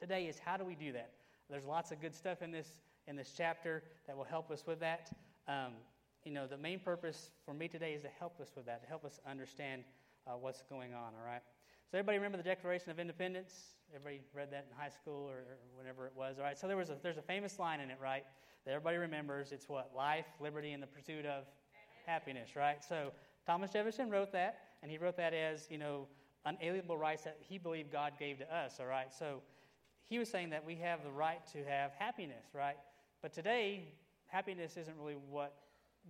today 0.00 0.26
is 0.26 0.38
how 0.38 0.56
do 0.56 0.64
we 0.64 0.74
do 0.74 0.92
that? 0.92 1.10
There's 1.50 1.64
lots 1.64 1.90
of 1.90 2.00
good 2.00 2.14
stuff 2.14 2.42
in 2.42 2.50
this, 2.50 2.68
in 3.06 3.16
this 3.16 3.32
chapter 3.36 3.82
that 4.06 4.16
will 4.16 4.24
help 4.24 4.50
us 4.50 4.64
with 4.66 4.80
that. 4.80 5.10
Um, 5.48 5.74
you 6.24 6.32
know, 6.32 6.46
the 6.46 6.56
main 6.56 6.78
purpose 6.78 7.30
for 7.44 7.52
me 7.52 7.68
today 7.68 7.94
is 7.94 8.02
to 8.02 8.08
help 8.18 8.40
us 8.40 8.52
with 8.56 8.66
that, 8.66 8.82
to 8.82 8.88
help 8.88 9.04
us 9.04 9.20
understand 9.28 9.84
uh, 10.26 10.32
what's 10.32 10.62
going 10.62 10.94
on, 10.94 11.12
all 11.18 11.26
right? 11.26 11.42
So 11.92 11.98
everybody 11.98 12.16
remember 12.16 12.38
the 12.38 12.42
Declaration 12.42 12.90
of 12.90 12.98
Independence? 12.98 13.52
Everybody 13.94 14.22
read 14.34 14.50
that 14.50 14.66
in 14.70 14.74
high 14.74 14.88
school 14.88 15.28
or, 15.28 15.44
whenever 15.76 16.06
it 16.06 16.14
was, 16.16 16.38
all 16.38 16.44
right? 16.44 16.58
So 16.58 16.66
there 16.66 16.78
was 16.78 16.88
a, 16.88 16.96
there's 17.02 17.18
a 17.18 17.22
famous 17.22 17.58
line 17.58 17.80
in 17.80 17.90
it, 17.90 17.98
right? 18.02 18.24
That 18.64 18.70
everybody 18.70 18.96
remembers. 18.96 19.52
It's 19.52 19.68
what? 19.68 19.90
Life, 19.94 20.24
liberty, 20.40 20.72
and 20.72 20.82
the 20.82 20.86
pursuit 20.86 21.26
of 21.26 21.44
happiness, 22.06 22.56
right? 22.56 22.82
So 22.82 23.12
Thomas 23.44 23.72
Jefferson 23.72 24.08
wrote 24.08 24.32
that, 24.32 24.60
and 24.82 24.90
he 24.90 24.96
wrote 24.96 25.18
that 25.18 25.34
as, 25.34 25.66
you 25.70 25.76
know, 25.76 26.06
unalienable 26.46 26.96
rights 26.96 27.24
that 27.24 27.36
he 27.46 27.58
believed 27.58 27.92
God 27.92 28.12
gave 28.18 28.38
to 28.38 28.56
us, 28.56 28.78
all 28.80 28.86
right? 28.86 29.12
So 29.12 29.42
he 30.08 30.18
was 30.18 30.30
saying 30.30 30.48
that 30.48 30.64
we 30.64 30.76
have 30.76 31.04
the 31.04 31.12
right 31.12 31.46
to 31.52 31.58
have 31.62 31.90
happiness, 31.98 32.46
right? 32.54 32.76
But 33.20 33.34
today, 33.34 33.84
happiness 34.28 34.78
isn't 34.78 34.96
really 34.96 35.18
what 35.28 35.56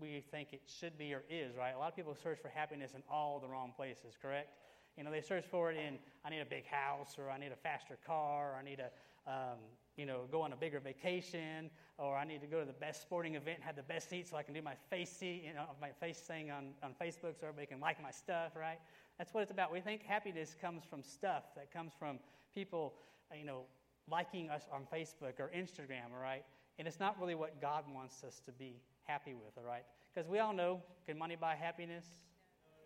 we 0.00 0.22
think 0.30 0.52
it 0.52 0.62
should 0.64 0.96
be 0.96 1.12
or 1.12 1.24
is, 1.28 1.56
right? 1.56 1.72
A 1.74 1.78
lot 1.80 1.88
of 1.88 1.96
people 1.96 2.14
search 2.22 2.38
for 2.40 2.50
happiness 2.50 2.92
in 2.94 3.02
all 3.10 3.40
the 3.40 3.48
wrong 3.48 3.72
places, 3.76 4.14
correct? 4.22 4.50
You 4.96 5.04
know, 5.04 5.10
they 5.10 5.20
search 5.20 5.44
for 5.50 5.70
it 5.70 5.76
in, 5.76 5.98
I 6.24 6.30
need 6.30 6.40
a 6.40 6.46
big 6.46 6.66
house, 6.66 7.16
or 7.18 7.30
I 7.30 7.38
need 7.38 7.52
a 7.52 7.56
faster 7.56 7.98
car, 8.06 8.52
or 8.52 8.56
I 8.56 8.62
need 8.62 8.78
to, 8.78 8.90
um, 9.26 9.58
you 9.96 10.04
know, 10.04 10.22
go 10.30 10.42
on 10.42 10.52
a 10.52 10.56
bigger 10.56 10.80
vacation, 10.80 11.70
or 11.98 12.16
I 12.16 12.24
need 12.24 12.40
to 12.42 12.46
go 12.46 12.60
to 12.60 12.66
the 12.66 12.72
best 12.72 13.02
sporting 13.02 13.34
event 13.34 13.58
and 13.58 13.64
have 13.64 13.76
the 13.76 13.82
best 13.82 14.10
seat 14.10 14.28
so 14.28 14.36
I 14.36 14.42
can 14.42 14.54
do 14.54 14.62
my 14.62 14.74
face 14.90 15.10
seat, 15.10 15.44
you 15.46 15.54
know, 15.54 15.64
my 15.80 15.90
face 16.00 16.18
thing 16.18 16.50
on, 16.50 16.68
on 16.82 16.94
Facebook 17.00 17.38
so 17.40 17.46
everybody 17.46 17.66
can 17.66 17.80
like 17.80 18.02
my 18.02 18.10
stuff, 18.10 18.52
right? 18.56 18.78
That's 19.18 19.32
what 19.32 19.42
it's 19.42 19.50
about. 19.50 19.72
We 19.72 19.80
think 19.80 20.02
happiness 20.02 20.56
comes 20.60 20.82
from 20.84 21.02
stuff, 21.02 21.44
that 21.56 21.72
comes 21.72 21.92
from 21.98 22.18
people, 22.54 22.94
uh, 23.30 23.36
you 23.36 23.44
know, 23.44 23.62
liking 24.10 24.50
us 24.50 24.64
on 24.72 24.82
Facebook 24.92 25.38
or 25.38 25.50
Instagram, 25.56 26.12
all 26.14 26.22
right? 26.22 26.44
And 26.78 26.88
it's 26.88 27.00
not 27.00 27.18
really 27.20 27.34
what 27.34 27.60
God 27.60 27.84
wants 27.94 28.24
us 28.24 28.40
to 28.46 28.52
be 28.52 28.76
happy 29.04 29.34
with, 29.34 29.56
all 29.56 29.64
right? 29.64 29.84
Because 30.12 30.28
we 30.28 30.38
all 30.38 30.52
know 30.52 30.82
can 31.06 31.18
money 31.18 31.36
buy 31.36 31.54
happiness? 31.54 32.04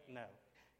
No. 0.09 0.25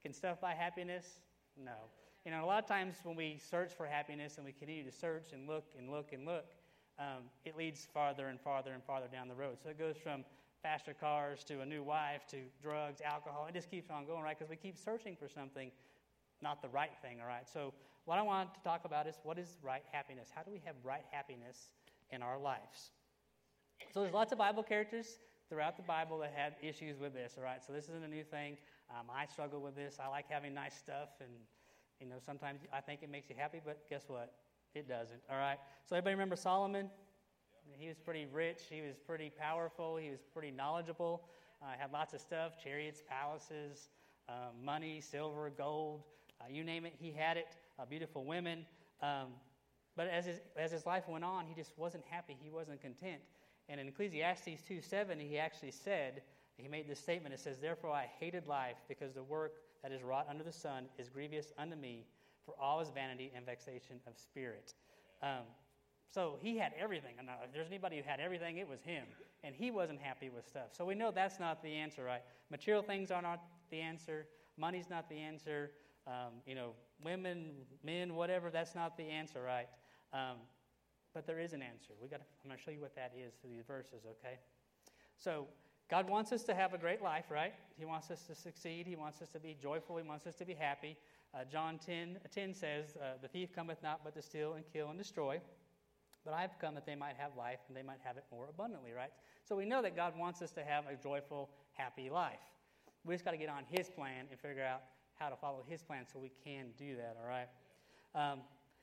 Can 0.07 0.15
stuff 0.15 0.41
buy 0.41 0.55
happiness? 0.55 1.19
No. 1.61 1.91
You 2.25 2.31
know, 2.31 2.45
a 2.45 2.47
lot 2.47 2.63
of 2.63 2.69
times 2.69 2.95
when 3.03 3.17
we 3.17 3.41
search 3.51 3.73
for 3.73 3.87
happiness 3.87 4.37
and 4.37 4.47
we 4.47 4.53
continue 4.53 4.85
to 4.85 4.93
search 4.93 5.33
and 5.33 5.49
look 5.49 5.65
and 5.77 5.91
look 5.91 6.13
and 6.13 6.25
look, 6.25 6.45
um, 6.97 7.25
it 7.45 7.57
leads 7.59 7.89
farther 7.93 8.29
and 8.29 8.41
farther 8.41 8.71
and 8.73 8.85
farther 8.85 9.09
down 9.11 9.27
the 9.27 9.35
road. 9.35 9.57
So 9.61 9.69
it 9.69 9.81
goes 9.81 9.97
from 10.01 10.25
faster 10.63 10.95
cars 10.95 11.43
to 11.49 11.61
a 11.61 11.67
new 11.67 11.83
wife 11.83 12.25
to 12.29 12.37
drugs, 12.63 13.01
alcohol. 13.05 13.47
It 13.49 13.55
just 13.55 13.69
keeps 13.69 13.91
on 13.91 14.07
going, 14.07 14.23
right? 14.23 14.39
Because 14.39 14.49
we 14.49 14.55
keep 14.55 14.79
searching 14.79 15.17
for 15.17 15.29
something, 15.29 15.73
not 16.41 16.63
the 16.63 16.69
right 16.69 16.93
thing, 17.03 17.19
all 17.21 17.27
right? 17.27 17.49
So 17.53 17.75
what 18.05 18.17
I 18.17 18.23
want 18.23 18.55
to 18.55 18.61
talk 18.61 18.85
about 18.85 19.09
is 19.09 19.17
what 19.25 19.41
is 19.41 19.57
right 19.61 19.83
happiness? 19.91 20.29
How 20.33 20.45
do 20.45 20.53
we 20.53 20.63
have 20.67 20.77
right 20.85 21.05
happiness 21.11 21.73
in 22.11 22.23
our 22.23 22.39
lives? 22.39 22.93
So 23.93 24.03
there's 24.03 24.15
lots 24.15 24.31
of 24.31 24.39
Bible 24.39 24.63
characters 24.63 25.19
throughout 25.49 25.77
the 25.77 25.83
Bible 25.83 26.19
that 26.19 26.33
had 26.33 26.55
issues 26.63 26.97
with 26.97 27.13
this, 27.13 27.35
all 27.37 27.43
right? 27.43 27.61
So 27.67 27.73
this 27.73 27.87
isn't 27.87 28.05
a 28.05 28.09
new 28.09 28.23
thing. 28.23 28.57
Um, 28.91 29.07
I 29.15 29.27
struggle 29.27 29.61
with 29.61 29.75
this. 29.75 29.99
I 30.03 30.09
like 30.09 30.27
having 30.29 30.55
nice 30.55 30.77
stuff, 30.77 31.09
and, 31.21 31.31
you 32.01 32.07
know, 32.07 32.17
sometimes 32.25 32.61
I 32.73 32.81
think 32.81 33.03
it 33.03 33.11
makes 33.11 33.29
you 33.29 33.37
happy, 33.37 33.61
but 33.65 33.89
guess 33.91 34.05
what? 34.07 34.33
It 34.75 34.89
doesn't, 34.89 35.21
all 35.31 35.39
right? 35.39 35.59
So 35.89 35.97
everybody 35.97 36.15
remember 36.15 36.37
Solomon? 36.37 36.91
He 37.79 37.89
was 37.89 37.99
pretty 37.99 38.27
rich. 38.33 38.61
He 38.71 38.81
was 38.81 38.97
pretty 38.97 39.31
powerful. 39.31 39.97
He 39.97 40.11
was 40.11 40.21
pretty 40.33 40.51
knowledgeable. 40.51 41.23
Uh, 41.63 41.67
had 41.79 41.93
lots 41.93 42.15
of 42.15 42.21
stuff 42.21 42.63
chariots, 42.63 43.03
palaces, 43.09 43.89
uh, 44.29 44.51
money, 44.63 45.01
silver, 45.01 45.51
gold. 45.51 46.03
Uh, 46.41 46.45
you 46.51 46.63
name 46.63 46.87
it, 46.87 46.95
he 46.99 47.11
had 47.11 47.37
it. 47.37 47.57
Uh, 47.79 47.85
beautiful 47.85 48.25
women. 48.25 48.67
Um, 49.03 49.29
but 49.97 50.09
as 50.09 50.27
his, 50.27 50.41
as 50.57 50.71
his 50.71 50.85
life 50.87 51.09
went 51.09 51.25
on, 51.25 51.47
he 51.47 51.55
just 51.55 51.73
wasn't 51.77 52.05
happy. 52.09 52.37
He 52.41 52.51
wasn't 52.51 52.81
content. 52.81 53.23
And 53.69 53.81
in 53.81 53.89
Ecclesiastes 53.89 54.63
2 54.69 54.81
7, 54.81 55.19
he 55.19 55.39
actually 55.39 55.71
said, 55.71 56.23
he 56.63 56.69
made 56.69 56.89
this 56.89 56.99
statement. 56.99 57.35
It 57.35 57.41
says, 57.41 57.59
Therefore 57.59 57.91
I 57.91 58.11
hated 58.19 58.47
life, 58.47 58.77
because 58.89 59.13
the 59.13 59.23
work 59.23 59.55
that 59.83 59.93
is 59.93 60.03
wrought 60.03 60.27
under 60.29 60.43
the 60.43 60.53
sun 60.53 60.87
is 60.99 61.09
grievous 61.09 61.53
unto 61.59 61.77
me, 61.77 62.07
for 62.45 62.55
all 62.61 62.81
is 62.81 62.91
vanity 62.91 63.33
and 63.35 63.45
vexation 63.45 64.01
of 64.07 64.19
spirit. 64.19 64.75
Um, 65.23 65.45
so 66.11 66.39
he 66.41 66.57
had 66.57 66.73
everything. 66.79 67.15
If 67.45 67.53
there's 67.53 67.67
anybody 67.67 67.97
who 67.97 68.03
had 68.03 68.21
everything, 68.21 68.59
it 68.59 68.69
was 68.69 68.81
him. 68.81 69.05
And 69.45 69.55
he 69.55 69.71
wasn't 69.71 70.01
happy 70.01 70.31
with 70.31 70.47
stuff. 70.47 70.69
So 70.73 70.85
we 70.85 70.95
know 70.95 71.11
that's 71.11 71.39
not 71.39 71.63
the 71.63 71.75
answer, 71.75 72.05
right? 72.05 72.23
Material 72.51 72.83
things 72.83 73.11
are 73.11 73.21
not 73.21 73.43
the 73.71 73.81
answer. 73.81 74.27
Money's 74.57 74.89
not 74.89 75.09
the 75.09 75.17
answer. 75.17 75.73
Um, 76.07 76.35
you 76.47 76.55
know, 76.55 76.71
women, 77.05 77.51
men, 77.85 78.15
whatever, 78.15 78.51
that's 78.51 78.75
not 78.75 78.97
the 78.97 79.05
answer, 79.05 79.43
right? 79.43 79.69
Um, 80.13 80.37
but 81.13 81.27
there 81.27 81.39
is 81.39 81.53
an 81.53 81.63
answer. 81.63 81.95
We 82.01 82.09
got. 82.09 82.21
I'm 82.21 82.49
going 82.49 82.59
to 82.59 82.63
show 82.63 82.71
you 82.71 82.81
what 82.81 82.95
that 82.95 83.13
is 83.17 83.35
through 83.41 83.51
these 83.51 83.65
verses, 83.67 84.05
okay? 84.07 84.39
So 85.19 85.47
God 85.89 86.09
wants 86.09 86.33
us 86.33 86.43
to 86.45 86.55
have 86.55 86.75
a 86.75 86.79
great 86.79 87.01
life, 87.01 87.27
right? 87.31 87.55
He 87.79 87.85
wants 87.85 88.11
us 88.11 88.23
to 88.25 88.35
succeed. 88.35 88.87
He 88.87 88.97
wants 88.97 89.23
us 89.23 89.29
to 89.31 89.39
be 89.39 89.57
joyful. 89.61 89.97
He 89.97 90.03
wants 90.03 90.27
us 90.27 90.35
to 90.37 90.45
be 90.45 90.55
happy. 90.55 90.97
Uh, 91.33 91.45
John 91.51 91.79
10, 91.79 92.19
10 92.33 92.55
says, 92.55 92.97
uh, 92.97 93.19
The 93.23 93.29
thief 93.29 93.55
cometh 93.55 93.83
not 93.83 94.01
but 94.03 94.15
to 94.15 94.23
steal 94.23 94.55
and 94.55 94.65
kill 94.73 94.89
and 94.89 94.99
destroy. 94.99 95.41
But 96.25 96.35
I 96.35 96.41
have 96.41 96.59
come 96.61 96.75
that 96.75 96.87
they 96.87 96.97
might 96.97 97.15
have 97.17 97.37
life 97.37 97.61
and 97.69 97.77
they 97.77 97.85
might 97.85 98.01
have 98.03 98.17
it 98.17 98.25
more 98.33 98.49
abundantly, 98.51 98.91
right? 98.93 99.13
So 99.45 99.55
we 99.55 99.65
know 99.65 99.81
that 99.83 99.95
God 99.95 100.19
wants 100.19 100.43
us 100.43 100.51
to 100.53 100.65
have 100.65 100.85
a 100.89 100.97
joyful, 101.01 101.51
happy 101.73 102.11
life. 102.11 102.41
We 103.05 103.15
just 103.15 103.25
got 103.25 103.31
to 103.31 103.37
get 103.37 103.49
on 103.49 103.63
His 103.71 103.89
plan 103.89 104.27
and 104.29 104.41
figure 104.41 104.65
out 104.65 104.83
how 105.15 105.29
to 105.29 105.37
follow 105.37 105.63
His 105.69 105.85
plan 105.85 106.05
so 106.13 106.19
we 106.19 106.33
can 106.45 106.67
do 106.77 106.97
that, 106.97 107.17
all 107.23 107.29
right? 107.29 107.49
Um, 108.17 108.41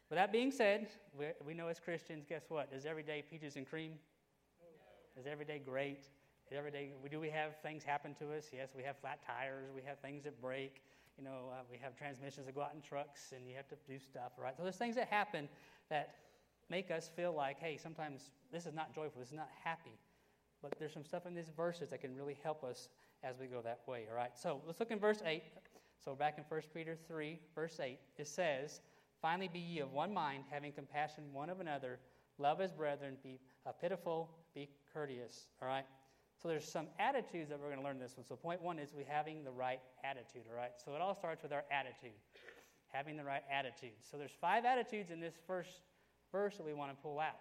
with 0.10 0.18
that 0.18 0.32
being 0.32 0.52
said, 0.52 0.88
we, 1.18 1.26
we 1.46 1.54
know 1.54 1.68
as 1.68 1.82
Christians, 1.82 2.26
guess 2.30 2.44
what? 2.48 2.70
Is 2.74 2.86
every 2.86 3.04
day 3.04 3.24
peaches 3.30 3.58
and 3.58 3.68
cream? 3.68 3.94
Is 5.20 5.26
every 5.28 5.46
day 5.46 5.62
great? 5.64 6.06
Every 6.56 6.72
day, 6.72 6.92
do 7.10 7.20
we 7.20 7.30
have 7.30 7.58
things 7.62 7.84
happen 7.84 8.14
to 8.16 8.34
us? 8.34 8.50
Yes, 8.54 8.70
we 8.78 8.84
have 8.84 8.98
flat 8.98 9.20
tires, 9.26 9.70
we 9.76 9.82
have 9.88 10.00
things 10.00 10.24
that 10.26 10.40
break, 10.40 10.84
you 11.18 11.24
know, 11.24 11.52
uh, 11.52 11.64
we 11.70 11.78
have 11.78 11.96
transmissions 11.96 12.46
that 12.46 12.54
go 12.54 12.62
out 12.62 12.74
in 12.76 12.82
trucks 12.82 13.34
and 13.36 13.48
you 13.48 13.56
have 13.56 13.68
to 13.70 13.76
do 13.88 13.98
stuff, 13.98 14.34
right? 14.38 14.56
So 14.56 14.64
there's 14.64 14.76
things 14.76 14.96
that 14.96 15.08
happen 15.08 15.50
that 15.90 16.16
make 16.70 16.92
us 16.92 17.10
feel 17.16 17.34
like, 17.34 17.60
hey, 17.60 17.78
sometimes 17.78 18.32
this 18.52 18.66
is 18.66 18.74
not 18.74 18.94
joyful, 18.94 19.20
this 19.20 19.30
is 19.30 19.36
not 19.36 19.50
happy. 19.64 19.98
But 20.62 20.74
there's 20.80 20.94
some 20.94 21.04
stuff 21.04 21.26
in 21.26 21.34
these 21.34 21.50
verses 21.56 21.90
that 21.90 22.02
can 22.02 22.16
really 22.16 22.38
help 22.44 22.64
us 22.64 22.90
as 23.24 23.38
we 23.40 23.48
go 23.48 23.62
that 23.62 23.80
way, 23.88 24.06
all 24.10 24.16
right? 24.16 24.32
So 24.36 24.62
let's 24.66 24.80
look 24.80 24.92
in 24.92 25.00
verse 25.00 25.22
8. 25.26 25.44
So 26.04 26.14
back 26.16 26.38
in 26.38 26.44
1 26.48 26.62
Peter 26.74 26.98
3, 27.08 27.40
verse 27.56 27.80
8, 27.80 27.98
it 28.18 28.28
says, 28.28 28.82
Finally 29.22 29.50
be 29.52 29.60
ye 29.60 29.80
of 29.80 29.92
one 29.92 30.14
mind, 30.14 30.44
having 30.52 30.72
compassion 30.72 31.24
one 31.32 31.50
of 31.50 31.62
another, 31.62 32.00
love 32.38 32.60
as 32.60 32.72
brethren, 32.72 33.16
be 33.24 33.40
uh, 33.66 33.72
pitiful, 33.72 34.30
be 34.54 34.70
courteous, 34.94 35.48
all 35.62 35.68
right? 35.68 35.86
So 36.42 36.48
there's 36.50 36.68
some 36.68 36.88
attitudes 37.00 37.50
that 37.50 37.60
we're 37.60 37.68
going 37.68 37.80
to 37.80 37.86
learn 37.86 38.00
this 38.00 38.18
one. 38.18 38.26
So 38.26 38.36
point 38.36 38.62
one 38.62 38.80
is 38.80 38.94
we 38.96 39.06
having 39.08 39.44
the 39.44 39.52
right 39.52 39.80
attitude, 40.04 40.44
all 40.50 40.58
right? 40.58 40.72
So 40.84 40.94
it 40.94 41.02
all 41.02 41.16
starts 41.16 41.44
with 41.44 41.54
our 41.54 41.64
attitude, 41.72 42.18
having 42.92 43.16
the 43.16 43.24
right 43.24 43.44
attitude. 43.52 43.94
So 44.02 44.18
there's 44.18 44.36
five 44.42 44.66
attitudes 44.66 45.10
in 45.10 45.20
this 45.20 45.36
first 45.48 45.70
verse 46.32 46.58
that 46.58 46.66
we 46.66 46.74
want 46.74 46.92
to 46.92 46.98
pull 47.02 47.20
out. 47.20 47.40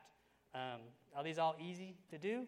Um, 0.54 0.80
are 1.16 1.24
these 1.24 1.38
all 1.38 1.56
easy 1.60 1.96
to 2.10 2.18
do? 2.18 2.46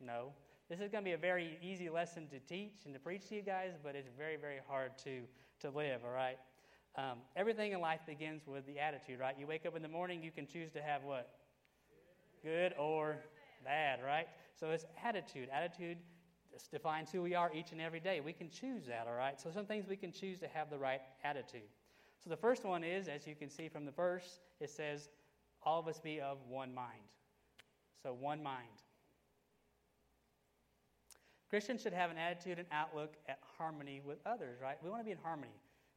No. 0.00 0.32
This 0.68 0.80
is 0.80 0.88
going 0.90 1.04
to 1.04 1.08
be 1.08 1.12
a 1.12 1.18
very 1.18 1.58
easy 1.62 1.88
lesson 1.88 2.26
to 2.28 2.38
teach 2.38 2.84
and 2.84 2.94
to 2.94 3.00
preach 3.00 3.28
to 3.28 3.36
you 3.36 3.42
guys, 3.42 3.72
but 3.82 3.94
it's 3.94 4.08
very, 4.16 4.36
very 4.36 4.60
hard 4.66 4.92
to, 5.04 5.22
to 5.60 5.70
live, 5.70 6.00
all 6.04 6.10
right? 6.12 6.38
Um, 6.96 7.18
everything 7.36 7.72
in 7.72 7.80
life 7.80 8.00
begins 8.06 8.46
with 8.46 8.66
the 8.66 8.78
attitude, 8.78 9.20
right? 9.20 9.34
You 9.38 9.46
wake 9.46 9.66
up 9.66 9.76
in 9.76 9.82
the 9.82 9.88
morning, 9.88 10.22
you 10.22 10.30
can 10.30 10.46
choose 10.46 10.70
to 10.72 10.82
have 10.82 11.02
what? 11.02 11.28
Good 12.42 12.74
or 12.78 13.18
bad, 13.64 14.00
right? 14.04 14.26
So 14.58 14.70
it's 14.70 14.84
attitude. 15.04 15.48
Attitude 15.52 15.98
defines 16.70 17.10
who 17.10 17.22
we 17.22 17.34
are 17.34 17.50
each 17.54 17.72
and 17.72 17.80
every 17.80 18.00
day. 18.00 18.20
We 18.20 18.32
can 18.32 18.48
choose 18.50 18.86
that, 18.86 19.06
all 19.08 19.16
right? 19.16 19.40
So 19.40 19.50
some 19.50 19.66
things 19.66 19.86
we 19.88 19.96
can 19.96 20.12
choose 20.12 20.38
to 20.38 20.48
have 20.48 20.70
the 20.70 20.78
right 20.78 21.00
attitude. 21.24 21.68
So 22.22 22.30
the 22.30 22.36
first 22.36 22.64
one 22.64 22.84
is, 22.84 23.08
as 23.08 23.26
you 23.26 23.34
can 23.34 23.50
see 23.50 23.68
from 23.68 23.84
the 23.84 23.90
verse, 23.90 24.40
it 24.60 24.70
says, 24.70 25.08
all 25.64 25.80
of 25.80 25.88
us 25.88 25.98
be 25.98 26.20
of 26.20 26.38
one 26.48 26.74
mind. 26.74 26.90
So, 28.02 28.12
one 28.12 28.42
mind. 28.42 28.68
Christians 31.48 31.82
should 31.82 31.92
have 31.92 32.10
an 32.10 32.18
attitude 32.18 32.58
and 32.58 32.66
outlook 32.70 33.14
at 33.28 33.38
harmony 33.56 34.02
with 34.04 34.18
others, 34.26 34.58
right? 34.60 34.76
We 34.82 34.90
want 34.90 35.00
to 35.00 35.04
be 35.04 35.12
in 35.12 35.18
harmony. 35.22 35.52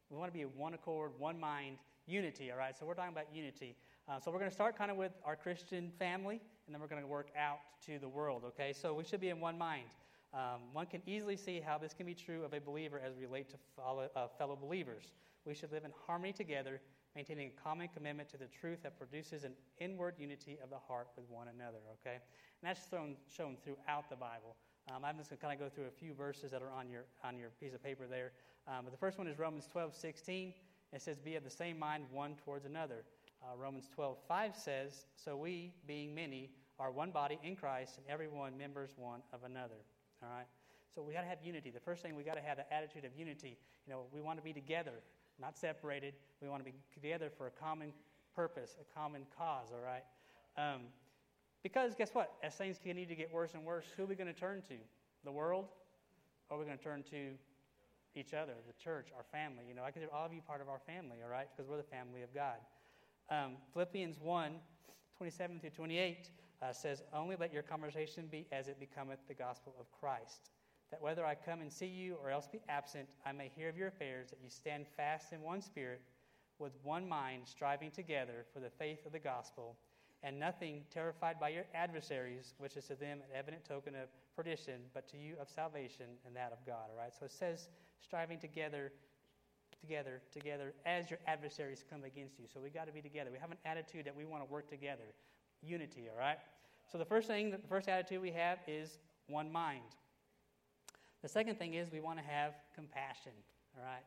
We 0.08 0.16
want 0.16 0.32
to 0.32 0.38
be 0.38 0.44
one 0.44 0.74
accord, 0.74 1.12
one 1.18 1.38
mind, 1.38 1.76
unity, 2.06 2.50
all 2.50 2.58
right? 2.58 2.76
So, 2.78 2.86
we're 2.86 2.94
talking 2.94 3.12
about 3.12 3.26
unity. 3.32 3.76
Uh, 4.08 4.18
so, 4.20 4.30
we're 4.30 4.38
going 4.38 4.50
to 4.50 4.54
start 4.54 4.76
kind 4.76 4.90
of 4.90 4.96
with 4.96 5.12
our 5.24 5.36
Christian 5.36 5.92
family, 5.98 6.40
and 6.68 6.74
then 6.74 6.82
we're 6.82 6.86
going 6.86 7.00
to 7.00 7.08
work 7.08 7.30
out 7.34 7.60
to 7.86 7.98
the 7.98 8.08
world, 8.08 8.42
okay? 8.44 8.74
So, 8.74 8.92
we 8.92 9.02
should 9.02 9.20
be 9.20 9.30
in 9.30 9.40
one 9.40 9.56
mind. 9.56 9.88
Um, 10.34 10.60
one 10.74 10.84
can 10.84 11.00
easily 11.06 11.36
see 11.36 11.58
how 11.58 11.78
this 11.78 11.94
can 11.94 12.04
be 12.04 12.14
true 12.14 12.44
of 12.44 12.52
a 12.52 12.60
believer 12.60 13.00
as 13.02 13.14
we 13.16 13.24
relate 13.24 13.48
to 13.48 13.56
follow, 13.74 14.10
uh, 14.14 14.28
fellow 14.36 14.54
believers. 14.54 15.12
We 15.46 15.54
should 15.54 15.72
live 15.72 15.86
in 15.86 15.92
harmony 16.06 16.34
together 16.34 16.82
maintaining 17.16 17.48
a 17.48 17.62
common 17.62 17.88
commitment 17.88 18.28
to 18.28 18.36
the 18.36 18.46
truth 18.46 18.82
that 18.82 18.96
produces 18.96 19.44
an 19.44 19.52
inward 19.78 20.14
unity 20.18 20.58
of 20.62 20.70
the 20.70 20.76
heart 20.76 21.08
with 21.16 21.28
one 21.28 21.48
another, 21.48 21.78
okay? 22.00 22.14
And 22.14 22.62
that's 22.62 22.80
thrown, 22.86 23.16
shown 23.34 23.56
throughout 23.64 24.08
the 24.10 24.16
Bible. 24.16 24.54
Um, 24.94 25.04
I'm 25.04 25.16
just 25.16 25.30
going 25.30 25.38
to 25.38 25.46
kind 25.46 25.60
of 25.60 25.68
go 25.68 25.74
through 25.74 25.86
a 25.86 25.98
few 25.98 26.14
verses 26.14 26.50
that 26.52 26.62
are 26.62 26.70
on 26.70 26.88
your, 26.88 27.06
on 27.24 27.36
your 27.36 27.50
piece 27.60 27.74
of 27.74 27.82
paper 27.82 28.06
there. 28.08 28.32
Um, 28.66 28.84
but 28.84 28.92
the 28.92 28.98
first 28.98 29.18
one 29.18 29.26
is 29.26 29.38
Romans 29.38 29.66
12, 29.70 29.94
16. 29.94 30.54
It 30.92 31.02
says, 31.02 31.18
Be 31.18 31.34
of 31.36 31.44
the 31.44 31.50
same 31.50 31.78
mind 31.78 32.04
one 32.12 32.36
towards 32.44 32.64
another. 32.64 33.04
Uh, 33.42 33.56
Romans 33.56 33.88
12, 33.94 34.18
5 34.26 34.56
says, 34.56 35.06
So 35.16 35.36
we, 35.36 35.72
being 35.86 36.14
many, 36.14 36.50
are 36.78 36.90
one 36.90 37.10
body 37.10 37.38
in 37.42 37.56
Christ, 37.56 37.96
and 37.96 38.06
everyone 38.08 38.56
members 38.56 38.90
one 38.96 39.20
of 39.32 39.44
another. 39.44 39.82
All 40.22 40.28
right? 40.28 40.46
So 40.94 41.02
we 41.02 41.12
got 41.12 41.22
to 41.22 41.28
have 41.28 41.38
unity. 41.42 41.70
The 41.70 41.80
first 41.80 42.02
thing 42.02 42.16
we 42.16 42.24
got 42.24 42.36
to 42.36 42.42
have 42.42 42.56
the 42.56 42.72
attitude 42.72 43.04
of 43.04 43.12
unity. 43.16 43.58
You 43.86 43.92
know, 43.92 44.02
we 44.12 44.20
want 44.20 44.38
to 44.38 44.44
be 44.44 44.52
together 44.52 45.02
not 45.40 45.56
separated. 45.56 46.14
We 46.42 46.48
want 46.48 46.64
to 46.64 46.70
be 46.70 46.76
together 46.92 47.30
for 47.36 47.46
a 47.46 47.50
common 47.50 47.92
purpose, 48.34 48.76
a 48.80 48.98
common 48.98 49.22
cause, 49.36 49.68
all 49.72 49.84
right? 49.84 50.04
Um, 50.56 50.82
because 51.62 51.94
guess 51.94 52.10
what? 52.12 52.32
As 52.42 52.54
things 52.54 52.78
continue 52.78 53.06
to 53.06 53.14
get 53.14 53.32
worse 53.32 53.54
and 53.54 53.64
worse, 53.64 53.84
who 53.96 54.04
are 54.04 54.06
we 54.06 54.14
going 54.14 54.32
to 54.32 54.38
turn 54.38 54.62
to? 54.68 54.74
The 55.24 55.32
world? 55.32 55.66
Or 56.48 56.56
are 56.56 56.60
we 56.60 56.66
going 56.66 56.78
to 56.78 56.84
turn 56.84 57.02
to 57.10 57.32
each 58.14 58.34
other, 58.34 58.52
the 58.66 58.72
church, 58.82 59.08
our 59.16 59.24
family? 59.30 59.64
You 59.68 59.74
know, 59.74 59.84
I 59.84 59.90
consider 59.90 60.12
all 60.12 60.26
of 60.26 60.32
you 60.32 60.40
part 60.40 60.60
of 60.60 60.68
our 60.68 60.80
family, 60.86 61.18
all 61.22 61.30
right? 61.30 61.46
Because 61.54 61.68
we're 61.68 61.76
the 61.76 61.82
family 61.82 62.22
of 62.22 62.34
God. 62.34 62.56
Um, 63.30 63.56
Philippians 63.72 64.18
1 64.20 64.52
27 65.16 65.58
through 65.58 65.70
28 65.70 66.30
uh, 66.62 66.72
says, 66.72 67.02
Only 67.12 67.34
let 67.34 67.52
your 67.52 67.62
conversation 67.64 68.28
be 68.30 68.46
as 68.52 68.68
it 68.68 68.78
becometh 68.78 69.18
the 69.26 69.34
gospel 69.34 69.74
of 69.80 69.90
Christ 69.90 70.50
that 70.90 71.02
whether 71.02 71.24
I 71.24 71.34
come 71.34 71.60
and 71.60 71.72
see 71.72 71.86
you 71.86 72.16
or 72.22 72.30
else 72.30 72.46
be 72.46 72.60
absent, 72.68 73.08
I 73.26 73.32
may 73.32 73.50
hear 73.54 73.68
of 73.68 73.76
your 73.76 73.88
affairs, 73.88 74.30
that 74.30 74.40
you 74.42 74.48
stand 74.48 74.86
fast 74.96 75.32
in 75.32 75.42
one 75.42 75.60
spirit, 75.60 76.00
with 76.58 76.72
one 76.82 77.08
mind, 77.08 77.42
striving 77.44 77.90
together 77.90 78.46
for 78.52 78.60
the 78.60 78.70
faith 78.70 79.04
of 79.06 79.12
the 79.12 79.18
gospel, 79.18 79.76
and 80.22 80.40
nothing 80.40 80.82
terrified 80.90 81.38
by 81.38 81.50
your 81.50 81.64
adversaries, 81.74 82.54
which 82.58 82.76
is 82.76 82.86
to 82.86 82.96
them 82.96 83.18
an 83.18 83.36
evident 83.36 83.64
token 83.64 83.94
of 83.94 84.08
perdition, 84.34 84.80
but 84.94 85.08
to 85.08 85.16
you 85.16 85.34
of 85.40 85.48
salvation 85.48 86.06
and 86.26 86.34
that 86.34 86.52
of 86.52 86.66
God. 86.66 86.90
All 86.90 86.98
right? 86.98 87.12
So 87.16 87.26
it 87.26 87.30
says 87.30 87.68
striving 88.00 88.38
together 88.38 88.92
together, 89.80 90.20
together 90.32 90.74
as 90.84 91.10
your 91.10 91.18
adversaries 91.26 91.84
come 91.88 92.04
against 92.04 92.38
you. 92.38 92.46
So 92.52 92.60
we 92.60 92.70
got 92.70 92.86
to 92.86 92.92
be 92.92 93.00
together. 93.00 93.30
We 93.32 93.38
have 93.38 93.50
an 93.50 93.58
attitude 93.64 94.04
that 94.06 94.16
we 94.16 94.24
want 94.24 94.44
to 94.44 94.50
work 94.50 94.68
together. 94.68 95.14
Unity, 95.62 96.08
all 96.12 96.18
right? 96.18 96.38
So 96.90 96.98
the 96.98 97.04
first 97.04 97.28
thing, 97.28 97.50
the 97.50 97.58
first 97.68 97.88
attitude 97.88 98.22
we 98.22 98.30
have 98.32 98.58
is 98.66 98.98
one 99.26 99.50
mind. 99.50 99.82
The 101.22 101.28
second 101.28 101.58
thing 101.58 101.74
is 101.74 101.90
we 101.90 102.00
want 102.00 102.18
to 102.18 102.24
have 102.24 102.54
compassion, 102.74 103.32
all 103.76 103.84
right? 103.84 104.04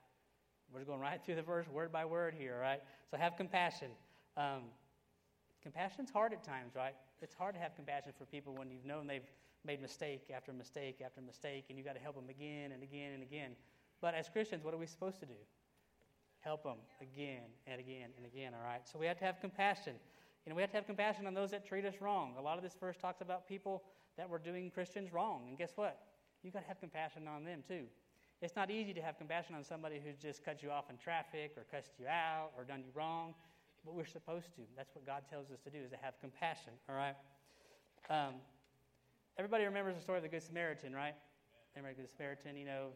We're 0.74 0.86
going 0.86 1.02
right 1.02 1.20
through 1.24 1.36
the 1.36 1.42
verse, 1.42 1.68
word 1.68 1.92
by 1.92 2.06
word 2.06 2.34
here, 2.38 2.56
all 2.56 2.62
right? 2.62 2.82
So 3.10 3.18
have 3.18 3.36
compassion. 3.36 3.92
Um, 4.38 4.64
compassion's 5.62 6.10
hard 6.10 6.32
at 6.32 6.44
times, 6.44 6.74
right? 6.76 6.96
It's 7.22 7.36
hard 7.36 7.56
to 7.56 7.62
have 7.62 7.76
compassion 7.76 8.14
for 8.18 8.26
people 8.26 8.56
when 8.56 8.72
you've 8.72 8.86
known 8.86 9.08
they've 9.08 9.28
made 9.66 9.82
mistake 9.82 10.32
after 10.34 10.54
mistake 10.54 11.02
after 11.06 11.22
mistake, 11.22 11.66
and 11.70 11.78
you've 11.78 11.86
got 11.86 11.96
to 11.96 12.02
help 12.02 12.16
them 12.16 12.30
again 12.30 12.72
and 12.72 12.82
again 12.82 13.14
and 13.14 13.24
again. 13.24 13.52
But 14.02 14.16
as 14.16 14.30
Christians, 14.30 14.64
what 14.64 14.74
are 14.74 14.78
we 14.78 14.88
supposed 14.88 15.20
to 15.20 15.26
do? 15.26 15.40
Help 16.40 16.64
them 16.64 16.78
again 17.00 17.44
and 17.68 17.80
again 17.80 18.10
and 18.18 18.26
again, 18.26 18.54
all 18.54 18.66
right? 18.66 18.82
So 18.92 18.98
we 18.98 19.06
have 19.06 19.18
to 19.20 19.26
have 19.26 19.40
compassion. 19.40 19.94
You 20.46 20.50
know, 20.50 20.56
we 20.56 20.64
have 20.64 20.72
to 20.72 20.78
have 20.78 20.88
compassion 20.88 21.28
on 21.28 21.36
those 21.36 21.52
that 21.52 21.66
treat 21.68 21.86
us 21.86 21.94
wrong. 22.02 22.34
A 22.38 22.42
lot 22.42 22.58
of 22.58 22.64
this 22.64 22.76
verse 22.80 22.98
talks 22.98 23.22
about 23.22 23.48
people 23.48 23.84
that 24.18 24.28
were 24.28 24.40
doing 24.40 24.72
Christians 24.72 25.14
wrong. 25.14 25.44
And 25.48 25.58
guess 25.58 25.74
what? 25.76 26.00
You've 26.42 26.54
got 26.54 26.62
to 26.64 26.68
have 26.68 26.80
compassion 26.80 27.28
on 27.28 27.44
them 27.44 27.64
too. 27.68 27.84
It's 28.42 28.56
not 28.56 28.72
easy 28.72 28.92
to 28.94 29.02
have 29.02 29.20
compassion 29.20 29.54
on 29.54 29.64
somebody 29.64 30.02
who's 30.04 30.18
just 30.18 30.44
cut 30.44 30.64
you 30.64 30.72
off 30.72 30.90
in 30.90 30.98
traffic 30.98 31.54
or 31.56 31.66
cussed 31.70 31.92
you 32.00 32.08
out 32.08 32.50
or 32.58 32.64
done 32.64 32.80
you 32.80 32.92
wrong, 32.96 33.36
but 33.86 33.94
we're 33.94 34.06
supposed 34.06 34.48
to. 34.56 34.62
That's 34.76 34.96
what 34.96 35.06
God 35.06 35.22
tells 35.30 35.52
us 35.52 35.60
to 35.64 35.70
do, 35.70 35.78
is 35.78 35.92
to 35.92 35.98
have 36.02 36.16
compassion, 36.20 36.74
all 36.90 36.96
right? 36.96 37.16
Um, 38.10 38.34
everybody 39.38 39.64
remembers 39.66 39.96
the 39.96 40.02
story 40.02 40.18
of 40.18 40.24
the 40.24 40.30
Good 40.30 40.42
Samaritan, 40.42 40.92
right? 40.92 41.14
Remember 41.76 41.96
the 41.96 42.02
Good 42.02 42.10
Samaritan, 42.10 42.58
you 42.58 42.66
know, 42.66 42.88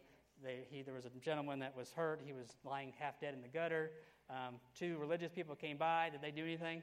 they, 0.45 0.67
he, 0.69 0.81
there 0.81 0.93
was 0.93 1.05
a 1.05 1.09
gentleman 1.23 1.59
that 1.59 1.75
was 1.75 1.91
hurt. 1.91 2.21
He 2.23 2.33
was 2.33 2.55
lying 2.63 2.93
half 2.97 3.19
dead 3.19 3.33
in 3.33 3.41
the 3.41 3.47
gutter. 3.47 3.91
Um, 4.29 4.55
two 4.77 4.97
religious 4.97 5.31
people 5.31 5.55
came 5.55 5.77
by. 5.77 6.09
Did 6.11 6.21
they 6.21 6.31
do 6.31 6.43
anything? 6.43 6.81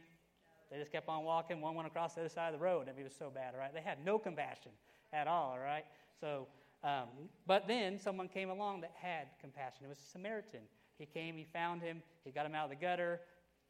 They 0.70 0.78
just 0.78 0.90
kept 0.90 1.08
on 1.08 1.24
walking. 1.24 1.60
One 1.60 1.74
went 1.74 1.86
across 1.86 2.14
the 2.14 2.22
other 2.22 2.28
side 2.28 2.52
of 2.52 2.58
the 2.58 2.64
road. 2.64 2.88
I 2.88 2.92
mean, 2.92 3.00
it 3.00 3.04
was 3.04 3.16
so 3.18 3.30
bad, 3.30 3.54
all 3.54 3.60
right? 3.60 3.72
They 3.72 3.80
had 3.80 4.04
no 4.04 4.18
compassion 4.18 4.72
at 5.12 5.26
all, 5.26 5.52
all 5.52 5.58
right? 5.58 5.84
So, 6.20 6.46
um, 6.82 7.08
but 7.46 7.68
then 7.68 7.98
someone 7.98 8.28
came 8.28 8.50
along 8.50 8.80
that 8.80 8.92
had 8.94 9.28
compassion. 9.40 9.84
It 9.84 9.88
was 9.88 9.98
a 9.98 10.10
Samaritan. 10.10 10.62
He 10.98 11.06
came, 11.06 11.36
he 11.36 11.44
found 11.52 11.82
him, 11.82 12.02
he 12.24 12.30
got 12.30 12.46
him 12.46 12.54
out 12.54 12.64
of 12.64 12.70
the 12.70 12.76
gutter, 12.76 13.20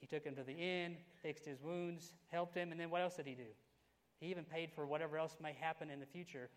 he 0.00 0.06
took 0.06 0.24
him 0.24 0.34
to 0.36 0.42
the 0.42 0.52
inn, 0.52 0.96
fixed 1.22 1.44
his 1.44 1.60
wounds, 1.62 2.12
helped 2.28 2.56
him, 2.56 2.72
and 2.72 2.80
then 2.80 2.90
what 2.90 3.00
else 3.00 3.16
did 3.16 3.26
he 3.26 3.34
do? 3.34 3.50
He 4.20 4.26
even 4.26 4.44
paid 4.44 4.70
for 4.74 4.86
whatever 4.86 5.18
else 5.18 5.36
may 5.42 5.52
happen 5.52 5.90
in 5.90 5.98
the 5.98 6.06
future 6.06 6.50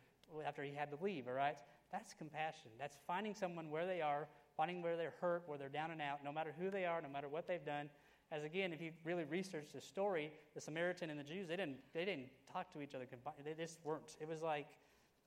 after 0.45 0.63
he 0.63 0.73
had 0.73 0.89
to 0.91 0.97
leave, 1.03 1.27
all 1.27 1.33
right? 1.33 1.55
That's 1.95 2.13
compassion. 2.13 2.71
That's 2.77 2.97
finding 3.07 3.33
someone 3.33 3.69
where 3.69 3.85
they 3.85 4.01
are, 4.01 4.27
finding 4.57 4.81
where 4.81 4.97
they're 4.97 5.13
hurt, 5.21 5.43
where 5.45 5.57
they're 5.57 5.69
down 5.69 5.91
and 5.91 6.01
out, 6.01 6.25
no 6.25 6.31
matter 6.33 6.53
who 6.59 6.69
they 6.69 6.83
are, 6.83 7.01
no 7.01 7.07
matter 7.07 7.29
what 7.29 7.47
they've 7.47 7.65
done. 7.65 7.89
As 8.33 8.43
again, 8.43 8.73
if 8.73 8.81
you 8.81 8.91
really 9.05 9.23
research 9.23 9.67
the 9.73 9.79
story, 9.79 10.33
the 10.55 10.59
Samaritan 10.59 11.09
and 11.09 11.17
the 11.17 11.23
Jews, 11.23 11.47
they 11.47 11.55
didn't, 11.55 11.77
they 11.93 12.03
didn't 12.03 12.27
talk 12.51 12.69
to 12.73 12.81
each 12.81 12.95
other. 12.95 13.05
They 13.45 13.53
just 13.53 13.77
weren't. 13.85 14.03
It 14.19 14.27
was 14.27 14.41
like 14.41 14.67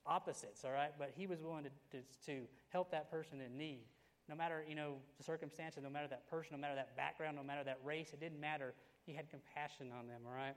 opposites, 0.05 0.63
all 0.63 0.71
right? 0.71 0.91
But 0.99 1.11
he 1.15 1.25
was 1.25 1.41
willing 1.41 1.63
to, 1.63 1.71
to, 1.97 2.03
to 2.27 2.41
help 2.69 2.91
that 2.91 3.09
person 3.09 3.41
in 3.41 3.57
need. 3.57 3.85
No 4.27 4.35
matter, 4.35 4.63
you 4.69 4.75
know, 4.75 4.97
the 5.17 5.23
circumstances, 5.23 5.81
no 5.81 5.89
matter 5.89 6.07
that 6.07 6.29
person, 6.29 6.51
no 6.51 6.61
matter 6.61 6.75
that 6.75 6.95
background, 6.95 7.35
no 7.35 7.43
matter 7.43 7.63
that 7.63 7.79
race, 7.83 8.11
it 8.13 8.19
didn't 8.19 8.39
matter. 8.39 8.75
He 9.07 9.13
had 9.13 9.27
compassion 9.31 9.87
on 9.97 10.07
them, 10.07 10.21
all 10.27 10.35
right? 10.35 10.55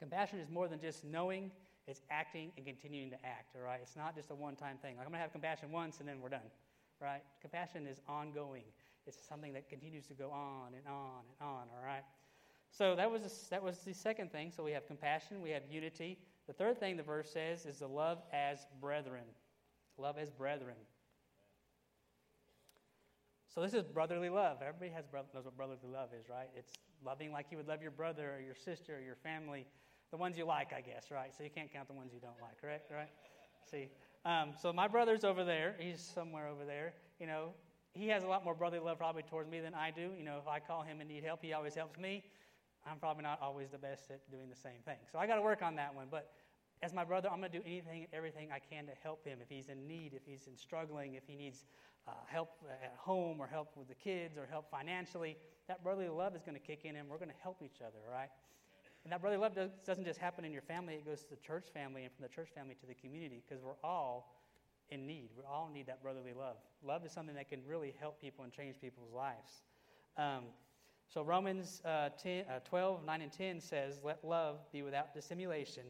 Compassion 0.00 0.40
is 0.40 0.50
more 0.50 0.66
than 0.66 0.80
just 0.80 1.04
knowing, 1.04 1.52
it's 1.88 2.02
acting 2.10 2.52
and 2.56 2.66
continuing 2.66 3.10
to 3.10 3.16
act, 3.24 3.56
all 3.56 3.62
right? 3.62 3.80
It's 3.82 3.96
not 3.96 4.14
just 4.14 4.30
a 4.30 4.34
one 4.34 4.54
time 4.54 4.76
thing. 4.82 4.96
Like, 4.96 5.06
I'm 5.06 5.10
going 5.10 5.18
to 5.18 5.22
have 5.22 5.32
compassion 5.32 5.72
once 5.72 6.00
and 6.00 6.08
then 6.08 6.20
we're 6.20 6.28
done, 6.28 6.52
right? 7.00 7.22
Compassion 7.40 7.86
is 7.86 8.00
ongoing, 8.06 8.64
it's 9.06 9.18
something 9.26 9.54
that 9.54 9.68
continues 9.70 10.06
to 10.08 10.14
go 10.14 10.30
on 10.30 10.74
and 10.74 10.86
on 10.86 11.24
and 11.24 11.48
on, 11.48 11.64
all 11.74 11.84
right? 11.84 12.04
So 12.70 12.94
that 12.94 13.10
was, 13.10 13.22
a, 13.22 13.50
that 13.50 13.62
was 13.62 13.78
the 13.78 13.94
second 13.94 14.30
thing. 14.30 14.52
So 14.54 14.62
we 14.62 14.72
have 14.72 14.86
compassion, 14.86 15.40
we 15.40 15.50
have 15.50 15.62
unity. 15.70 16.18
The 16.46 16.52
third 16.52 16.78
thing 16.78 16.98
the 16.98 17.02
verse 17.02 17.30
says 17.32 17.64
is 17.64 17.78
the 17.78 17.88
love 17.88 18.18
as 18.32 18.66
brethren. 18.80 19.24
Love 19.96 20.16
as 20.18 20.30
brethren. 20.30 20.76
So 23.54 23.62
this 23.62 23.72
is 23.72 23.82
brotherly 23.82 24.28
love. 24.28 24.58
Everybody 24.62 24.92
has 24.92 25.04
knows 25.34 25.46
what 25.46 25.56
brotherly 25.56 25.78
love 25.90 26.10
is, 26.12 26.28
right? 26.28 26.48
It's 26.54 26.74
loving 27.04 27.32
like 27.32 27.46
you 27.50 27.56
would 27.56 27.66
love 27.66 27.80
your 27.80 27.90
brother 27.90 28.34
or 28.36 28.40
your 28.40 28.54
sister 28.54 28.96
or 28.96 29.00
your 29.00 29.16
family, 29.16 29.66
the 30.10 30.16
ones 30.16 30.38
you 30.38 30.44
like, 30.44 30.72
I 30.72 30.80
guess, 30.80 31.10
right? 31.10 31.34
So 31.36 31.44
you 31.44 31.50
can't 31.50 31.72
count 31.72 31.88
the 31.88 31.94
ones 31.94 32.12
you 32.12 32.20
don't 32.20 32.40
like, 32.40 32.60
correct? 32.60 32.90
Right? 32.90 33.08
See, 33.70 33.88
um, 34.24 34.50
so 34.60 34.72
my 34.72 34.88
brother's 34.88 35.24
over 35.24 35.44
there. 35.44 35.76
He's 35.78 36.00
somewhere 36.00 36.48
over 36.48 36.64
there. 36.64 36.94
You 37.20 37.26
know, 37.26 37.50
he 37.92 38.08
has 38.08 38.22
a 38.22 38.26
lot 38.26 38.44
more 38.44 38.54
brotherly 38.54 38.84
love 38.84 38.98
probably 38.98 39.22
towards 39.22 39.50
me 39.50 39.60
than 39.60 39.74
I 39.74 39.90
do. 39.90 40.10
You 40.16 40.24
know, 40.24 40.38
if 40.40 40.48
I 40.48 40.60
call 40.60 40.82
him 40.82 41.00
and 41.00 41.08
need 41.08 41.24
help, 41.24 41.42
he 41.42 41.52
always 41.52 41.74
helps 41.74 41.98
me. 41.98 42.24
I'm 42.86 42.98
probably 42.98 43.22
not 43.22 43.40
always 43.42 43.70
the 43.70 43.78
best 43.78 44.10
at 44.10 44.20
doing 44.30 44.48
the 44.48 44.56
same 44.56 44.80
thing. 44.84 44.98
So 45.12 45.18
I 45.18 45.26
got 45.26 45.36
to 45.36 45.42
work 45.42 45.62
on 45.62 45.74
that 45.76 45.94
one. 45.94 46.06
But 46.10 46.30
as 46.80 46.94
my 46.94 47.04
brother, 47.04 47.28
I'm 47.30 47.40
going 47.40 47.50
to 47.50 47.58
do 47.58 47.64
anything 47.66 48.04
and 48.04 48.14
everything 48.14 48.48
I 48.52 48.60
can 48.60 48.86
to 48.86 48.92
help 49.02 49.26
him. 49.26 49.38
If 49.42 49.48
he's 49.48 49.68
in 49.68 49.86
need, 49.86 50.14
if 50.14 50.22
he's 50.24 50.46
in 50.46 50.56
struggling, 50.56 51.14
if 51.14 51.24
he 51.26 51.34
needs 51.34 51.66
uh, 52.06 52.12
help 52.26 52.50
at 52.82 52.94
home 52.96 53.40
or 53.40 53.46
help 53.46 53.76
with 53.76 53.88
the 53.88 53.94
kids 53.94 54.38
or 54.38 54.46
help 54.46 54.70
financially, 54.70 55.36
that 55.66 55.82
brotherly 55.82 56.08
love 56.08 56.34
is 56.36 56.42
going 56.42 56.54
to 56.54 56.64
kick 56.64 56.84
in 56.84 56.96
and 56.96 57.08
we're 57.08 57.18
going 57.18 57.30
to 57.30 57.42
help 57.42 57.62
each 57.62 57.82
other, 57.82 57.98
right? 58.10 58.30
And 59.08 59.12
that 59.14 59.22
brotherly 59.22 59.40
love 59.40 59.56
doesn't 59.86 60.04
just 60.04 60.18
happen 60.18 60.44
in 60.44 60.52
your 60.52 60.60
family, 60.60 60.92
it 60.96 61.06
goes 61.06 61.22
to 61.22 61.30
the 61.30 61.36
church 61.36 61.64
family 61.72 62.04
and 62.04 62.12
from 62.12 62.24
the 62.24 62.28
church 62.28 62.50
family 62.54 62.74
to 62.74 62.84
the 62.84 62.92
community 62.92 63.42
because 63.48 63.64
we're 63.64 63.80
all 63.82 64.36
in 64.90 65.06
need. 65.06 65.30
We 65.34 65.44
all 65.50 65.70
need 65.72 65.86
that 65.86 66.02
brotherly 66.02 66.34
love. 66.34 66.56
Love 66.82 67.06
is 67.06 67.12
something 67.12 67.34
that 67.34 67.48
can 67.48 67.60
really 67.66 67.94
help 67.98 68.20
people 68.20 68.44
and 68.44 68.52
change 68.52 68.78
people's 68.78 69.10
lives. 69.10 69.62
Um, 70.18 70.44
so 71.08 71.22
Romans 71.22 71.80
uh, 71.86 72.10
10, 72.22 72.44
uh, 72.50 72.58
12, 72.68 73.06
9 73.06 73.22
and 73.22 73.32
10 73.32 73.60
says, 73.62 73.98
Let 74.04 74.22
love 74.22 74.58
be 74.74 74.82
without 74.82 75.14
dissimulation. 75.14 75.84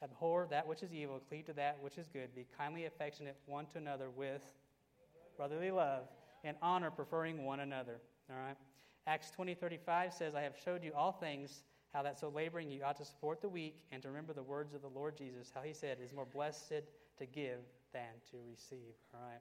Abhor 0.00 0.46
that 0.50 0.64
which 0.64 0.84
is 0.84 0.94
evil, 0.94 1.20
cleave 1.28 1.46
to 1.46 1.52
that 1.54 1.76
which 1.82 1.98
is 1.98 2.06
good. 2.06 2.32
Be 2.36 2.46
kindly 2.56 2.84
affectionate 2.84 3.36
one 3.46 3.66
to 3.66 3.78
another 3.78 4.10
with 4.10 4.44
brotherly 5.36 5.72
love 5.72 6.04
and 6.44 6.56
honor, 6.62 6.92
preferring 6.92 7.44
one 7.44 7.58
another. 7.58 8.00
All 8.30 8.36
right? 8.36 8.56
Acts 9.08 9.32
20, 9.32 9.54
35 9.54 10.14
says, 10.14 10.36
I 10.36 10.42
have 10.42 10.54
showed 10.64 10.84
you 10.84 10.92
all 10.94 11.10
things, 11.10 11.64
how 11.92 12.02
that 12.02 12.18
so 12.18 12.28
laboring 12.28 12.70
you 12.70 12.82
ought 12.84 12.96
to 12.96 13.04
support 13.04 13.40
the 13.40 13.48
weak 13.48 13.76
and 13.92 14.02
to 14.02 14.08
remember 14.08 14.32
the 14.32 14.42
words 14.42 14.74
of 14.74 14.82
the 14.82 14.88
Lord 14.88 15.16
Jesus, 15.16 15.50
how 15.54 15.62
he 15.62 15.72
said, 15.72 15.98
is 16.02 16.12
more 16.12 16.26
blessed 16.26 16.82
to 17.18 17.26
give 17.26 17.60
than 17.92 18.02
to 18.30 18.36
receive. 18.48 18.94
All 19.14 19.20
right? 19.20 19.40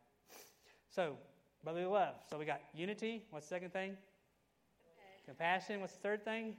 So, 0.89 1.15
brotherly 1.63 1.85
love. 1.85 2.15
So 2.29 2.37
we 2.37 2.45
got 2.45 2.61
unity. 2.73 3.23
What's 3.29 3.47
the 3.47 3.55
second 3.55 3.73
thing? 3.73 3.95
Compassion. 5.25 5.81
What's 5.81 5.93
the 5.93 5.99
third 5.99 6.25
thing? 6.25 6.55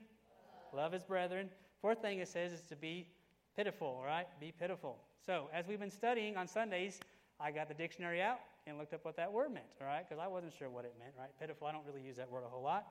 Love. 0.72 0.93
love 0.93 0.95
as 0.95 1.03
brethren. 1.03 1.49
Fourth 1.80 2.01
thing 2.01 2.20
it 2.20 2.28
says 2.28 2.53
is 2.53 2.62
to 2.62 2.76
be 2.76 3.09
pitiful, 3.57 3.88
all 3.88 4.05
right? 4.05 4.26
Be 4.38 4.53
pitiful. 4.53 4.99
So, 5.24 5.49
as 5.53 5.66
we've 5.66 5.80
been 5.80 5.91
studying 5.91 6.36
on 6.36 6.47
Sundays, 6.47 7.01
I 7.41 7.51
got 7.51 7.68
the 7.68 7.74
dictionary 7.74 8.22
out 8.22 8.38
and 8.66 8.78
looked 8.78 8.95
up 8.95 9.05
what 9.05 9.16
that 9.16 9.32
word 9.32 9.53
meant, 9.53 9.66
all 9.80 9.86
right? 9.86 10.07
Because 10.09 10.22
I 10.22 10.28
wasn't 10.28 10.53
sure 10.57 10.70
what 10.70 10.84
it 10.84 10.95
meant, 10.99 11.12
right? 11.18 11.30
Pitiful, 11.41 11.66
I 11.66 11.72
don't 11.72 11.84
really 11.86 12.03
use 12.03 12.16
that 12.16 12.30
word 12.30 12.45
a 12.47 12.49
whole 12.49 12.62
lot. 12.62 12.86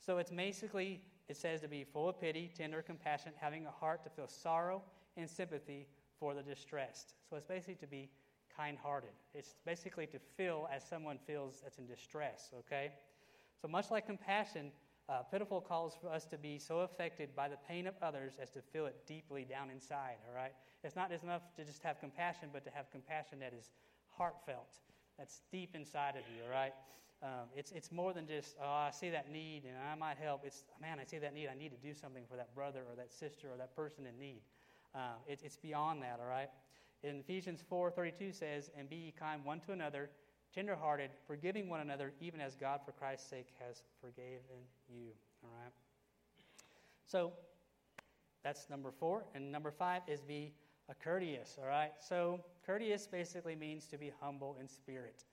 So, 0.00 0.18
it's 0.18 0.30
basically, 0.30 1.00
it 1.30 1.36
says 1.36 1.60
to 1.60 1.68
be 1.68 1.84
full 1.84 2.08
of 2.08 2.20
pity, 2.20 2.50
tender, 2.56 2.82
compassionate, 2.82 3.36
having 3.40 3.64
a 3.64 3.70
heart 3.70 4.02
to 4.04 4.10
feel 4.10 4.26
sorrow 4.26 4.82
and 5.16 5.30
sympathy 5.30 5.86
for 6.18 6.34
the 6.34 6.42
distressed. 6.42 7.14
So, 7.28 7.36
it's 7.36 7.46
basically 7.46 7.76
to 7.76 7.86
be 7.86 8.10
kind 8.54 8.76
hearted. 8.82 9.10
It's 9.32 9.54
basically 9.64 10.06
to 10.08 10.18
feel 10.36 10.68
as 10.74 10.82
someone 10.84 11.18
feels 11.26 11.60
that's 11.62 11.78
in 11.78 11.86
distress, 11.86 12.50
okay? 12.58 12.92
So, 13.62 13.68
much 13.68 13.90
like 13.90 14.06
compassion, 14.06 14.72
uh, 15.08 15.22
pitiful 15.22 15.60
calls 15.60 15.96
for 16.00 16.08
us 16.08 16.24
to 16.26 16.36
be 16.36 16.58
so 16.58 16.80
affected 16.80 17.34
by 17.36 17.48
the 17.48 17.56
pain 17.68 17.86
of 17.86 17.94
others 18.02 18.34
as 18.42 18.50
to 18.50 18.60
feel 18.60 18.86
it 18.86 18.96
deeply 19.06 19.44
down 19.44 19.70
inside, 19.70 20.16
all 20.28 20.34
right? 20.34 20.52
It's 20.82 20.96
not 20.96 21.12
enough 21.12 21.42
to 21.56 21.64
just 21.64 21.82
have 21.82 22.00
compassion, 22.00 22.48
but 22.52 22.64
to 22.64 22.70
have 22.70 22.90
compassion 22.90 23.38
that 23.40 23.52
is 23.52 23.70
heartfelt, 24.08 24.78
that's 25.18 25.42
deep 25.52 25.74
inside 25.74 26.16
of 26.16 26.22
you, 26.34 26.42
all 26.44 26.50
right? 26.50 26.72
Um, 27.22 27.48
it's, 27.54 27.70
it's 27.72 27.92
more 27.92 28.14
than 28.14 28.26
just, 28.26 28.56
oh, 28.62 28.66
I 28.66 28.90
see 28.92 29.10
that 29.10 29.30
need 29.30 29.64
and 29.64 29.74
I 29.76 29.94
might 29.94 30.16
help. 30.16 30.42
It's, 30.44 30.64
man, 30.80 30.98
I 30.98 31.04
see 31.04 31.18
that 31.18 31.34
need. 31.34 31.48
I 31.52 31.54
need 31.54 31.70
to 31.70 31.76
do 31.76 31.92
something 31.92 32.24
for 32.30 32.36
that 32.36 32.54
brother 32.54 32.82
or 32.88 32.96
that 32.96 33.12
sister 33.12 33.48
or 33.52 33.58
that 33.58 33.76
person 33.76 34.06
in 34.06 34.18
need. 34.18 34.40
Uh, 34.94 35.16
it, 35.26 35.40
it's 35.44 35.56
beyond 35.56 36.02
that, 36.02 36.18
all 36.20 36.28
right? 36.28 36.48
In 37.02 37.20
Ephesians 37.20 37.62
4.32 37.70 38.34
says, 38.34 38.70
And 38.76 38.88
be 38.88 38.96
ye 38.96 39.12
kind 39.18 39.44
one 39.44 39.60
to 39.60 39.72
another, 39.72 40.10
tenderhearted, 40.54 41.10
forgiving 41.26 41.68
one 41.68 41.80
another, 41.80 42.12
even 42.20 42.40
as 42.40 42.56
God 42.56 42.80
for 42.84 42.92
Christ's 42.92 43.28
sake 43.28 43.48
has 43.64 43.82
forgiven 44.00 44.64
you. 44.88 45.10
All 45.42 45.50
right? 45.62 45.72
So 47.06 47.32
that's 48.42 48.68
number 48.70 48.90
four. 48.90 49.24
And 49.34 49.52
number 49.52 49.70
five 49.70 50.02
is 50.08 50.20
be 50.20 50.54
a 50.88 50.94
courteous. 50.94 51.56
All 51.60 51.68
right? 51.68 51.92
So 52.00 52.40
courteous 52.64 53.06
basically 53.06 53.56
means 53.56 53.86
to 53.88 53.98
be 53.98 54.10
humble 54.20 54.56
in 54.58 54.68
spirit. 54.68 55.24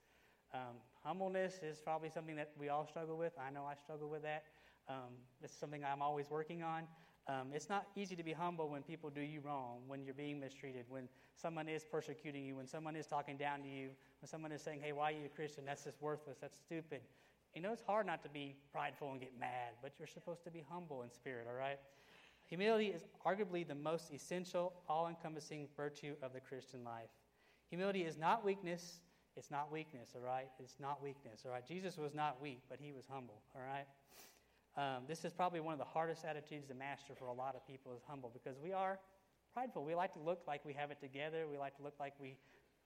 Um, 0.54 0.76
humbleness 1.04 1.60
is 1.62 1.80
probably 1.80 2.10
something 2.10 2.36
that 2.36 2.50
we 2.58 2.68
all 2.68 2.86
struggle 2.86 3.16
with. 3.16 3.32
I 3.38 3.50
know 3.50 3.64
I 3.64 3.74
struggle 3.74 4.08
with 4.08 4.22
that. 4.22 4.44
Um, 4.88 5.14
it's 5.42 5.54
something 5.54 5.84
I'm 5.84 6.02
always 6.02 6.30
working 6.30 6.62
on. 6.62 6.84
Um, 7.28 7.48
it's 7.52 7.68
not 7.68 7.86
easy 7.94 8.16
to 8.16 8.22
be 8.22 8.32
humble 8.32 8.70
when 8.70 8.82
people 8.82 9.10
do 9.10 9.20
you 9.20 9.40
wrong, 9.40 9.80
when 9.86 10.02
you're 10.02 10.14
being 10.14 10.40
mistreated, 10.40 10.86
when 10.88 11.08
someone 11.34 11.68
is 11.68 11.84
persecuting 11.84 12.42
you, 12.42 12.56
when 12.56 12.66
someone 12.66 12.96
is 12.96 13.06
talking 13.06 13.36
down 13.36 13.60
to 13.60 13.68
you, 13.68 13.90
when 14.20 14.28
someone 14.28 14.50
is 14.50 14.62
saying, 14.62 14.80
hey, 14.82 14.92
why 14.92 15.10
are 15.10 15.14
you 15.14 15.26
a 15.26 15.28
Christian? 15.28 15.64
That's 15.66 15.84
just 15.84 16.00
worthless. 16.00 16.38
That's 16.40 16.56
stupid. 16.56 17.00
You 17.54 17.60
know, 17.60 17.72
it's 17.72 17.82
hard 17.82 18.06
not 18.06 18.22
to 18.22 18.30
be 18.30 18.56
prideful 18.72 19.10
and 19.10 19.20
get 19.20 19.38
mad, 19.38 19.74
but 19.82 19.92
you're 19.98 20.08
supposed 20.08 20.42
to 20.44 20.50
be 20.50 20.64
humble 20.70 21.02
in 21.02 21.10
spirit, 21.10 21.46
all 21.48 21.54
right? 21.56 21.78
Humility 22.46 22.86
is 22.86 23.04
arguably 23.26 23.66
the 23.66 23.74
most 23.74 24.10
essential, 24.10 24.72
all 24.88 25.08
encompassing 25.08 25.68
virtue 25.76 26.14
of 26.22 26.32
the 26.32 26.40
Christian 26.40 26.82
life. 26.82 27.10
Humility 27.68 28.04
is 28.04 28.16
not 28.16 28.42
weakness. 28.42 29.00
It's 29.38 29.50
not 29.50 29.70
weakness, 29.70 30.10
all 30.16 30.20
right? 30.20 30.48
It's 30.58 30.76
not 30.80 31.00
weakness, 31.02 31.42
all 31.46 31.52
right? 31.52 31.66
Jesus 31.66 31.96
was 31.96 32.12
not 32.12 32.42
weak, 32.42 32.60
but 32.68 32.78
he 32.80 32.92
was 32.92 33.04
humble, 33.08 33.40
all 33.54 33.62
right? 33.62 33.86
Um, 34.76 35.04
this 35.06 35.24
is 35.24 35.32
probably 35.32 35.60
one 35.60 35.72
of 35.72 35.78
the 35.78 35.84
hardest 35.84 36.24
attitudes 36.24 36.66
to 36.68 36.74
master 36.74 37.14
for 37.16 37.26
a 37.26 37.32
lot 37.32 37.54
of 37.54 37.66
people 37.66 37.92
is 37.96 38.02
humble 38.06 38.30
because 38.32 38.58
we 38.58 38.72
are 38.72 38.98
prideful. 39.54 39.84
We 39.84 39.94
like 39.94 40.12
to 40.14 40.20
look 40.20 40.42
like 40.46 40.64
we 40.64 40.72
have 40.74 40.90
it 40.90 41.00
together. 41.00 41.46
We 41.50 41.56
like 41.56 41.76
to 41.76 41.82
look 41.82 41.94
like 41.98 42.14
we 42.20 42.36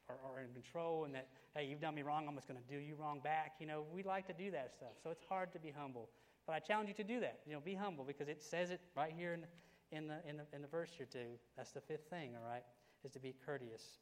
are, 0.09 0.17
are 0.25 0.41
in 0.41 0.53
control 0.53 1.05
and 1.05 1.15
that, 1.15 1.29
hey, 1.55 1.65
you've 1.65 1.81
done 1.81 1.95
me 1.95 2.03
wrong, 2.03 2.27
I'm 2.29 2.35
just 2.35 2.49
going 2.49 2.61
to 2.61 2.75
do 2.75 2.81
you 2.81 2.97
wrong 2.97 3.21
back. 3.23 3.55
You 3.59 3.67
know, 3.67 3.85
we 3.93 4.03
like 4.03 4.27
to 4.29 4.33
do 4.33 4.51
that 4.51 4.73
stuff. 4.75 4.93
So 5.03 5.11
it's 5.11 5.23
hard 5.29 5.53
to 5.53 5.59
be 5.59 5.71
humble. 5.71 6.09
But 6.47 6.55
I 6.55 6.59
challenge 6.59 6.89
you 6.89 6.95
to 6.95 7.05
do 7.05 7.21
that. 7.21 7.41
You 7.47 7.55
know, 7.55 7.61
be 7.61 7.75
humble 7.75 8.05
because 8.05 8.29
it 8.29 8.43
says 8.43 8.71
it 8.71 8.81
right 8.97 9.13
here 9.17 9.35
in, 9.35 9.45
in, 9.97 10.09
the, 10.09 10.17
in, 10.29 10.37
the, 10.37 10.45
in 10.53 10.63
the 10.63 10.69
verse 10.69 10.91
here 10.97 11.07
too. 11.11 11.39
That's 11.57 11.73
the 11.73 11.81
fifth 11.81 12.09
thing, 12.11 12.35
all 12.37 12.49
right, 12.49 12.65
is 13.05 13.13
to 13.13 13.21
be 13.21 13.35
courteous. 13.45 13.99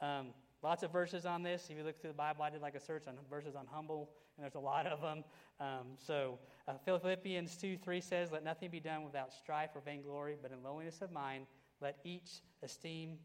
Um, 0.00 0.28
lots 0.62 0.82
of 0.82 0.92
verses 0.92 1.26
on 1.26 1.42
this. 1.42 1.68
If 1.70 1.76
you 1.76 1.84
look 1.84 2.00
through 2.00 2.10
the 2.10 2.16
Bible, 2.16 2.42
I 2.42 2.50
did 2.50 2.62
like 2.62 2.74
a 2.74 2.80
search 2.80 3.06
on 3.06 3.14
verses 3.30 3.54
on 3.54 3.66
humble, 3.70 4.10
and 4.36 4.44
there's 4.44 4.54
a 4.54 4.60
lot 4.60 4.86
of 4.86 5.00
them. 5.00 5.24
Um, 5.60 5.86
so 5.96 6.38
uh, 6.66 6.74
Philippians 6.84 7.56
2 7.56 7.76
3 7.76 8.00
says, 8.00 8.32
Let 8.32 8.44
nothing 8.44 8.70
be 8.70 8.80
done 8.80 9.04
without 9.04 9.32
strife 9.32 9.70
or 9.74 9.80
vainglory, 9.80 10.36
but 10.40 10.52
in 10.52 10.62
lowliness 10.62 11.02
of 11.02 11.10
mind, 11.10 11.46
let 11.80 11.98
each 12.04 12.42
esteem 12.62 13.18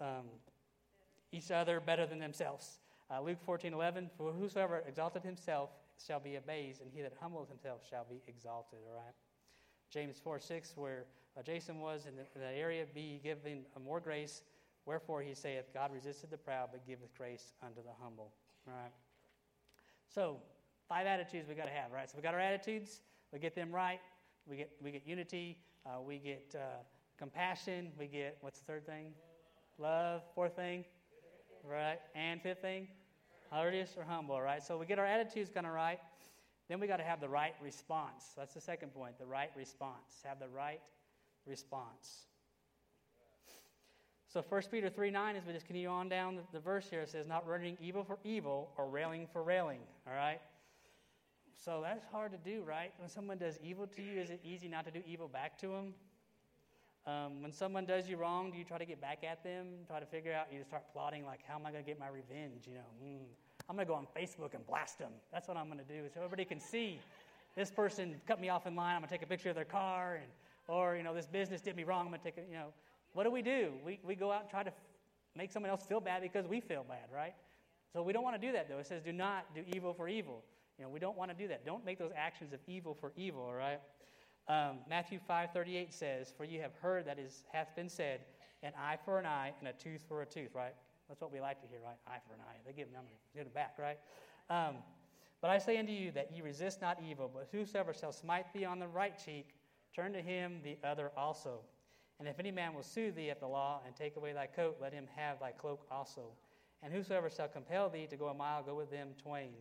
um, 0.00 0.26
each 1.32 1.50
other 1.50 1.80
better 1.80 2.06
than 2.06 2.18
themselves. 2.18 2.80
Uh, 3.10 3.20
Luke 3.20 3.38
14 3.44 3.72
11, 3.72 4.10
For 4.16 4.32
whosoever 4.32 4.82
exalted 4.86 5.22
himself 5.22 5.70
shall 6.04 6.20
be 6.20 6.36
abased, 6.36 6.80
and 6.80 6.90
he 6.92 7.02
that 7.02 7.12
humbleth 7.20 7.48
himself 7.48 7.80
shall 7.88 8.06
be 8.08 8.22
exalted. 8.26 8.78
All 8.88 8.96
right? 8.96 9.14
James 9.90 10.18
4 10.22 10.38
6, 10.38 10.74
where 10.76 11.06
uh, 11.36 11.42
Jason 11.42 11.80
was 11.80 12.06
in, 12.06 12.16
the, 12.16 12.22
that 12.38 12.54
area, 12.54 12.84
be 12.94 13.20
given 13.22 13.64
more 13.82 14.00
grace. 14.00 14.42
Wherefore 14.88 15.20
he 15.20 15.34
saith, 15.34 15.66
God 15.74 15.92
resisted 15.92 16.30
the 16.30 16.38
proud, 16.38 16.70
but 16.72 16.86
giveth 16.86 17.14
grace 17.14 17.52
unto 17.62 17.82
the 17.82 17.92
humble. 18.02 18.32
All 18.66 18.72
right? 18.72 18.92
So, 20.08 20.38
five 20.88 21.06
attitudes 21.06 21.46
we 21.46 21.54
got 21.54 21.66
to 21.66 21.70
have, 21.70 21.92
right? 21.92 22.08
So 22.08 22.16
we 22.16 22.22
got 22.22 22.32
our 22.32 22.40
attitudes, 22.40 23.02
we 23.30 23.38
get 23.38 23.54
them 23.54 23.70
right, 23.70 24.00
we 24.48 24.56
get, 24.56 24.70
we 24.82 24.90
get 24.90 25.06
unity, 25.06 25.58
uh, 25.84 26.00
we 26.00 26.16
get 26.16 26.54
uh, 26.54 26.78
compassion, 27.18 27.92
we 27.98 28.06
get, 28.06 28.38
what's 28.40 28.60
the 28.60 28.64
third 28.64 28.86
thing? 28.86 29.12
Love. 29.76 30.22
Fourth 30.34 30.56
thing? 30.56 30.86
Right. 31.62 31.98
And 32.14 32.40
fifth 32.40 32.62
thing? 32.62 32.88
Courteous 33.52 33.90
or 33.94 34.04
humble, 34.04 34.40
right? 34.40 34.62
So 34.62 34.78
we 34.78 34.86
get 34.86 34.98
our 34.98 35.04
attitudes 35.04 35.50
kind 35.52 35.66
of 35.66 35.74
right. 35.74 35.98
Then 36.70 36.80
we 36.80 36.86
got 36.86 36.96
to 36.96 37.04
have 37.04 37.20
the 37.20 37.28
right 37.28 37.54
response. 37.62 38.32
That's 38.38 38.54
the 38.54 38.60
second 38.62 38.94
point, 38.94 39.18
the 39.18 39.26
right 39.26 39.50
response. 39.54 40.22
Have 40.24 40.38
the 40.38 40.48
right 40.48 40.80
response. 41.46 42.24
So 44.28 44.44
1 44.46 44.62
Peter 44.70 44.90
3 44.90 45.10
9, 45.10 45.36
as 45.36 45.46
we 45.46 45.52
just 45.54 45.66
continue 45.66 45.88
on 45.88 46.08
down 46.08 46.36
the, 46.36 46.42
the 46.52 46.60
verse 46.60 46.86
here, 46.90 47.00
it 47.00 47.08
says, 47.08 47.26
Not 47.26 47.46
running 47.46 47.78
evil 47.80 48.04
for 48.04 48.18
evil 48.24 48.70
or 48.76 48.88
railing 48.88 49.26
for 49.32 49.42
railing. 49.42 49.80
All 50.06 50.14
right? 50.14 50.40
So 51.56 51.80
that's 51.82 52.04
hard 52.12 52.32
to 52.32 52.38
do, 52.38 52.62
right? 52.62 52.92
When 52.98 53.08
someone 53.08 53.38
does 53.38 53.58
evil 53.64 53.86
to 53.86 54.02
you, 54.02 54.20
is 54.20 54.30
it 54.30 54.40
easy 54.44 54.68
not 54.68 54.84
to 54.84 54.90
do 54.90 55.00
evil 55.06 55.28
back 55.28 55.58
to 55.60 55.68
them? 55.68 55.94
Um, 57.06 57.42
when 57.42 57.52
someone 57.52 57.86
does 57.86 58.08
you 58.08 58.16
wrong, 58.16 58.50
do 58.50 58.58
you 58.58 58.64
try 58.64 58.76
to 58.76 58.84
get 58.84 59.00
back 59.00 59.24
at 59.24 59.42
them? 59.42 59.66
Try 59.86 59.98
to 59.98 60.06
figure 60.06 60.32
out, 60.32 60.46
you 60.52 60.62
start 60.62 60.82
plotting, 60.92 61.24
like, 61.24 61.40
how 61.48 61.54
am 61.54 61.64
I 61.64 61.72
going 61.72 61.82
to 61.82 61.88
get 61.88 61.98
my 61.98 62.08
revenge? 62.08 62.66
You 62.66 62.74
know, 62.74 62.80
mm, 63.02 63.24
I'm 63.68 63.76
going 63.76 63.86
to 63.86 63.90
go 63.90 63.96
on 63.96 64.06
Facebook 64.14 64.54
and 64.54 64.64
blast 64.66 64.98
them. 64.98 65.12
That's 65.32 65.48
what 65.48 65.56
I'm 65.56 65.66
going 65.66 65.78
to 65.78 65.84
do, 65.84 66.02
so 66.12 66.20
everybody 66.20 66.44
can 66.44 66.60
see 66.60 67.00
this 67.56 67.70
person 67.70 68.20
cut 68.26 68.40
me 68.40 68.50
off 68.50 68.66
in 68.66 68.76
line. 68.76 68.94
I'm 68.94 69.00
going 69.00 69.08
to 69.08 69.14
take 69.14 69.22
a 69.22 69.26
picture 69.26 69.48
of 69.48 69.56
their 69.56 69.64
car, 69.64 70.16
and 70.16 70.26
or 70.68 70.96
you 70.96 71.02
know, 71.02 71.14
this 71.14 71.26
business 71.26 71.62
did 71.62 71.76
me 71.76 71.84
wrong. 71.84 72.02
I'm 72.02 72.08
going 72.08 72.20
to 72.20 72.24
take 72.24 72.36
a, 72.36 72.46
you 72.46 72.56
know, 72.58 72.72
what 73.12 73.24
do 73.24 73.30
we 73.30 73.42
do? 73.42 73.72
We 73.84 74.00
we 74.04 74.14
go 74.14 74.30
out 74.30 74.42
and 74.42 74.50
try 74.50 74.62
to 74.62 74.72
make 75.38 75.52
someone 75.52 75.70
else 75.70 75.84
feel 75.86 76.00
bad 76.00 76.22
because 76.22 76.46
we 76.46 76.60
feel 76.60 76.84
bad, 76.88 77.08
right? 77.14 77.34
So 77.92 78.02
we 78.02 78.12
don't 78.12 78.24
want 78.24 78.40
to 78.40 78.46
do 78.46 78.52
that, 78.52 78.68
though. 78.68 78.78
It 78.78 78.86
says, 78.86 79.02
do 79.02 79.12
not 79.12 79.54
do 79.54 79.62
evil 79.74 79.94
for 79.94 80.08
evil. 80.08 80.44
You 80.78 80.84
know, 80.84 80.90
we 80.90 80.98
don't 80.98 81.16
want 81.16 81.30
to 81.30 81.36
do 81.36 81.48
that. 81.48 81.64
Don't 81.64 81.84
make 81.84 81.98
those 81.98 82.12
actions 82.14 82.52
of 82.52 82.60
evil 82.66 82.94
for 82.94 83.12
evil, 83.16 83.42
all 83.42 83.54
right? 83.54 83.80
Um, 84.48 84.78
Matthew 84.88 85.20
5.38 85.28 85.92
says, 85.92 86.32
For 86.36 86.44
you 86.44 86.60
have 86.60 86.74
heard 86.80 87.06
that 87.06 87.18
is, 87.18 87.44
hath 87.52 87.74
been 87.74 87.88
said, 87.88 88.20
an 88.62 88.72
eye 88.78 88.98
for 89.04 89.18
an 89.18 89.26
eye 89.26 89.52
and 89.60 89.68
a 89.68 89.72
tooth 89.72 90.02
for 90.08 90.22
a 90.22 90.26
tooth, 90.26 90.54
right? 90.54 90.74
That's 91.08 91.20
what 91.20 91.32
we 91.32 91.40
like 91.40 91.60
to 91.62 91.68
hear, 91.68 91.78
right? 91.84 91.96
Eye 92.06 92.18
for 92.26 92.34
an 92.34 92.40
eye. 92.40 92.56
They 92.66 92.72
give 92.72 92.92
them, 92.92 93.04
give 93.34 93.46
it 93.46 93.54
back, 93.54 93.76
right? 93.78 93.98
Um, 94.50 94.76
but 95.40 95.50
I 95.50 95.58
say 95.58 95.78
unto 95.78 95.92
you 95.92 96.10
that 96.12 96.30
ye 96.34 96.42
resist 96.42 96.80
not 96.80 96.98
evil, 97.08 97.30
but 97.32 97.48
whosoever 97.52 97.94
shall 97.94 98.12
smite 98.12 98.52
thee 98.52 98.64
on 98.64 98.78
the 98.78 98.88
right 98.88 99.14
cheek, 99.24 99.54
turn 99.94 100.12
to 100.12 100.20
him 100.20 100.60
the 100.64 100.76
other 100.86 101.10
also. 101.16 101.60
And 102.18 102.26
if 102.28 102.40
any 102.40 102.50
man 102.50 102.74
will 102.74 102.82
sue 102.82 103.12
thee 103.12 103.30
at 103.30 103.40
the 103.40 103.46
law 103.46 103.80
and 103.86 103.94
take 103.94 104.16
away 104.16 104.32
thy 104.32 104.46
coat, 104.46 104.78
let 104.80 104.92
him 104.92 105.06
have 105.14 105.38
thy 105.38 105.52
cloak 105.52 105.86
also. 105.90 106.32
And 106.82 106.92
whosoever 106.92 107.30
shall 107.30 107.48
compel 107.48 107.88
thee 107.88 108.06
to 108.10 108.16
go 108.16 108.28
a 108.28 108.34
mile, 108.34 108.62
go 108.62 108.74
with 108.74 108.90
them 108.90 109.10
twain. 109.22 109.54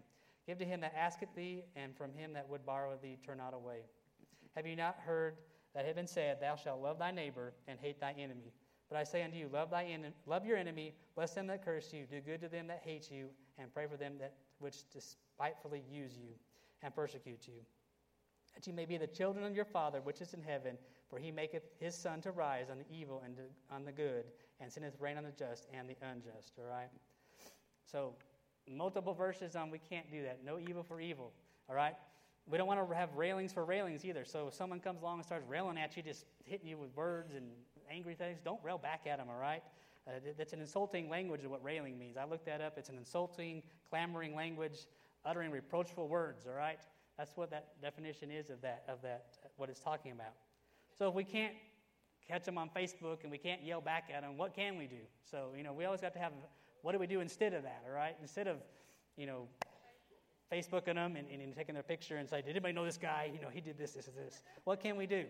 Give 0.47 0.58
to 0.60 0.66
him 0.66 0.82
that 0.82 0.95
asketh 0.97 1.36
thee, 1.36 1.64
and 1.76 1.95
from 1.95 2.14
him 2.14 2.34
that 2.34 2.47
would 2.47 2.66
borrow 2.66 2.97
thee, 3.01 3.18
turn 3.26 3.38
not 3.38 3.53
away. 3.53 3.82
Have 4.55 4.66
you 4.66 4.76
not 4.76 4.97
heard 5.05 5.36
that 5.76 5.84
it 5.84 5.88
had 5.88 5.95
been 5.95 6.08
said, 6.08 6.39
Thou 6.39 6.55
shalt 6.55 6.82
love 6.82 6.99
thy 6.99 7.12
neighbor 7.12 7.53
and 7.68 7.78
hate 7.80 7.99
thy 7.99 8.14
enemy? 8.14 8.53
But 8.89 8.97
I 8.97 9.03
say 9.03 9.24
unto 9.24 9.38
you, 9.38 9.49
love, 9.51 9.70
thy 9.70 9.84
en- 9.84 10.14
love 10.26 10.45
your 10.45 10.58
enemy, 10.58 10.95
bless 11.16 11.34
them 11.34 11.47
that 11.47 11.66
curse 11.66 11.91
you, 11.91 12.05
do 12.10 12.22
good 12.22 12.41
to 12.41 12.47
them 12.47 12.68
that 12.68 12.82
hate 12.84 13.12
you, 13.12 13.28
and 13.58 13.74
pray 13.74 13.86
for 13.86 13.97
them 13.97 14.14
that 14.20 14.34
which 14.60 14.89
despitefully 14.91 15.84
use 15.91 16.18
you 16.18 16.30
and 16.82 16.95
persecute 16.95 17.47
you. 17.47 17.60
That 18.58 18.66
you 18.66 18.74
may 18.74 18.86
be 18.86 18.97
the 18.97 19.05
children 19.05 19.45
of 19.45 19.55
your 19.55 19.66
Father 19.66 20.01
which 20.01 20.20
is 20.20 20.34
in 20.34 20.41
heaven, 20.41 20.80
for 21.12 21.20
he 21.20 21.30
maketh 21.30 21.62
his 21.80 21.93
sun 21.93 22.22
to 22.22 22.32
rise 22.32 22.72
on 22.72 22.80
the 22.80 22.86
evil 22.91 23.22
and 23.24 23.36
on 23.70 23.86
the 23.86 23.91
good, 23.91 24.26
and 24.60 24.74
sendeth 24.74 24.99
rain 24.99 25.16
on 25.16 25.24
the 25.24 25.32
just 25.32 25.68
and 25.72 25.88
the 25.88 25.95
unjust. 26.01 26.53
All 26.58 26.66
right? 26.66 26.89
So, 27.86 28.16
multiple 28.68 29.14
verses 29.14 29.55
on 29.55 29.70
we 29.70 29.78
can't 29.78 30.10
do 30.12 30.24
that. 30.24 30.39
No 30.43 30.58
evil 30.58 30.82
for 30.82 30.99
evil. 30.99 31.34
All 31.70 31.76
right? 31.76 31.93
we 32.49 32.58
don't 32.58 32.68
want 32.68 32.89
to 32.89 32.95
have 32.95 33.14
railings 33.16 33.51
for 33.51 33.66
railings 33.66 34.05
either. 34.05 34.24
So 34.24 34.47
if 34.47 34.53
someone 34.53 34.80
comes 34.80 35.01
along 35.01 35.18
and 35.18 35.26
starts 35.26 35.45
railing 35.47 35.78
at 35.78 35.95
you, 35.97 36.03
just 36.03 36.26
hitting 36.45 36.68
you 36.68 36.78
with 36.78 36.95
words 36.95 37.34
and 37.36 37.45
angry 37.91 38.16
things, 38.16 38.39
don't 38.43 38.64
rail 38.64 38.78
back 38.78 39.01
at 39.05 39.18
them, 39.18 39.28
all 39.30 39.39
right? 39.39 39.62
Uh, 40.08 40.12
that's 40.38 40.53
an 40.53 40.62
insulting 40.62 41.10
language 41.10 41.43
of 41.43 41.51
what 41.51 41.62
railing 41.62 41.99
means. 41.99 42.16
I 42.16 42.24
looked 42.26 42.45
that 42.45 42.62
up. 42.62 42.78
It's 42.78 42.88
an 42.88 42.97
insulting, 42.97 43.62
clamoring 43.89 44.34
language, 44.34 44.88
uttering 45.26 45.51
reproachful 45.51 46.08
words, 46.08 46.47
all 46.47 46.53
right? 46.53 46.80
That's 47.18 47.36
what 47.36 47.49
that 47.51 47.82
definition 47.82 48.30
is 48.30 48.49
of 48.49 48.61
that, 48.61 48.84
of 48.88 49.01
that, 49.01 49.26
what 49.57 49.70
it's 49.70 49.80
talking 49.80 50.11
about. 50.11 50.34
So 50.97 51.07
if 51.07 51.13
we 51.13 51.24
can't 51.24 51.53
catch 52.28 52.43
them 52.45 52.57
on 52.57 52.70
Facebook 52.70 53.24
and 53.24 53.32
we 53.32 53.38
can't 53.38 53.63
yell 53.63 53.82
back 53.82 54.09
at 54.13 54.22
them, 54.22 54.38
what 54.38 54.53
can 54.55 54.78
we 54.78 54.88
do? 54.88 55.01
So, 55.30 55.49
you 55.57 55.63
know, 55.63 55.74
we 55.74 55.86
always 55.86 56.01
got 56.01 56.13
to 56.13 56.20
have, 56.20 56.34
what 56.82 56.91
do 56.91 56.99
we 56.99 57.07
do 57.07 57.20
instead 57.20 57.53
of 57.53 57.63
that, 57.63 57.84
all 57.88 57.95
right? 57.95 58.15
Instead 58.22 58.47
of, 58.47 58.57
you 59.15 59.26
know, 59.26 59.47
Facebooking 60.51 60.95
them 60.95 61.15
and, 61.15 61.28
and, 61.30 61.53
taking 61.53 61.74
their 61.74 61.84
picture 61.84 62.18
and 62.18 62.30
say, 62.30 62.41
Did 62.41 62.51
anybody 62.51 62.74
know 62.74 62.86
this 62.86 62.97
guy? 62.97 63.30
You 63.34 63.41
know, 63.41 63.49
he 63.51 63.59
did 63.59 63.78
this, 63.78 63.93
this, 63.93 64.05
this. 64.05 64.43
What 64.63 64.80
can 64.80 64.95
we 64.95 65.05
do? 65.05 65.26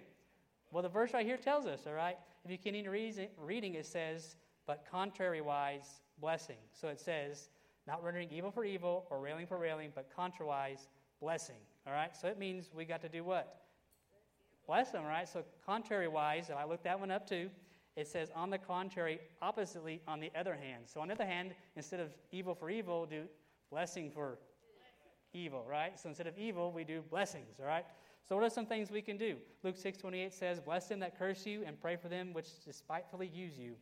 Well, 0.71 0.83
the 0.83 0.89
verse 0.89 1.13
right 1.13 1.25
here 1.25 1.37
tells 1.37 1.65
us, 1.65 1.81
all 1.87 1.93
right? 1.93 2.17
If 2.45 2.51
you 2.51 2.57
continue 2.57 2.91
reading, 2.91 3.73
it 3.73 3.85
says, 3.85 4.35
But 4.67 4.85
contrariwise, 4.91 5.87
blessing. 6.19 6.57
So 6.73 6.89
it 6.89 6.99
says, 6.99 7.49
Not 7.87 8.03
rendering 8.03 8.29
evil 8.31 8.51
for 8.51 8.63
evil 8.63 9.07
or 9.09 9.19
railing 9.19 9.47
for 9.47 9.57
railing, 9.57 9.91
but 9.95 10.07
contrariwise, 10.15 10.87
blessing. 11.19 11.55
All 11.87 11.93
right? 11.93 12.15
So 12.15 12.27
it 12.27 12.37
means 12.37 12.69
we 12.75 12.85
got 12.85 13.01
to 13.01 13.09
do 13.09 13.23
what? 13.23 13.61
Bless 14.67 14.91
them, 14.91 15.05
right? 15.05 15.27
So 15.27 15.43
contrariwise, 15.67 16.51
I 16.51 16.65
looked 16.65 16.83
that 16.83 16.99
one 16.99 17.09
up 17.09 17.27
too. 17.27 17.49
It 17.95 18.07
says, 18.07 18.29
on 18.35 18.49
the 18.49 18.57
contrary, 18.57 19.19
oppositely, 19.41 20.01
on 20.07 20.19
the 20.19 20.29
other 20.37 20.53
hand. 20.53 20.83
So 20.85 20.99
on 20.99 21.07
the 21.07 21.15
other 21.15 21.25
hand, 21.25 21.55
instead 21.75 21.99
of 21.99 22.09
evil 22.31 22.53
for 22.53 22.69
evil, 22.69 23.05
do 23.05 23.23
blessing 23.71 24.11
for 24.11 24.37
evil, 25.33 25.65
right? 25.67 25.99
So 25.99 26.09
instead 26.09 26.27
of 26.27 26.37
evil, 26.37 26.71
we 26.71 26.83
do 26.83 27.01
blessings, 27.09 27.59
all 27.59 27.65
right? 27.65 27.85
So 28.27 28.35
what 28.35 28.43
are 28.43 28.49
some 28.49 28.65
things 28.65 28.91
we 28.91 29.01
can 29.01 29.17
do? 29.17 29.37
Luke 29.63 29.77
6.28 29.77 30.33
says, 30.33 30.59
Bless 30.59 30.87
them 30.87 30.99
that 30.99 31.17
curse 31.17 31.45
you 31.45 31.63
and 31.65 31.79
pray 31.79 31.95
for 31.95 32.09
them 32.09 32.33
which 32.33 32.47
despitefully 32.65 33.31
use 33.33 33.57
you. 33.57 33.73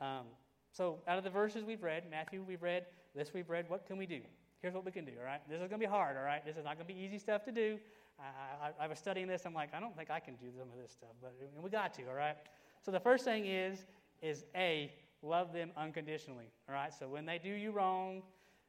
Um, 0.00 0.26
so 0.72 0.98
out 1.08 1.18
of 1.18 1.24
the 1.24 1.30
verses 1.30 1.64
we've 1.64 1.82
read, 1.82 2.04
Matthew 2.10 2.44
we've 2.46 2.62
read, 2.62 2.84
this 3.14 3.32
we've 3.32 3.48
read, 3.48 3.68
what 3.68 3.86
can 3.86 3.96
we 3.96 4.06
do? 4.06 4.20
Here's 4.60 4.74
what 4.74 4.84
we 4.84 4.90
can 4.90 5.04
do, 5.04 5.12
all 5.18 5.24
right? 5.24 5.40
This 5.48 5.56
is 5.56 5.68
going 5.68 5.80
to 5.80 5.86
be 5.86 5.86
hard, 5.86 6.16
all 6.16 6.24
right? 6.24 6.44
This 6.44 6.56
is 6.56 6.64
not 6.64 6.76
going 6.76 6.86
to 6.86 6.92
be 6.92 7.00
easy 7.00 7.18
stuff 7.18 7.44
to 7.44 7.52
do. 7.52 7.78
I, 8.18 8.66
I, 8.66 8.84
I, 8.84 8.88
was 8.88 8.98
studying 8.98 9.28
this. 9.28 9.44
I'm 9.46 9.54
like, 9.54 9.72
I 9.72 9.78
don't 9.78 9.96
think 9.96 10.10
I 10.10 10.18
can 10.18 10.34
do 10.34 10.46
some 10.50 10.68
of 10.72 10.82
this 10.82 10.90
stuff, 10.90 11.10
but 11.22 11.32
we 11.62 11.70
got 11.70 11.94
to, 11.94 12.08
all 12.08 12.14
right? 12.14 12.36
So 12.84 12.90
the 12.90 12.98
first 12.98 13.24
thing 13.24 13.46
is, 13.46 13.86
is 14.20 14.44
A, 14.56 14.92
love 15.22 15.52
them 15.52 15.70
unconditionally, 15.76 16.46
all 16.68 16.74
right? 16.74 16.92
So 16.92 17.08
when 17.08 17.24
they 17.24 17.38
do 17.38 17.50
you 17.50 17.70
wrong, 17.70 18.22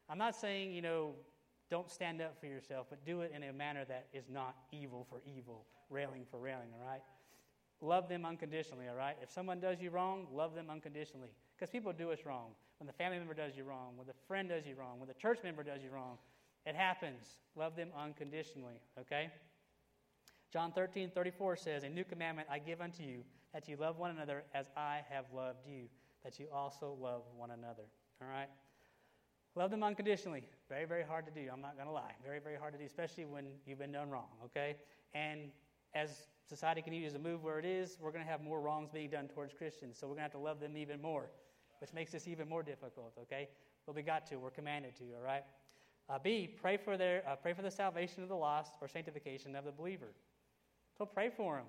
I'm 0.08 0.18
not 0.18 0.36
saying, 0.36 0.72
you 0.72 0.82
know, 0.82 1.14
don't 1.70 1.90
stand 1.90 2.20
up 2.20 2.38
for 2.38 2.46
yourself, 2.46 2.86
but 2.90 3.04
do 3.04 3.22
it 3.22 3.32
in 3.34 3.42
a 3.42 3.52
manner 3.52 3.84
that 3.86 4.06
is 4.12 4.24
not 4.28 4.54
evil 4.72 5.06
for 5.08 5.20
evil, 5.24 5.64
railing 5.88 6.24
for 6.30 6.38
railing, 6.38 6.68
all 6.80 6.88
right? 6.88 7.02
Love 7.80 8.08
them 8.08 8.24
unconditionally, 8.24 8.88
all 8.88 8.96
right? 8.96 9.16
If 9.22 9.30
someone 9.30 9.58
does 9.58 9.80
you 9.80 9.90
wrong, 9.90 10.26
love 10.32 10.54
them 10.54 10.66
unconditionally. 10.70 11.30
Because 11.60 11.70
people 11.70 11.92
do 11.92 12.10
us 12.10 12.20
wrong. 12.24 12.52
When 12.78 12.86
the 12.86 12.94
family 12.94 13.18
member 13.18 13.34
does 13.34 13.54
you 13.54 13.64
wrong, 13.64 13.92
when 13.96 14.06
the 14.06 14.14
friend 14.26 14.48
does 14.48 14.64
you 14.66 14.74
wrong, 14.78 14.98
when 14.98 15.08
the 15.08 15.14
church 15.14 15.40
member 15.44 15.62
does 15.62 15.82
you 15.82 15.90
wrong, 15.90 16.16
It 16.66 16.74
happens. 16.74 17.38
Love 17.54 17.76
them 17.76 17.88
unconditionally, 17.98 18.80
okay? 18.98 19.30
John 20.52 20.72
13, 20.72 21.10
34 21.14 21.56
says, 21.56 21.84
A 21.84 21.88
new 21.88 22.04
commandment 22.04 22.48
I 22.50 22.58
give 22.58 22.80
unto 22.80 23.02
you, 23.02 23.22
that 23.52 23.68
you 23.68 23.76
love 23.76 23.98
one 23.98 24.10
another 24.10 24.44
as 24.54 24.68
I 24.76 25.00
have 25.08 25.24
loved 25.34 25.66
you, 25.66 25.84
that 26.24 26.38
you 26.38 26.46
also 26.52 26.96
love 27.00 27.22
one 27.36 27.50
another. 27.50 27.84
All 28.20 28.28
right? 28.28 28.48
Love 29.54 29.70
them 29.70 29.82
unconditionally. 29.82 30.44
Very, 30.68 30.84
very 30.84 31.02
hard 31.02 31.26
to 31.26 31.32
do. 31.32 31.48
I'm 31.52 31.60
not 31.60 31.76
going 31.76 31.88
to 31.88 31.92
lie. 31.92 32.12
Very, 32.24 32.40
very 32.40 32.56
hard 32.56 32.72
to 32.74 32.78
do, 32.78 32.84
especially 32.84 33.24
when 33.24 33.46
you've 33.66 33.78
been 33.78 33.92
done 33.92 34.10
wrong, 34.10 34.28
okay? 34.44 34.76
And 35.14 35.50
as 35.94 36.28
society 36.48 36.82
continues 36.82 37.12
to 37.14 37.18
move 37.18 37.42
where 37.42 37.58
it 37.58 37.64
is, 37.64 37.96
we're 38.00 38.12
going 38.12 38.24
to 38.24 38.30
have 38.30 38.42
more 38.42 38.60
wrongs 38.60 38.90
being 38.90 39.10
done 39.10 39.28
towards 39.28 39.52
Christians. 39.52 39.96
So 39.98 40.06
we're 40.06 40.14
going 40.14 40.28
to 40.28 40.32
have 40.32 40.32
to 40.32 40.38
love 40.38 40.60
them 40.60 40.76
even 40.76 41.00
more, 41.00 41.30
which 41.80 41.92
makes 41.92 42.12
this 42.12 42.28
even 42.28 42.48
more 42.48 42.62
difficult, 42.62 43.12
okay? 43.22 43.48
But 43.86 43.94
we 43.94 44.02
got 44.02 44.26
to. 44.26 44.36
We're 44.36 44.50
commanded 44.50 44.96
to, 44.96 45.04
all 45.16 45.24
right? 45.24 45.42
Uh, 46.08 46.18
B, 46.22 46.48
pray 46.60 46.76
for, 46.76 46.96
their, 46.96 47.22
uh, 47.28 47.36
pray 47.36 47.52
for 47.52 47.62
the 47.62 47.70
salvation 47.70 48.22
of 48.22 48.28
the 48.28 48.36
lost 48.36 48.72
or 48.80 48.88
sanctification 48.88 49.54
of 49.56 49.64
the 49.64 49.72
believer. 49.72 50.08
So 50.98 51.04
pray 51.06 51.30
for 51.34 51.56
them. 51.56 51.66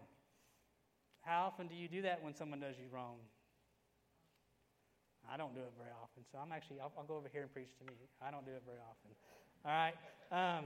How 1.21 1.45
often 1.45 1.67
do 1.67 1.75
you 1.75 1.87
do 1.87 2.01
that 2.01 2.23
when 2.23 2.33
someone 2.33 2.59
does 2.59 2.75
you 2.77 2.85
wrong? 2.91 3.17
I 5.31 5.37
don't 5.37 5.53
do 5.53 5.61
it 5.61 5.71
very 5.77 5.91
often, 6.01 6.23
so 6.31 6.39
I'm 6.39 6.51
actually, 6.51 6.79
I'll, 6.79 6.91
I'll 6.97 7.05
go 7.05 7.15
over 7.15 7.29
here 7.31 7.43
and 7.43 7.53
preach 7.53 7.69
to 7.77 7.85
me. 7.85 7.93
I 8.21 8.31
don't 8.31 8.45
do 8.45 8.51
it 8.51 8.63
very 8.65 8.79
often. 8.79 9.11
All 9.63 9.71
right? 9.71 9.93
Um, 10.31 10.65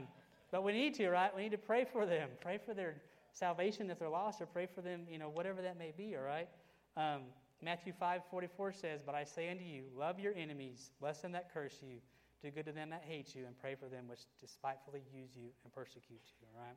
but 0.50 0.64
we 0.64 0.72
need 0.72 0.94
to, 0.94 1.10
right? 1.10 1.34
We 1.36 1.42
need 1.42 1.52
to 1.52 1.58
pray 1.58 1.84
for 1.84 2.06
them. 2.06 2.30
Pray 2.40 2.58
for 2.64 2.72
their 2.72 2.96
salvation 3.32 3.90
if 3.90 3.98
they're 3.98 4.08
lost, 4.08 4.40
or 4.40 4.46
pray 4.46 4.66
for 4.66 4.80
them, 4.80 5.02
you 5.10 5.18
know, 5.18 5.28
whatever 5.28 5.60
that 5.60 5.78
may 5.78 5.92
be, 5.96 6.16
all 6.16 6.22
right? 6.22 6.48
Um, 6.96 7.22
Matthew 7.62 7.92
5 7.98 8.22
44 8.30 8.72
says, 8.72 9.00
But 9.04 9.14
I 9.14 9.24
say 9.24 9.50
unto 9.50 9.64
you, 9.64 9.84
love 9.96 10.20
your 10.20 10.34
enemies, 10.36 10.90
bless 11.00 11.20
them 11.20 11.32
that 11.32 11.52
curse 11.52 11.78
you, 11.82 11.98
do 12.42 12.50
good 12.50 12.66
to 12.66 12.72
them 12.72 12.90
that 12.90 13.04
hate 13.06 13.34
you, 13.34 13.46
and 13.46 13.58
pray 13.58 13.74
for 13.74 13.88
them 13.88 14.08
which 14.08 14.20
despitefully 14.40 15.02
use 15.12 15.30
you 15.34 15.48
and 15.64 15.72
persecute 15.72 16.20
you, 16.40 16.46
all 16.54 16.62
right? 16.62 16.76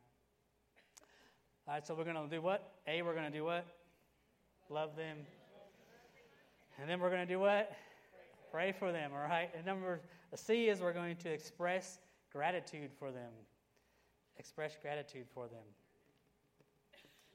All 1.68 1.74
right, 1.74 1.86
so 1.86 1.94
we're 1.94 2.04
going 2.04 2.16
to 2.16 2.34
do 2.34 2.40
what? 2.40 2.72
A, 2.86 3.02
we're 3.02 3.14
going 3.14 3.30
to 3.30 3.36
do 3.36 3.44
what? 3.44 3.66
Love 4.70 4.96
them. 4.96 5.18
And 6.80 6.88
then 6.88 6.98
we're 6.98 7.10
going 7.10 7.26
to 7.26 7.32
do 7.32 7.38
what? 7.38 7.72
Pray 8.50 8.72
for 8.72 8.90
them, 8.90 9.12
all 9.12 9.20
right? 9.20 9.50
And 9.54 9.66
number 9.66 10.00
C 10.34 10.68
is 10.68 10.80
we're 10.80 10.92
going 10.92 11.16
to 11.16 11.28
express 11.28 11.98
gratitude 12.32 12.90
for 12.98 13.10
them. 13.10 13.30
Express 14.38 14.76
gratitude 14.80 15.26
for 15.34 15.46
them. 15.46 15.62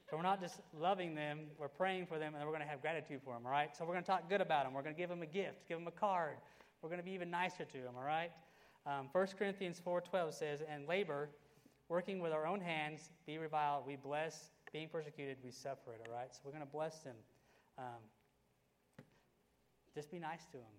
So 0.08 0.16
we're 0.16 0.22
not 0.22 0.40
just 0.40 0.60
loving 0.78 1.16
them, 1.16 1.40
we're 1.58 1.68
praying 1.68 2.06
for 2.06 2.18
them, 2.18 2.34
and 2.34 2.44
we're 2.44 2.52
going 2.52 2.62
to 2.62 2.68
have 2.68 2.80
gratitude 2.80 3.20
for 3.24 3.34
them, 3.34 3.42
all 3.44 3.50
right? 3.50 3.76
So 3.76 3.84
we're 3.84 3.94
going 3.94 4.04
to 4.04 4.10
talk 4.10 4.28
good 4.28 4.40
about 4.40 4.64
them. 4.64 4.72
We're 4.72 4.82
going 4.82 4.94
to 4.94 5.00
give 5.00 5.10
them 5.10 5.22
a 5.22 5.26
gift, 5.26 5.66
give 5.68 5.78
them 5.78 5.88
a 5.88 5.90
card. 5.90 6.36
We're 6.80 6.88
going 6.88 7.00
to 7.00 7.04
be 7.04 7.10
even 7.10 7.28
nicer 7.28 7.64
to 7.64 7.78
them, 7.78 7.94
all 7.96 8.04
right? 8.04 8.30
Um, 8.86 9.08
1 9.10 9.26
Corinthians 9.36 9.82
4.12 9.84 10.32
says, 10.34 10.62
And 10.72 10.86
labor, 10.86 11.28
working 11.88 12.20
with 12.20 12.32
our 12.32 12.46
own 12.46 12.60
hands, 12.60 13.10
be 13.26 13.38
reviled, 13.38 13.84
we 13.84 13.96
bless, 13.96 14.50
being 14.72 14.88
persecuted, 14.88 15.38
we 15.42 15.50
suffer 15.50 15.92
it, 15.94 16.06
all 16.06 16.14
right? 16.14 16.32
So 16.32 16.40
we're 16.44 16.52
going 16.52 16.64
to 16.64 16.72
bless 16.72 17.00
them. 17.00 17.16
Um, 17.76 19.04
just 19.92 20.12
be 20.12 20.20
nice 20.20 20.44
to 20.52 20.58
them. 20.58 20.76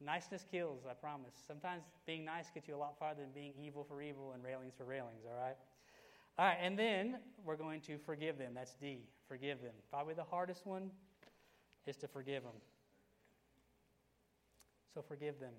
Niceness 0.00 0.44
kills, 0.48 0.82
I 0.88 0.92
promise. 0.94 1.32
Sometimes 1.44 1.82
being 2.06 2.24
nice 2.24 2.50
gets 2.54 2.68
you 2.68 2.76
a 2.76 2.78
lot 2.78 2.98
farther 3.00 3.22
than 3.22 3.30
being 3.34 3.52
evil 3.60 3.84
for 3.88 4.00
evil 4.00 4.32
and 4.32 4.44
railings 4.44 4.74
for 4.78 4.84
railings, 4.84 5.24
all 5.26 5.40
right? 5.40 5.56
All 6.38 6.46
right, 6.46 6.58
and 6.60 6.78
then 6.78 7.18
we're 7.44 7.56
going 7.56 7.80
to 7.82 7.98
forgive 7.98 8.38
them. 8.38 8.52
That's 8.54 8.74
D. 8.74 9.06
Forgive 9.28 9.62
them. 9.62 9.74
Probably 9.90 10.14
the 10.14 10.24
hardest 10.24 10.66
one 10.66 10.90
is 11.86 11.96
to 11.98 12.08
forgive 12.08 12.42
them. 12.42 12.52
So 14.92 15.02
forgive 15.02 15.38
them. 15.38 15.52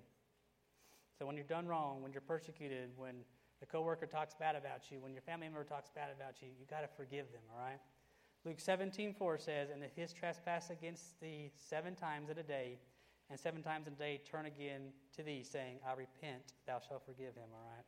So 1.18 1.26
when 1.26 1.36
you're 1.36 1.44
done 1.44 1.66
wrong, 1.66 2.02
when 2.02 2.12
you're 2.12 2.20
persecuted, 2.20 2.90
when 2.96 3.14
the 3.60 3.66
coworker 3.66 4.06
talks 4.06 4.34
bad 4.34 4.54
about 4.54 4.90
you, 4.90 4.98
when 5.00 5.12
your 5.12 5.22
family 5.22 5.46
member 5.46 5.64
talks 5.64 5.90
bad 5.94 6.08
about 6.14 6.42
you, 6.42 6.48
you 6.58 6.66
got 6.68 6.80
to 6.80 6.88
forgive 6.96 7.32
them, 7.32 7.42
all 7.54 7.64
right? 7.64 7.80
Luke 8.44 8.60
17, 8.60 9.14
4 9.14 9.38
says, 9.38 9.70
And 9.72 9.82
if 9.82 9.94
his 9.96 10.12
trespass 10.12 10.70
against 10.70 11.18
thee 11.20 11.50
seven 11.56 11.94
times 11.94 12.28
in 12.28 12.38
a 12.38 12.42
day, 12.42 12.78
and 13.30 13.40
seven 13.40 13.62
times 13.62 13.86
in 13.86 13.94
a 13.94 13.96
day 13.96 14.20
turn 14.30 14.46
again 14.46 14.92
to 15.16 15.22
thee, 15.22 15.42
saying, 15.42 15.78
I 15.86 15.92
repent, 15.92 16.52
thou 16.66 16.80
shalt 16.86 17.04
forgive 17.04 17.34
him, 17.34 17.48
all 17.52 17.66
right? 17.74 17.84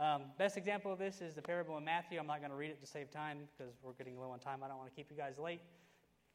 Um, 0.00 0.22
best 0.38 0.56
example 0.56 0.90
of 0.90 0.98
this 0.98 1.20
is 1.20 1.34
the 1.34 1.42
parable 1.42 1.76
in 1.76 1.84
Matthew. 1.84 2.18
I'm 2.18 2.26
not 2.26 2.38
going 2.38 2.50
to 2.50 2.56
read 2.56 2.70
it 2.70 2.80
to 2.80 2.86
save 2.86 3.10
time 3.10 3.40
because 3.52 3.74
we're 3.82 3.92
getting 3.92 4.18
low 4.18 4.30
on 4.30 4.38
time. 4.38 4.60
I 4.64 4.68
don't 4.68 4.78
want 4.78 4.88
to 4.88 4.96
keep 4.96 5.10
you 5.10 5.16
guys 5.16 5.38
late 5.38 5.60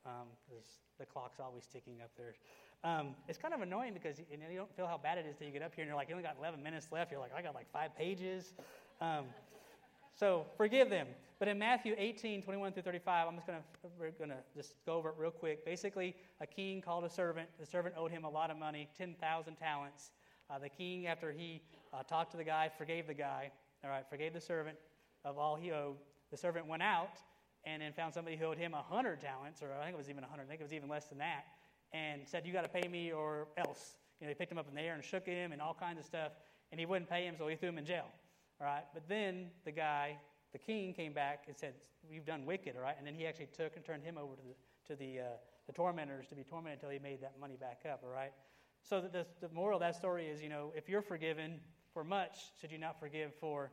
because 0.03 0.67
um, 0.67 0.99
the 0.99 1.05
clock's 1.07 1.39
always 1.39 1.65
ticking 1.65 1.95
up 2.03 2.11
there. 2.15 2.35
Um, 2.83 3.15
it's 3.27 3.39
kind 3.39 3.55
of 3.55 3.61
annoying 3.61 3.95
because 3.95 4.19
you, 4.19 4.25
you, 4.29 4.57
don't 4.57 4.75
feel 4.75 4.85
how 4.85 4.99
bad 4.99 5.17
it 5.17 5.25
is 5.27 5.35
till 5.35 5.47
you 5.47 5.53
get 5.53 5.63
up 5.63 5.73
here 5.73 5.81
and 5.81 5.89
you're 5.89 5.97
like, 5.97 6.09
you 6.09 6.13
only 6.13 6.23
got 6.23 6.35
11 6.37 6.61
minutes 6.61 6.89
left. 6.91 7.11
You're 7.11 7.19
like, 7.19 7.31
I 7.35 7.41
got 7.41 7.55
like 7.55 7.65
five 7.73 7.97
pages. 7.97 8.53
Um, 9.01 9.25
so 10.13 10.45
forgive 10.57 10.91
them. 10.91 11.07
But 11.39 11.47
in 11.47 11.57
Matthew 11.57 11.95
18, 11.97 12.43
21 12.43 12.71
through 12.71 12.83
35, 12.83 13.27
I'm 13.27 13.33
just 13.33 13.47
going 13.47 13.57
to 13.57 13.89
we're 13.99 14.11
going 14.11 14.29
to 14.29 14.43
just 14.55 14.75
go 14.85 14.93
over 14.93 15.09
it 15.09 15.15
real 15.17 15.31
quick. 15.31 15.65
Basically, 15.65 16.15
a 16.39 16.45
king 16.45 16.83
called 16.83 17.03
a 17.03 17.09
servant. 17.09 17.49
The 17.59 17.65
servant 17.65 17.95
owed 17.97 18.11
him 18.11 18.25
a 18.25 18.29
lot 18.29 18.51
of 18.51 18.57
money, 18.57 18.87
10,000 18.95 19.55
talents. 19.55 20.11
Uh, 20.49 20.59
the 20.59 20.69
king, 20.69 21.07
after 21.07 21.31
he 21.31 21.61
uh, 21.93 22.03
talked 22.03 22.31
to 22.31 22.37
the 22.37 22.43
guy, 22.43 22.69
forgave 22.77 23.07
the 23.07 23.13
guy. 23.13 23.51
All 23.83 23.89
right, 23.89 24.05
forgave 24.09 24.33
the 24.33 24.41
servant 24.41 24.77
of 25.23 25.37
all 25.37 25.55
he 25.55 25.71
owed. 25.71 25.97
The 26.31 26.37
servant 26.37 26.67
went 26.67 26.83
out 26.83 27.19
and 27.65 27.81
then 27.81 27.93
found 27.93 28.13
somebody 28.13 28.35
who 28.35 28.45
owed 28.45 28.57
him 28.57 28.73
100 28.73 29.21
talents, 29.21 29.61
or 29.61 29.71
I 29.79 29.85
think 29.85 29.95
it 29.95 29.97
was 29.97 30.09
even 30.09 30.21
100. 30.21 30.43
I 30.43 30.45
think 30.45 30.61
it 30.61 30.63
was 30.63 30.73
even 30.73 30.89
less 30.89 31.07
than 31.07 31.17
that, 31.17 31.45
and 31.93 32.21
said, 32.27 32.45
"You 32.45 32.53
got 32.53 32.63
to 32.63 32.69
pay 32.69 32.87
me, 32.87 33.11
or 33.11 33.47
else." 33.57 33.95
You 34.19 34.27
know, 34.27 34.31
they 34.31 34.35
picked 34.35 34.51
him 34.51 34.57
up 34.57 34.67
in 34.69 34.75
the 34.75 34.81
air 34.81 34.93
and 34.93 35.03
shook 35.03 35.25
him 35.25 35.51
and 35.51 35.61
all 35.61 35.73
kinds 35.73 35.99
of 35.99 36.05
stuff, 36.05 36.31
and 36.71 36.79
he 36.79 36.85
wouldn't 36.85 37.09
pay 37.09 37.25
him, 37.25 37.35
so 37.37 37.47
he 37.47 37.55
threw 37.55 37.69
him 37.69 37.77
in 37.77 37.85
jail. 37.85 38.07
All 38.61 38.67
right, 38.67 38.83
but 38.93 39.03
then 39.09 39.47
the 39.65 39.71
guy, 39.71 40.17
the 40.53 40.59
king, 40.59 40.93
came 40.93 41.13
back 41.13 41.45
and 41.47 41.57
said, 41.57 41.73
"You've 42.09 42.25
done 42.25 42.45
wicked." 42.45 42.75
All 42.75 42.83
right, 42.83 42.95
and 42.97 43.05
then 43.05 43.15
he 43.15 43.25
actually 43.25 43.47
took 43.47 43.75
and 43.75 43.83
turned 43.83 44.03
him 44.03 44.17
over 44.17 44.35
to 44.35 44.41
the 44.41 44.55
to 44.87 44.95
the, 44.95 45.19
uh, 45.19 45.23
the 45.67 45.73
tormentors 45.73 46.27
to 46.27 46.35
be 46.35 46.43
tormented 46.43 46.79
until 46.79 46.91
he 46.91 46.99
made 46.99 47.21
that 47.21 47.39
money 47.39 47.57
back 47.59 47.81
up. 47.91 48.01
All 48.03 48.13
right. 48.13 48.31
So 48.87 49.01
the, 49.01 49.25
the 49.41 49.53
moral 49.53 49.77
of 49.77 49.81
that 49.81 49.95
story 49.95 50.27
is, 50.27 50.41
you 50.41 50.49
know, 50.49 50.71
if 50.75 50.87
you're 50.87 51.01
forgiven 51.01 51.59
for 51.93 52.03
much, 52.03 52.35
should 52.61 52.71
you 52.71 52.77
not 52.77 52.99
forgive 52.99 53.33
for 53.39 53.71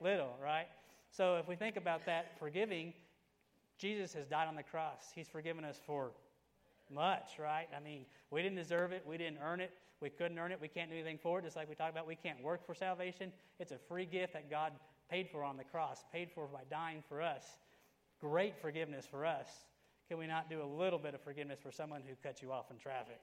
little, 0.00 0.36
right? 0.42 0.66
So 1.10 1.36
if 1.36 1.48
we 1.48 1.56
think 1.56 1.76
about 1.76 2.06
that 2.06 2.38
forgiving, 2.38 2.92
Jesus 3.78 4.14
has 4.14 4.26
died 4.26 4.46
on 4.46 4.54
the 4.54 4.62
cross. 4.62 5.10
He's 5.14 5.28
forgiven 5.28 5.64
us 5.64 5.80
for 5.84 6.12
much, 6.90 7.38
right? 7.40 7.66
I 7.76 7.82
mean, 7.82 8.06
we 8.30 8.42
didn't 8.42 8.56
deserve 8.56 8.92
it. 8.92 9.02
We 9.06 9.16
didn't 9.18 9.38
earn 9.42 9.60
it. 9.60 9.72
We 10.00 10.10
couldn't 10.10 10.38
earn 10.38 10.52
it. 10.52 10.60
We 10.60 10.68
can't 10.68 10.90
do 10.90 10.94
anything 10.94 11.18
for 11.20 11.38
it. 11.38 11.42
Just 11.42 11.56
like 11.56 11.68
we 11.68 11.74
talked 11.74 11.90
about, 11.90 12.06
we 12.06 12.14
can't 12.14 12.42
work 12.42 12.64
for 12.64 12.74
salvation. 12.74 13.32
It's 13.58 13.72
a 13.72 13.78
free 13.88 14.06
gift 14.06 14.34
that 14.34 14.50
God 14.50 14.72
paid 15.10 15.28
for 15.28 15.42
on 15.42 15.56
the 15.56 15.64
cross, 15.64 16.04
paid 16.12 16.30
for 16.30 16.46
by 16.46 16.62
dying 16.70 17.02
for 17.08 17.22
us. 17.22 17.44
Great 18.20 18.56
forgiveness 18.60 19.06
for 19.10 19.24
us. 19.26 19.48
Can 20.08 20.18
we 20.18 20.26
not 20.26 20.48
do 20.48 20.62
a 20.62 20.66
little 20.66 20.98
bit 20.98 21.14
of 21.14 21.20
forgiveness 21.22 21.58
for 21.60 21.72
someone 21.72 22.02
who 22.06 22.14
cut 22.22 22.42
you 22.42 22.52
off 22.52 22.70
in 22.70 22.78
traffic? 22.78 23.20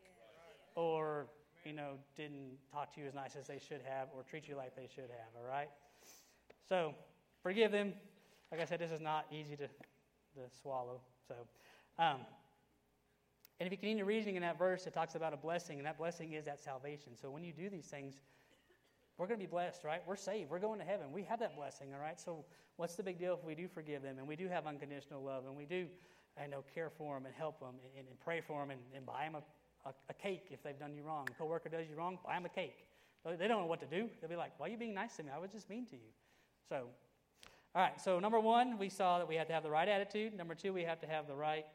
Or 0.76 1.28
you 1.66 1.74
know 1.74 1.94
didn't 2.16 2.58
talk 2.72 2.94
to 2.96 3.02
you 3.02 3.08
as 3.08 3.14
nice 3.14 3.36
as 3.36 3.48
they 3.48 3.60
should 3.60 3.82
have 3.88 4.08
or 4.16 4.24
treat 4.24 4.48
you 4.48 4.56
like 4.56 4.76
they 4.76 4.88
should 4.94 5.10
have 5.10 5.30
all 5.38 5.48
right? 5.50 5.70
So 6.68 6.94
forgive 7.42 7.72
them. 7.72 7.94
Like 8.52 8.62
i 8.62 8.66
said 8.66 8.80
this 8.80 8.92
is 8.92 9.02
not 9.02 9.26
easy 9.32 9.56
to, 9.56 9.68
to 9.68 10.42
swallow. 10.62 11.02
So 11.28 11.36
um, 12.00 12.18
and 13.60 13.68
if 13.68 13.72
you 13.72 13.78
continue 13.78 14.04
reasoning 14.04 14.36
in 14.36 14.42
that 14.42 14.58
verse 14.58 14.88
it 14.88 14.94
talks 14.94 15.16
about 15.16 15.34
a 15.34 15.38
blessing 15.38 15.78
and 15.78 15.86
that 15.86 15.98
blessing 15.98 16.34
is 16.34 16.46
that 16.46 16.60
salvation. 16.60 17.14
So 17.20 17.30
when 17.30 17.44
you 17.44 17.54
do 17.54 17.70
these 17.70 17.86
things 17.86 18.16
we're 19.18 19.28
going 19.28 19.40
to 19.40 19.46
be 19.46 19.50
blessed 19.50 19.84
right? 19.84 20.02
We're 20.08 20.16
saved. 20.16 20.50
We're 20.50 20.60
going 20.60 20.80
to 20.80 20.86
heaven. 20.86 21.08
We 21.14 21.24
have 21.24 21.40
that 21.40 21.56
blessing 21.56 21.94
all 21.94 22.02
right? 22.02 22.20
So 22.20 22.46
what's 22.78 22.96
the 22.96 23.04
big 23.04 23.20
deal 23.20 23.38
if 23.40 23.46
we 23.46 23.56
do 23.56 23.68
forgive 23.68 24.02
them 24.02 24.18
and 24.18 24.28
we 24.28 24.36
do 24.36 24.48
have 24.48 24.68
unconditional 24.68 25.24
love 25.24 25.46
and 25.46 25.56
we 25.56 25.66
do 25.66 25.88
I 26.42 26.48
know 26.48 26.64
care 26.74 26.90
for 26.90 27.14
them 27.16 27.26
and 27.26 27.36
help 27.36 27.60
them 27.60 27.76
and, 27.98 28.08
and 28.08 28.20
pray 28.20 28.42
for 28.42 28.60
them 28.60 28.72
and, 28.72 28.80
and 28.96 29.06
buy 29.06 29.24
them 29.26 29.36
a 29.36 29.44
a, 29.86 29.92
a 30.10 30.14
cake 30.14 30.48
if 30.52 30.64
they've 30.64 30.80
done 30.80 30.94
you 30.96 31.04
wrong. 31.04 31.28
A 31.30 31.34
coworker 31.34 31.70
does 31.70 31.88
you 31.90 31.96
wrong, 31.96 32.18
buy 32.26 32.36
them 32.36 32.46
a 32.46 32.50
cake. 32.50 32.86
They 33.26 33.48
don't 33.48 33.62
know 33.62 33.68
what 33.68 33.80
to 33.80 33.86
do. 33.86 34.10
They'll 34.20 34.30
be 34.30 34.36
like, 34.36 34.52
why 34.58 34.68
are 34.68 34.70
you 34.70 34.78
being 34.78 34.94
nice 34.94 35.16
to 35.16 35.24
me? 35.24 35.30
I 35.34 35.40
was 35.40 35.52
just 35.52 35.70
mean 35.70 35.86
to 35.88 35.96
you. 35.96 36.12
So, 36.68 36.88
all 37.74 37.82
right, 37.82 38.00
so 38.00 38.20
number 38.20 38.40
one, 38.40 38.78
we 38.78 38.90
saw 38.90 39.18
that 39.18 39.28
we 39.28 39.36
have 39.36 39.48
to 39.48 39.54
have 39.54 39.64
the 39.64 39.70
right 39.70 39.88
attitude. 39.88 40.36
Number 40.36 40.56
two, 40.56 40.74
we 40.74 40.84
have 40.84 41.00
to 41.02 41.08
have 41.08 41.28
the 41.28 41.36
right 41.36 41.66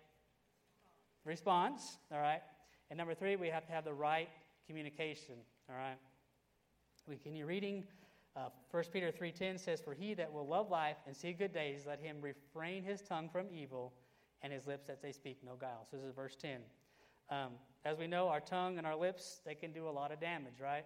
response, 1.25 1.99
all 2.13 2.21
right? 2.21 2.43
And 2.91 2.99
number 2.99 3.15
three, 3.15 3.37
we 3.37 3.49
have 3.49 3.67
to 3.67 3.73
have 3.73 3.85
the 3.85 3.95
right 3.95 4.29
communication, 4.67 5.35
all 5.71 5.77
right? 5.77 5.97
We 7.07 7.17
continue 7.17 7.47
reading. 7.47 7.85
Uh, 8.37 8.51
1 8.71 8.85
Peter 8.93 9.11
3.10 9.11 9.59
says, 9.59 9.81
For 9.81 9.95
he 9.95 10.15
that 10.15 10.33
will 10.33 10.47
love 10.47 10.71
life 10.71 10.97
and 11.07 11.17
see 11.17 11.33
good 11.33 11.53
days, 11.53 11.85
let 11.87 12.01
him 12.01 12.19
refrain 12.21 12.85
his 12.85 13.01
tongue 13.01 13.29
from 13.33 13.47
evil 13.53 13.93
and 14.43 14.53
his 14.53 14.67
lips 14.67 14.87
that 14.87 15.03
they 15.03 15.13
speak 15.13 15.39
no 15.45 15.57
guile. 15.57 15.87
So 15.91 15.97
this 15.97 16.07
is 16.07 16.15
verse 16.15 16.37
10. 16.37 16.59
Um, 17.31 17.53
as 17.85 17.99
we 17.99 18.07
know, 18.07 18.29
our 18.29 18.41
tongue 18.41 18.79
and 18.79 18.87
our 18.87 18.97
lips, 18.97 19.41
they 19.45 19.55
can 19.55 19.73
do 19.73 19.89
a 19.89 19.91
lot 19.91 20.13
of 20.13 20.21
damage, 20.21 20.61
right? 20.63 20.85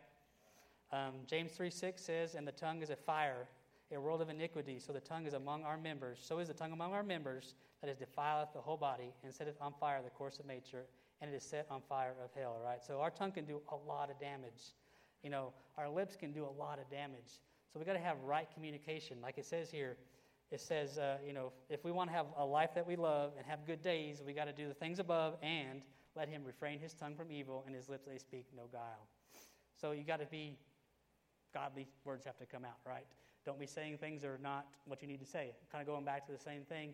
Um, 0.93 1.15
James 1.27 1.53
3 1.53 1.71
6 1.71 2.03
says, 2.03 2.35
And 2.35 2.47
the 2.47 2.53
tongue 2.53 2.83
is 2.83 2.91
a 2.91 2.97
fire, 2.97 3.49
a 3.93 4.01
world 4.01 4.21
of 4.21 4.29
iniquity. 4.29 4.79
So 4.79 4.93
the 4.93 5.01
tongue 5.01 5.27
is 5.27 5.35
among 5.35 5.65
our 5.65 5.77
members. 5.77 6.19
So 6.23 6.39
is 6.39 6.49
the 6.49 6.55
tongue 6.55 6.73
among 6.73 6.93
our 6.93 7.03
members, 7.03 7.55
that 7.81 7.91
is 7.91 7.97
defileth 7.97 8.53
the 8.53 8.61
whole 8.61 8.77
body, 8.77 9.13
and 9.25 9.33
setteth 9.33 9.57
on 9.61 9.73
fire 9.81 10.01
the 10.03 10.11
course 10.11 10.39
of 10.39 10.47
nature, 10.47 10.85
and 11.21 11.33
it 11.33 11.37
is 11.37 11.43
set 11.43 11.67
on 11.71 11.81
fire 11.89 12.15
of 12.23 12.31
hell, 12.39 12.59
right? 12.63 12.83
So 12.83 13.01
our 13.01 13.11
tongue 13.11 13.33
can 13.33 13.45
do 13.45 13.61
a 13.71 13.77
lot 13.89 14.11
of 14.11 14.21
damage. 14.21 14.75
You 15.23 15.31
know, 15.31 15.53
our 15.79 15.89
lips 15.89 16.17
can 16.17 16.33
do 16.33 16.45
a 16.45 16.55
lot 16.61 16.79
of 16.79 16.91
damage. 16.91 17.41
So 17.73 17.79
we 17.79 17.87
got 17.87 17.95
to 17.95 17.99
have 17.99 18.19
right 18.25 18.49
communication. 18.53 19.19
Like 19.23 19.39
it 19.39 19.47
says 19.47 19.71
here, 19.71 19.97
it 20.51 20.61
says, 20.61 20.99
uh, 20.99 21.17
you 21.27 21.33
know, 21.33 21.53
if 21.71 21.85
we 21.85 21.91
want 21.91 22.11
to 22.11 22.17
have 22.17 22.27
a 22.37 22.45
life 22.45 22.75
that 22.75 22.87
we 22.87 22.97
love 22.97 23.33
and 23.39 23.47
have 23.47 23.67
good 23.67 23.83
days, 23.83 24.23
we 24.25 24.35
got 24.35 24.45
to 24.45 24.53
do 24.53 24.69
the 24.69 24.75
things 24.75 24.99
above 24.99 25.37
and 25.43 25.81
let 26.17 26.29
him 26.29 26.43
refrain 26.45 26.79
his 26.79 26.95
tongue 26.95 27.15
from 27.15 27.31
evil 27.31 27.65
and 27.67 27.75
his 27.75 27.89
lips 27.89 28.07
they 28.07 28.19
speak 28.19 28.47
no 28.57 28.65
guile. 28.71 29.07
So 29.81 29.93
you 29.93 30.05
got 30.05 30.21
to 30.21 30.27
be 30.27 30.57
godly 31.55 31.87
words 32.05 32.25
have 32.25 32.39
to 32.39 32.47
come 32.47 32.65
out, 32.65 32.79
right? 32.87 33.07
Don't 33.45 33.59
be 33.59 33.67
saying 33.67 33.99
things 33.99 34.23
that 34.23 34.29
are 34.29 34.41
not 34.43 34.67
what 34.87 35.03
you 35.03 35.09
need 35.09 35.21
to 35.21 35.27
say. 35.27 35.51
Kind 35.71 35.83
of 35.83 35.89
going 35.89 36.05
back 36.05 36.27
to 36.27 36.33
the 36.33 36.39
same 36.39 36.63
thing. 36.63 36.93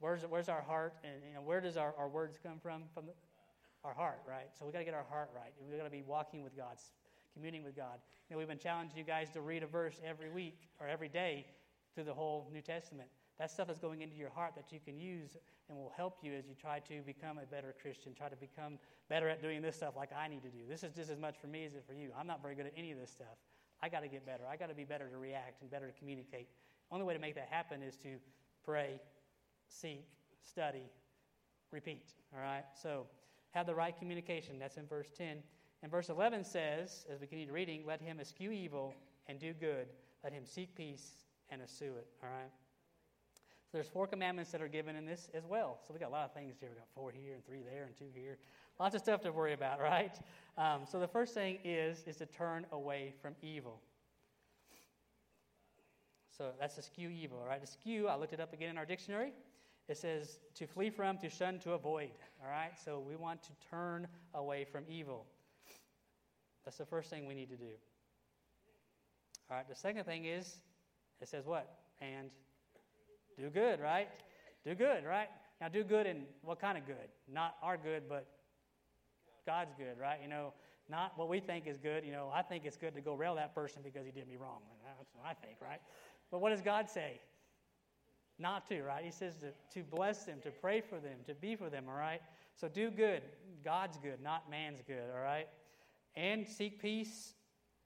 Where's, 0.00 0.22
where's 0.28 0.48
our 0.48 0.62
heart? 0.62 0.94
And 1.04 1.14
you 1.26 1.34
know, 1.34 1.42
where 1.42 1.60
does 1.60 1.76
our, 1.76 1.94
our 1.96 2.08
words 2.08 2.38
come 2.42 2.58
from? 2.60 2.82
From 2.92 3.06
the, 3.06 3.12
our 3.84 3.94
heart, 3.94 4.20
right? 4.28 4.48
So 4.58 4.64
we 4.64 4.72
got 4.72 4.78
to 4.78 4.84
get 4.84 4.94
our 4.94 5.06
heart 5.08 5.30
right. 5.34 5.52
We 5.70 5.76
got 5.76 5.84
to 5.84 5.90
be 5.90 6.02
walking 6.02 6.42
with 6.42 6.56
God, 6.56 6.76
communing 7.34 7.62
with 7.62 7.76
God. 7.76 7.98
You 8.28 8.34
know, 8.34 8.38
we've 8.38 8.48
been 8.48 8.58
challenging 8.58 8.96
you 8.96 9.04
guys 9.04 9.28
to 9.30 9.40
read 9.40 9.62
a 9.62 9.66
verse 9.66 10.00
every 10.04 10.30
week 10.30 10.58
or 10.80 10.88
every 10.88 11.08
day 11.08 11.46
through 11.94 12.04
the 12.04 12.14
whole 12.14 12.48
New 12.52 12.62
Testament. 12.62 13.08
That 13.38 13.50
stuff 13.50 13.68
is 13.68 13.78
going 13.78 14.02
into 14.02 14.16
your 14.16 14.30
heart 14.30 14.52
that 14.54 14.70
you 14.70 14.78
can 14.84 14.98
use 15.00 15.36
and 15.68 15.76
will 15.76 15.92
help 15.96 16.18
you 16.22 16.32
as 16.34 16.46
you 16.46 16.54
try 16.54 16.78
to 16.80 17.02
become 17.02 17.38
a 17.38 17.46
better 17.46 17.74
Christian, 17.82 18.14
try 18.14 18.28
to 18.28 18.36
become 18.36 18.78
better 19.08 19.28
at 19.28 19.42
doing 19.42 19.60
this 19.60 19.76
stuff 19.76 19.94
like 19.96 20.10
I 20.12 20.28
need 20.28 20.42
to 20.42 20.50
do. 20.50 20.58
This 20.68 20.84
is 20.84 20.94
just 20.94 21.10
as 21.10 21.18
much 21.18 21.36
for 21.40 21.48
me 21.48 21.64
as 21.64 21.74
it 21.74 21.84
for 21.86 21.94
you. 21.94 22.10
I'm 22.16 22.26
not 22.26 22.42
very 22.42 22.54
good 22.54 22.66
at 22.66 22.72
any 22.76 22.92
of 22.92 22.98
this 22.98 23.10
stuff. 23.10 23.36
I 23.82 23.88
got 23.88 24.00
to 24.00 24.08
get 24.08 24.24
better. 24.24 24.44
I 24.50 24.56
got 24.56 24.68
to 24.68 24.74
be 24.74 24.84
better 24.84 25.08
to 25.08 25.16
react 25.18 25.62
and 25.62 25.70
better 25.70 25.86
to 25.86 25.92
communicate. 25.98 26.48
Only 26.90 27.04
way 27.04 27.14
to 27.14 27.20
make 27.20 27.34
that 27.34 27.48
happen 27.50 27.82
is 27.82 27.96
to 27.98 28.16
pray, 28.64 29.00
seek, 29.68 30.06
study, 30.42 30.84
repeat. 31.72 32.12
All 32.32 32.40
right? 32.40 32.64
So, 32.80 33.06
have 33.50 33.66
the 33.66 33.74
right 33.74 33.96
communication. 33.96 34.58
That's 34.58 34.76
in 34.76 34.86
verse 34.86 35.08
10. 35.16 35.38
And 35.82 35.90
verse 35.90 36.08
11 36.08 36.44
says, 36.44 37.04
as 37.12 37.20
we 37.20 37.26
continue 37.26 37.52
reading, 37.52 37.84
let 37.86 38.00
him 38.00 38.20
eschew 38.20 38.50
evil 38.50 38.94
and 39.28 39.38
do 39.38 39.52
good. 39.52 39.86
Let 40.22 40.32
him 40.32 40.44
seek 40.44 40.74
peace 40.74 41.10
and 41.50 41.60
eschew 41.62 41.94
it. 41.96 42.06
All 42.22 42.30
right? 42.30 42.50
There's 43.74 43.88
four 43.88 44.06
commandments 44.06 44.52
that 44.52 44.62
are 44.62 44.68
given 44.68 44.94
in 44.94 45.04
this 45.04 45.28
as 45.34 45.44
well. 45.44 45.80
So 45.84 45.92
we 45.92 45.98
got 45.98 46.10
a 46.10 46.12
lot 46.12 46.26
of 46.26 46.32
things 46.32 46.54
here. 46.60 46.68
We 46.70 46.76
got 46.76 46.86
four 46.94 47.10
here 47.10 47.34
and 47.34 47.44
three 47.44 47.60
there 47.60 47.82
and 47.82 47.96
two 47.96 48.06
here. 48.14 48.38
Lots 48.78 48.94
of 48.94 49.00
stuff 49.00 49.20
to 49.22 49.32
worry 49.32 49.52
about, 49.52 49.80
right? 49.82 50.16
Um, 50.56 50.82
so 50.88 51.00
the 51.00 51.08
first 51.08 51.34
thing 51.34 51.58
is 51.64 52.04
is 52.06 52.18
to 52.18 52.26
turn 52.26 52.66
away 52.70 53.14
from 53.20 53.34
evil. 53.42 53.80
So 56.38 56.52
that's 56.60 56.78
eschew 56.78 57.08
evil, 57.08 57.44
right? 57.44 57.60
Eschew, 57.60 58.06
I 58.06 58.14
looked 58.14 58.32
it 58.32 58.38
up 58.38 58.52
again 58.52 58.70
in 58.70 58.78
our 58.78 58.86
dictionary. 58.86 59.32
It 59.88 59.96
says 59.96 60.38
to 60.54 60.68
flee 60.68 60.90
from, 60.90 61.18
to 61.18 61.28
shun, 61.28 61.58
to 61.60 61.72
avoid. 61.72 62.10
All 62.44 62.48
right? 62.48 62.72
So 62.84 63.00
we 63.00 63.16
want 63.16 63.42
to 63.42 63.50
turn 63.68 64.06
away 64.34 64.64
from 64.64 64.84
evil. 64.88 65.26
That's 66.64 66.78
the 66.78 66.86
first 66.86 67.10
thing 67.10 67.26
we 67.26 67.34
need 67.34 67.50
to 67.50 67.56
do. 67.56 67.72
All 69.50 69.56
right, 69.56 69.68
the 69.68 69.74
second 69.74 70.04
thing 70.04 70.26
is 70.26 70.58
it 71.20 71.28
says 71.28 71.44
what? 71.44 71.76
And 72.00 72.30
do 73.38 73.50
good, 73.50 73.80
right? 73.80 74.08
Do 74.64 74.74
good, 74.74 75.04
right? 75.04 75.28
Now, 75.60 75.68
do 75.68 75.84
good 75.84 76.06
in 76.06 76.24
what 76.42 76.60
kind 76.60 76.76
of 76.76 76.86
good? 76.86 77.08
Not 77.32 77.56
our 77.62 77.76
good, 77.76 78.04
but 78.08 78.26
God's 79.46 79.72
good, 79.76 79.98
right? 80.00 80.18
You 80.22 80.28
know, 80.28 80.52
not 80.88 81.12
what 81.16 81.28
we 81.28 81.40
think 81.40 81.66
is 81.66 81.78
good. 81.78 82.04
You 82.04 82.12
know, 82.12 82.30
I 82.34 82.42
think 82.42 82.64
it's 82.64 82.76
good 82.76 82.94
to 82.94 83.00
go 83.00 83.14
rail 83.14 83.34
that 83.36 83.54
person 83.54 83.82
because 83.82 84.04
he 84.04 84.12
did 84.12 84.28
me 84.28 84.36
wrong. 84.36 84.60
That's 84.84 85.14
what 85.14 85.26
I 85.26 85.34
think, 85.34 85.58
right? 85.60 85.80
But 86.30 86.40
what 86.40 86.50
does 86.50 86.60
God 86.60 86.88
say? 86.90 87.20
Not 88.38 88.68
to, 88.68 88.82
right? 88.82 89.04
He 89.04 89.10
says 89.10 89.34
to, 89.36 89.52
to 89.78 89.84
bless 89.84 90.24
them, 90.24 90.40
to 90.42 90.50
pray 90.50 90.80
for 90.80 90.96
them, 90.96 91.18
to 91.26 91.34
be 91.34 91.56
for 91.56 91.70
them, 91.70 91.84
all 91.88 91.96
right? 91.96 92.20
So 92.56 92.68
do 92.68 92.90
good. 92.90 93.22
God's 93.64 93.96
good, 93.98 94.20
not 94.22 94.50
man's 94.50 94.82
good, 94.86 95.10
all 95.14 95.22
right? 95.22 95.48
And 96.16 96.46
seek 96.46 96.80
peace 96.80 97.34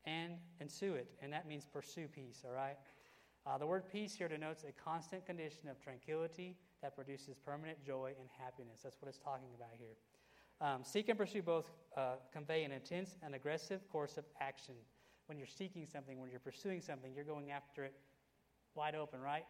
and 0.04 0.32
ensue 0.60 0.94
it. 0.94 1.06
And 1.22 1.32
that 1.32 1.46
means 1.46 1.64
pursue 1.66 2.08
peace, 2.08 2.42
all 2.46 2.54
right? 2.54 2.76
Uh, 3.46 3.56
the 3.58 3.66
word 3.66 3.84
peace 3.90 4.14
here 4.14 4.28
denotes 4.28 4.64
a 4.64 4.72
constant 4.72 5.24
condition 5.24 5.68
of 5.68 5.80
tranquility 5.80 6.56
that 6.82 6.94
produces 6.94 7.36
permanent 7.44 7.82
joy 7.84 8.12
and 8.20 8.28
happiness. 8.38 8.80
That's 8.82 8.96
what 9.00 9.08
it's 9.08 9.18
talking 9.18 9.48
about 9.56 9.70
here. 9.78 9.96
Um, 10.60 10.82
seek 10.82 11.08
and 11.08 11.16
pursue 11.16 11.42
both 11.42 11.70
uh, 11.96 12.16
convey 12.32 12.64
an 12.64 12.72
intense 12.72 13.16
and 13.22 13.34
aggressive 13.34 13.88
course 13.90 14.18
of 14.18 14.24
action. 14.40 14.74
When 15.26 15.38
you're 15.38 15.46
seeking 15.46 15.86
something, 15.86 16.20
when 16.20 16.30
you're 16.30 16.40
pursuing 16.40 16.80
something, 16.80 17.12
you're 17.14 17.24
going 17.24 17.50
after 17.50 17.84
it 17.84 17.94
wide 18.74 18.94
open, 18.94 19.20
right? 19.20 19.44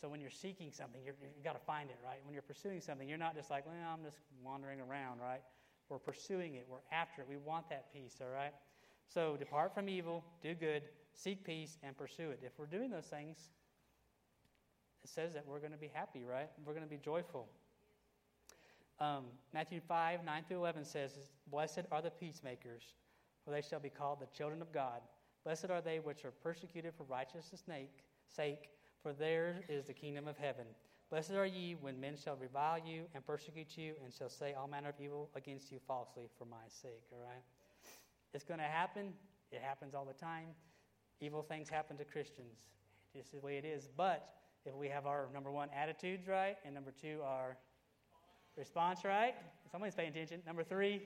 So 0.00 0.08
when 0.08 0.20
you're 0.20 0.30
seeking 0.30 0.70
something, 0.72 1.00
you 1.02 1.08
have 1.08 1.44
got 1.44 1.58
to 1.58 1.64
find 1.64 1.90
it, 1.90 1.98
right? 2.04 2.18
When 2.24 2.32
you're 2.32 2.42
pursuing 2.42 2.80
something, 2.80 3.08
you're 3.08 3.18
not 3.18 3.34
just 3.34 3.50
like, 3.50 3.66
well, 3.66 3.74
I'm 3.92 4.04
just 4.04 4.18
wandering 4.42 4.80
around, 4.80 5.20
right? 5.20 5.42
We're 5.88 5.98
pursuing 5.98 6.54
it. 6.54 6.66
We're 6.68 6.78
after 6.92 7.22
it. 7.22 7.28
We 7.28 7.36
want 7.36 7.68
that 7.70 7.92
peace, 7.92 8.16
all 8.20 8.32
right? 8.32 8.52
So 9.08 9.36
depart 9.36 9.74
from 9.74 9.88
evil, 9.88 10.24
do 10.42 10.54
good, 10.54 10.82
seek 11.18 11.44
peace, 11.44 11.76
and 11.82 11.96
pursue 11.96 12.30
it. 12.30 12.40
If 12.44 12.52
we're 12.58 12.66
doing 12.66 12.90
those 12.90 13.06
things, 13.06 13.36
it 15.02 15.10
says 15.10 15.34
that 15.34 15.44
we're 15.46 15.58
going 15.58 15.72
to 15.72 15.78
be 15.78 15.90
happy, 15.92 16.22
right? 16.24 16.48
We're 16.64 16.74
going 16.74 16.84
to 16.84 16.90
be 16.90 16.98
joyful. 16.98 17.48
Um, 19.00 19.24
Matthew 19.52 19.80
5, 19.80 20.24
9 20.24 20.44
through 20.46 20.58
11 20.58 20.84
says, 20.84 21.12
Blessed 21.50 21.82
are 21.90 22.02
the 22.02 22.10
peacemakers, 22.10 22.94
for 23.44 23.50
they 23.50 23.62
shall 23.62 23.80
be 23.80 23.90
called 23.90 24.20
the 24.20 24.26
children 24.36 24.62
of 24.62 24.72
God. 24.72 25.00
Blessed 25.44 25.70
are 25.70 25.80
they 25.80 25.98
which 25.98 26.24
are 26.24 26.30
persecuted 26.30 26.92
for 26.96 27.04
righteousness' 27.04 27.64
sake, 28.28 28.70
for 29.02 29.12
theirs 29.12 29.56
is 29.68 29.86
the 29.86 29.92
kingdom 29.92 30.28
of 30.28 30.36
heaven. 30.36 30.66
Blessed 31.10 31.32
are 31.32 31.46
ye 31.46 31.74
when 31.80 31.98
men 31.98 32.16
shall 32.22 32.36
revile 32.36 32.78
you 32.78 33.04
and 33.14 33.24
persecute 33.24 33.76
you 33.76 33.94
and 34.04 34.12
shall 34.12 34.28
say 34.28 34.52
all 34.52 34.68
manner 34.68 34.90
of 34.90 35.00
evil 35.00 35.30
against 35.34 35.72
you 35.72 35.78
falsely 35.86 36.28
for 36.38 36.44
my 36.44 36.56
sake. 36.68 37.04
All 37.12 37.24
right? 37.24 37.42
It's 38.34 38.44
going 38.44 38.60
to 38.60 38.66
happen. 38.66 39.14
It 39.50 39.62
happens 39.62 39.94
all 39.94 40.04
the 40.04 40.12
time. 40.12 40.48
Evil 41.20 41.42
things 41.42 41.68
happen 41.68 41.96
to 41.96 42.04
Christians. 42.04 42.68
Just 43.14 43.32
the 43.32 43.40
way 43.40 43.56
it 43.56 43.64
is. 43.64 43.88
But 43.96 44.28
if 44.64 44.74
we 44.74 44.88
have 44.88 45.06
our 45.06 45.28
number 45.32 45.50
one 45.50 45.68
attitudes 45.74 46.28
right, 46.28 46.56
and 46.64 46.74
number 46.74 46.92
two, 47.00 47.20
our 47.24 47.56
response 48.56 49.04
right, 49.04 49.34
somebody's 49.70 49.94
paying 49.94 50.10
attention. 50.10 50.40
Number 50.46 50.62
three, 50.62 51.02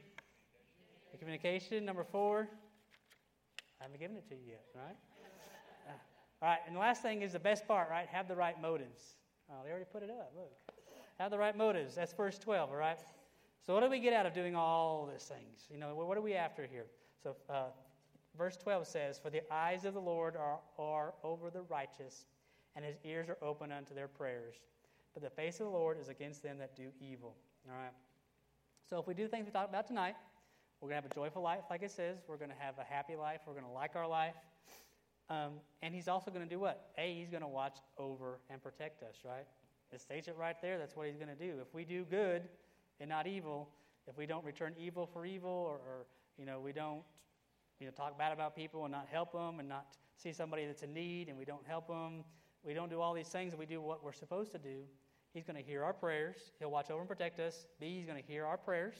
the 1.12 1.18
communication. 1.18 1.84
Number 1.84 2.04
four, 2.04 2.48
I 3.80 3.84
haven't 3.84 4.00
given 4.00 4.16
it 4.16 4.28
to 4.28 4.34
you 4.34 4.42
yet, 4.48 4.64
right? 4.74 4.96
Uh, 5.88 5.92
all 6.42 6.48
right, 6.48 6.58
and 6.66 6.76
the 6.76 6.80
last 6.80 7.02
thing 7.02 7.22
is 7.22 7.32
the 7.32 7.38
best 7.38 7.66
part, 7.66 7.88
right? 7.90 8.06
Have 8.08 8.28
the 8.28 8.36
right 8.36 8.60
motives. 8.60 9.14
Oh, 9.50 9.56
they 9.64 9.70
already 9.70 9.86
put 9.90 10.02
it 10.02 10.10
up. 10.10 10.32
Look. 10.36 10.50
Have 11.18 11.30
the 11.30 11.38
right 11.38 11.56
motives. 11.56 11.94
That's 11.94 12.12
verse 12.12 12.38
12, 12.38 12.70
all 12.70 12.76
right? 12.76 12.98
So, 13.64 13.74
what 13.74 13.80
do 13.80 13.90
we 13.90 14.00
get 14.00 14.12
out 14.12 14.26
of 14.26 14.34
doing 14.34 14.56
all 14.56 15.08
these 15.12 15.22
things? 15.24 15.66
You 15.70 15.78
know, 15.78 15.94
what 15.94 16.18
are 16.18 16.22
we 16.22 16.34
after 16.34 16.66
here? 16.66 16.86
So, 17.22 17.36
uh, 17.48 17.66
verse 18.36 18.56
12 18.56 18.86
says, 18.86 19.18
For 19.18 19.30
the 19.30 19.42
eyes 19.52 19.84
of 19.84 19.94
the 19.94 20.00
Lord 20.00 20.36
are, 20.36 20.58
are 20.78 21.14
over 21.22 21.50
the 21.50 21.62
righteous, 21.62 22.26
and 22.74 22.84
his 22.84 22.96
ears 23.04 23.28
are 23.28 23.38
open 23.42 23.72
unto 23.72 23.94
their 23.94 24.08
prayers. 24.08 24.54
But 25.14 25.22
the 25.22 25.30
face 25.30 25.60
of 25.60 25.66
the 25.66 25.72
Lord 25.72 25.98
is 26.00 26.08
against 26.08 26.42
them 26.42 26.58
that 26.58 26.74
do 26.74 26.88
evil. 27.00 27.34
All 27.68 27.76
right? 27.76 27.92
So, 28.88 28.98
if 28.98 29.06
we 29.06 29.14
do 29.14 29.24
the 29.24 29.28
things 29.28 29.46
we 29.46 29.52
talked 29.52 29.68
about 29.68 29.86
tonight, 29.86 30.14
we're 30.80 30.88
going 30.88 31.00
to 31.00 31.02
have 31.02 31.12
a 31.12 31.14
joyful 31.14 31.42
life, 31.42 31.64
like 31.70 31.82
it 31.82 31.90
says. 31.90 32.18
We're 32.26 32.38
going 32.38 32.50
to 32.50 32.56
have 32.58 32.78
a 32.78 32.84
happy 32.84 33.14
life. 33.14 33.40
We're 33.46 33.52
going 33.52 33.66
to 33.66 33.70
like 33.70 33.94
our 33.94 34.08
life. 34.08 34.34
Um, 35.30 35.52
and 35.82 35.94
he's 35.94 36.08
also 36.08 36.30
going 36.30 36.42
to 36.42 36.50
do 36.50 36.58
what? 36.58 36.90
A, 36.98 37.14
he's 37.14 37.30
going 37.30 37.42
to 37.42 37.48
watch 37.48 37.78
over 37.98 38.40
and 38.50 38.62
protect 38.62 39.02
us, 39.02 39.16
right? 39.24 39.46
It 39.92 40.00
states 40.00 40.26
it 40.26 40.36
right 40.38 40.56
there. 40.60 40.78
That's 40.78 40.96
what 40.96 41.06
he's 41.06 41.16
going 41.16 41.28
to 41.28 41.34
do. 41.34 41.54
If 41.60 41.72
we 41.72 41.84
do 41.84 42.04
good, 42.04 42.42
and 43.02 43.08
not 43.08 43.26
evil, 43.26 43.68
if 44.06 44.16
we 44.16 44.26
don't 44.26 44.44
return 44.44 44.74
evil 44.78 45.06
for 45.06 45.26
evil, 45.26 45.50
or, 45.50 45.74
or 45.74 46.06
you 46.38 46.46
know, 46.46 46.60
we 46.60 46.72
don't 46.72 47.02
you 47.82 47.88
know, 47.88 47.92
talk 47.92 48.16
bad 48.16 48.32
about 48.32 48.54
people 48.54 48.84
and 48.84 48.92
not 48.92 49.08
help 49.10 49.32
them, 49.32 49.58
and 49.58 49.68
not 49.68 49.86
see 50.16 50.32
somebody 50.32 50.66
that's 50.66 50.84
in 50.84 50.94
need 50.94 51.28
and 51.28 51.36
we 51.36 51.44
don't 51.44 51.66
help 51.66 51.88
them, 51.88 52.22
we 52.62 52.74
don't 52.74 52.88
do 52.88 53.00
all 53.00 53.12
these 53.12 53.28
things 53.28 53.52
and 53.52 53.58
we 53.58 53.66
do 53.66 53.80
what 53.80 54.04
we're 54.04 54.12
supposed 54.12 54.52
to 54.52 54.58
do, 54.58 54.84
He's 55.34 55.44
going 55.44 55.56
to 55.56 55.62
hear 55.62 55.82
our 55.82 55.94
prayers. 55.94 56.36
He'll 56.58 56.70
watch 56.70 56.90
over 56.90 57.00
and 57.00 57.08
protect 57.08 57.40
us. 57.40 57.66
B, 57.80 57.96
He's 57.96 58.06
going 58.06 58.22
to 58.22 58.28
hear 58.28 58.44
our 58.44 58.56
prayers. 58.58 58.94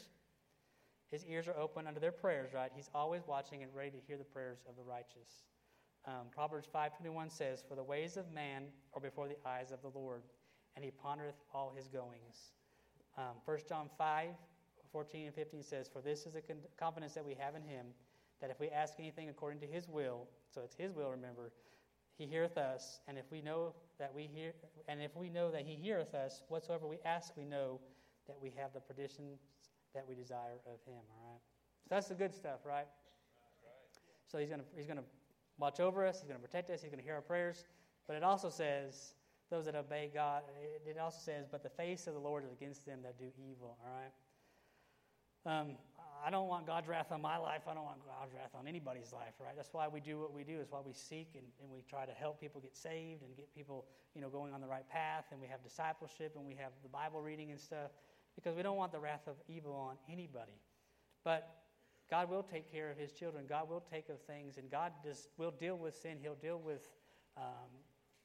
His 1.11 1.25
ears 1.27 1.47
are 1.47 1.57
open 1.57 1.87
unto 1.87 2.01
their 2.01 2.11
prayers, 2.11 2.55
right? 2.55 2.73
He's 2.75 2.89
always 2.95 3.23
watching 3.27 3.63
and 3.63 3.73
ready 3.75 3.91
to 3.91 3.99
hear 4.07 4.17
the 4.17 4.25
prayers 4.25 4.61
of 4.67 4.77
the 4.77 4.83
righteous. 4.83 5.45
Um, 6.07 6.29
Proverbs 6.35 6.67
5.21 6.75 7.31
says, 7.31 7.63
For 7.69 7.75
the 7.75 7.85
ways 7.85 8.17
of 8.17 8.33
man 8.33 8.65
are 8.95 9.01
before 9.01 9.29
the 9.29 9.37
eyes 9.47 9.71
of 9.71 9.83
the 9.83 9.97
Lord, 9.97 10.23
and 10.75 10.85
he 10.85 10.91
pondereth 10.91 11.39
all 11.55 11.73
his 11.77 11.87
goings. 11.87 12.53
Um, 13.19 13.37
1 13.45 13.59
John 13.69 13.91
5, 13.99 14.31
14 14.91 15.27
and 15.27 15.35
15 15.35 15.63
says, 15.63 15.89
For 15.93 16.01
this 16.01 16.27
is 16.27 16.33
the 16.33 16.43
confidence 16.79 17.13
that 17.13 17.25
we 17.25 17.35
have 17.35 17.55
in 17.55 17.63
him, 17.63 17.87
that 18.43 18.51
if 18.51 18.61
we 18.61 18.69
ask 18.69 18.95
anything 18.99 19.31
according 19.31 19.61
to 19.61 19.67
his 19.67 19.89
will, 19.89 20.29
so 20.53 20.61
it's 20.63 20.75
his 20.75 20.93
will, 20.93 21.11
remember, 21.11 21.53
he 22.19 22.27
heareth 22.27 22.59
us, 22.59 23.01
and 23.09 23.17
if 23.17 23.25
we 23.31 23.41
know 23.41 23.73
that 23.99 24.13
we 24.15 24.25
hear, 24.25 24.53
and 24.89 25.01
if 25.01 25.17
we 25.17 25.31
know 25.31 25.51
that 25.51 25.63
he 25.63 25.75
heareth 25.75 26.15
us, 26.15 26.43
whatsoever 26.49 26.87
we 26.87 26.99
ask, 27.07 27.35
we 27.37 27.45
know 27.45 27.81
that 28.27 28.37
we 28.43 28.53
have 28.57 28.75
the 28.75 28.81
petitions 28.81 29.41
that 29.95 30.05
we 30.07 30.15
desire 30.15 30.61
of 30.67 30.79
him. 30.87 31.01
All 31.11 31.33
right. 31.33 31.41
So 31.85 31.95
that's 31.95 32.09
the 32.09 32.15
good 32.15 32.35
stuff, 32.35 32.61
right? 32.67 32.87
So 34.27 34.39
he's 34.39 34.51
gonna 34.51 34.65
he's 34.77 34.87
gonna 34.87 35.05
watch 35.59 35.81
over 35.81 36.07
us. 36.07 36.21
He's 36.21 36.29
gonna 36.29 36.41
protect 36.41 36.71
us. 36.71 36.83
He's 36.83 36.91
gonna 36.91 37.03
hear 37.03 37.15
our 37.15 37.23
prayers. 37.23 37.65
But 38.07 38.17
it 38.17 38.23
also 38.23 38.51
says 38.51 39.15
those 39.51 39.67
that 39.67 39.75
obey 39.75 40.11
God. 40.13 40.43
It 40.87 40.99
also 40.99 41.19
says, 41.23 41.47
but 41.51 41.63
the 41.63 41.69
face 41.69 42.07
of 42.07 42.15
the 42.15 42.21
Lord 42.21 42.45
is 42.45 42.53
against 42.53 42.87
them 42.87 43.01
that 43.03 43.19
do 43.19 43.27
evil. 43.39 43.77
All 43.85 43.93
right. 43.95 45.61
Um, 45.61 45.77
I 46.25 46.31
don't 46.31 46.47
want 46.47 46.67
God's 46.67 46.89
wrath 46.89 47.11
on 47.11 47.21
my 47.21 47.37
life. 47.37 47.63
I 47.69 47.75
don't 47.75 47.85
want 47.85 47.99
God's 48.07 48.33
wrath 48.33 48.51
on 48.55 48.69
anybody's 48.69 49.13
life, 49.13 49.35
right? 49.41 49.55
That's 49.57 49.73
why 49.73 49.89
we 49.89 50.01
do 50.01 50.21
what 50.21 50.33
we 50.33 50.45
do. 50.45 50.61
Is 50.61 50.71
why 50.71 50.81
we 50.85 50.93
seek 50.93 51.31
and, 51.35 51.45
and 51.61 51.71
we 51.71 51.83
try 51.89 52.07
to 52.07 52.13
help 52.13 52.41
people 52.41 52.61
get 52.61 52.77
saved 52.77 53.23
and 53.23 53.37
get 53.37 53.53
people, 53.55 53.87
you 54.15 54.21
know, 54.21 54.29
going 54.29 54.55
on 54.55 54.61
the 54.61 54.67
right 54.69 54.89
path. 54.89 55.25
And 55.33 55.41
we 55.41 55.49
have 55.49 55.63
discipleship 55.63 56.35
and 56.37 56.47
we 56.47 56.55
have 56.55 56.71
the 56.83 56.89
Bible 56.89 57.21
reading 57.21 57.51
and 57.51 57.61
stuff 57.61 57.91
because 58.37 58.57
we 58.57 58.63
don't 58.63 58.77
want 58.77 58.93
the 58.93 59.01
wrath 59.01 59.27
of 59.27 59.35
evil 59.49 59.73
on 59.75 59.97
anybody. 60.11 60.61
But 61.25 61.63
God 62.11 62.29
will 62.31 62.43
take 62.43 62.71
care 62.71 62.91
of 62.91 62.99
His 62.99 63.13
children. 63.13 63.45
God 63.49 63.69
will 63.69 63.83
take 63.91 64.09
of 64.09 64.21
things, 64.21 64.59
and 64.59 64.71
God 64.71 64.93
does, 65.05 65.29
will 65.39 65.51
deal 65.51 65.77
with 65.77 65.95
sin. 65.95 66.19
He'll 66.21 66.35
deal 66.35 66.59
with 66.59 66.89
um, 67.37 67.71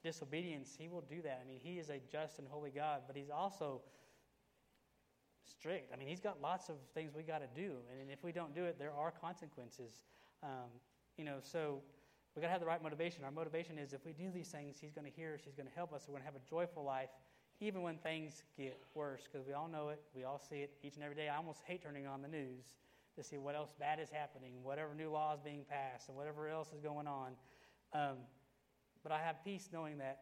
disobedience. 0.04 0.76
He 0.78 0.88
will 0.88 1.06
do 1.10 1.22
that. 1.22 1.42
I 1.44 1.48
mean, 1.48 1.60
He 1.62 1.80
is 1.80 1.90
a 1.90 2.00
just 2.12 2.40
and 2.40 2.48
holy 2.50 2.72
God, 2.72 3.04
but 3.08 3.16
He's 3.16 3.30
also 3.30 3.82
strict. 5.50 5.94
I 5.94 5.98
mean, 5.98 6.08
he's 6.08 6.20
got 6.20 6.42
lots 6.42 6.70
of 6.70 6.76
things 6.94 7.12
we 7.16 7.24
got 7.24 7.40
to 7.40 7.60
do, 7.60 7.74
and 8.00 8.10
if 8.12 8.24
we 8.24 8.32
don't 8.32 8.54
do 8.54 8.64
it, 8.66 8.78
there 8.78 8.94
are 8.94 9.12
consequences. 9.12 10.02
Um, 10.44 10.70
you 11.18 11.26
know, 11.26 11.38
so 11.42 11.82
we 12.36 12.42
got 12.42 12.48
to 12.48 12.52
have 12.52 12.62
the 12.62 12.68
right 12.68 12.82
motivation. 12.82 13.24
Our 13.24 13.32
motivation 13.32 13.78
is 13.78 13.94
if 13.94 14.06
we 14.06 14.14
do 14.14 14.30
these 14.32 14.50
things, 14.50 14.78
he's 14.80 14.92
going 14.92 15.06
to 15.06 15.16
hear 15.16 15.34
us. 15.34 15.42
He's 15.44 15.56
going 15.56 15.68
to 15.68 15.76
help 15.76 15.94
us. 15.94 16.06
We're 16.08 16.14
going 16.14 16.24
to 16.24 16.32
have 16.32 16.36
a 16.36 16.50
joyful 16.50 16.84
life, 16.84 17.10
even 17.60 17.82
when 17.82 17.98
things 17.98 18.44
get 18.58 18.80
worse, 18.94 19.22
because 19.24 19.48
we 19.48 19.54
all 19.54 19.68
know 19.68 19.90
it. 19.90 20.02
We 20.16 20.24
all 20.24 20.40
see 20.40 20.58
it 20.58 20.72
each 20.84 20.96
and 20.96 21.04
every 21.04 21.16
day. 21.16 21.30
I 21.30 21.38
almost 21.38 21.62
hate 21.66 21.82
turning 21.82 22.06
on 22.06 22.22
the 22.22 22.28
news 22.28 22.76
to 23.16 23.24
see 23.24 23.38
what 23.38 23.56
else 23.56 23.74
bad 23.80 24.00
is 24.00 24.10
happening, 24.12 24.52
whatever 24.62 24.94
new 24.94 25.10
law 25.10 25.34
is 25.34 25.40
being 25.42 25.66
passed, 25.68 26.10
and 26.10 26.16
whatever 26.18 26.48
else 26.48 26.72
is 26.72 26.80
going 26.80 27.08
on. 27.08 27.32
Um, 27.94 28.18
but 29.02 29.12
I 29.12 29.20
have 29.20 29.44
peace 29.44 29.70
knowing 29.74 29.98
that 29.98 30.20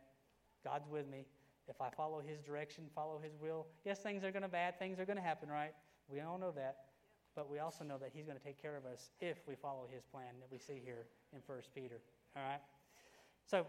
God's 0.63 0.87
with 0.89 1.07
me. 1.07 1.25
If 1.67 1.81
I 1.81 1.89
follow 1.89 2.21
His 2.25 2.41
direction, 2.41 2.85
follow 2.93 3.19
His 3.21 3.33
will, 3.41 3.67
yes, 3.83 3.99
things 3.99 4.23
are 4.23 4.31
going 4.31 4.43
to 4.43 4.49
bad, 4.49 4.77
things 4.77 4.99
are 4.99 5.05
going 5.05 5.17
to 5.17 5.23
happen, 5.23 5.49
right? 5.49 5.73
We 6.07 6.21
all 6.21 6.37
know 6.37 6.51
that. 6.51 6.77
But 7.35 7.49
we 7.49 7.59
also 7.59 7.83
know 7.83 7.97
that 7.97 8.11
He's 8.13 8.25
going 8.25 8.37
to 8.37 8.43
take 8.43 8.61
care 8.61 8.77
of 8.77 8.85
us 8.85 9.09
if 9.19 9.39
we 9.47 9.55
follow 9.55 9.87
His 9.91 10.03
plan 10.03 10.35
that 10.39 10.47
we 10.51 10.57
see 10.57 10.81
here 10.83 11.07
in 11.33 11.39
1 11.45 11.59
Peter. 11.73 11.99
All 12.35 12.43
right? 12.43 12.61
So, 13.45 13.65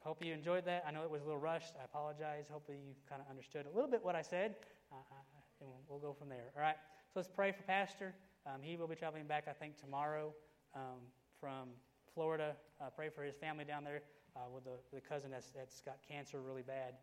hope 0.00 0.24
you 0.24 0.34
enjoyed 0.34 0.66
that. 0.66 0.84
I 0.86 0.90
know 0.90 1.02
it 1.02 1.10
was 1.10 1.22
a 1.22 1.24
little 1.24 1.40
rushed. 1.40 1.74
I 1.80 1.84
apologize. 1.84 2.46
Hopefully, 2.50 2.78
you 2.78 2.94
kind 3.08 3.22
of 3.22 3.30
understood 3.30 3.66
a 3.66 3.74
little 3.74 3.90
bit 3.90 4.04
what 4.04 4.14
I 4.14 4.22
said. 4.22 4.56
Uh, 4.92 4.96
uh, 4.96 5.62
and 5.62 5.70
we'll 5.88 5.98
go 5.98 6.12
from 6.12 6.28
there. 6.28 6.52
All 6.56 6.62
right? 6.62 6.76
So, 7.08 7.20
let's 7.20 7.28
pray 7.28 7.52
for 7.52 7.62
Pastor. 7.62 8.14
Um, 8.46 8.60
he 8.60 8.76
will 8.76 8.88
be 8.88 8.96
traveling 8.96 9.26
back, 9.26 9.44
I 9.48 9.52
think, 9.52 9.78
tomorrow 9.78 10.34
um, 10.74 11.00
from 11.40 11.70
Florida. 12.12 12.54
Uh, 12.80 12.90
pray 12.94 13.08
for 13.08 13.22
his 13.22 13.36
family 13.36 13.64
down 13.64 13.84
there 13.84 14.02
uh, 14.36 14.50
with 14.52 14.64
the, 14.64 15.00
cousin 15.00 15.30
that's, 15.30 15.50
that's 15.50 15.80
got 15.80 15.98
cancer 16.06 16.40
really 16.40 16.62
bad. 16.62 16.94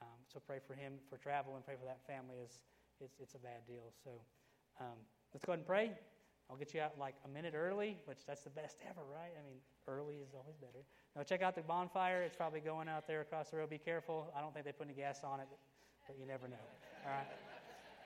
Um, 0.00 0.18
so 0.32 0.40
pray 0.40 0.58
for 0.64 0.74
him 0.74 0.94
for 1.10 1.16
travel 1.16 1.56
and 1.56 1.64
pray 1.64 1.74
for 1.78 1.86
that 1.86 2.00
family. 2.06 2.36
Is 2.44 2.60
it's, 3.00 3.18
it's 3.20 3.34
a 3.34 3.38
bad 3.38 3.66
deal. 3.66 3.92
So 4.04 4.10
um, 4.80 4.98
let's 5.32 5.44
go 5.44 5.52
ahead 5.52 5.60
and 5.60 5.66
pray. 5.66 5.92
I'll 6.50 6.56
get 6.56 6.72
you 6.72 6.80
out 6.80 6.98
like 6.98 7.14
a 7.24 7.28
minute 7.28 7.52
early, 7.54 7.98
which 8.06 8.24
that's 8.26 8.42
the 8.42 8.50
best 8.50 8.78
ever, 8.88 9.02
right? 9.12 9.32
I 9.36 9.42
mean, 9.44 9.58
early 9.86 10.16
is 10.16 10.32
always 10.34 10.56
better. 10.56 10.84
Now 11.14 11.22
check 11.22 11.42
out 11.42 11.54
the 11.54 11.62
bonfire. 11.62 12.22
It's 12.22 12.36
probably 12.36 12.60
going 12.60 12.88
out 12.88 13.06
there 13.06 13.20
across 13.20 13.50
the 13.50 13.58
road. 13.58 13.70
Be 13.70 13.78
careful. 13.78 14.32
I 14.36 14.40
don't 14.40 14.54
think 14.54 14.64
they 14.64 14.72
put 14.72 14.86
any 14.86 14.96
gas 14.96 15.20
on 15.24 15.40
it, 15.40 15.48
but 16.06 16.16
you 16.18 16.26
never 16.26 16.48
know. 16.48 16.56
All 17.04 17.12
right. 17.12 17.26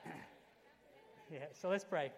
yeah. 1.32 1.38
So 1.52 1.68
let's 1.68 1.84
pray. 1.84 2.10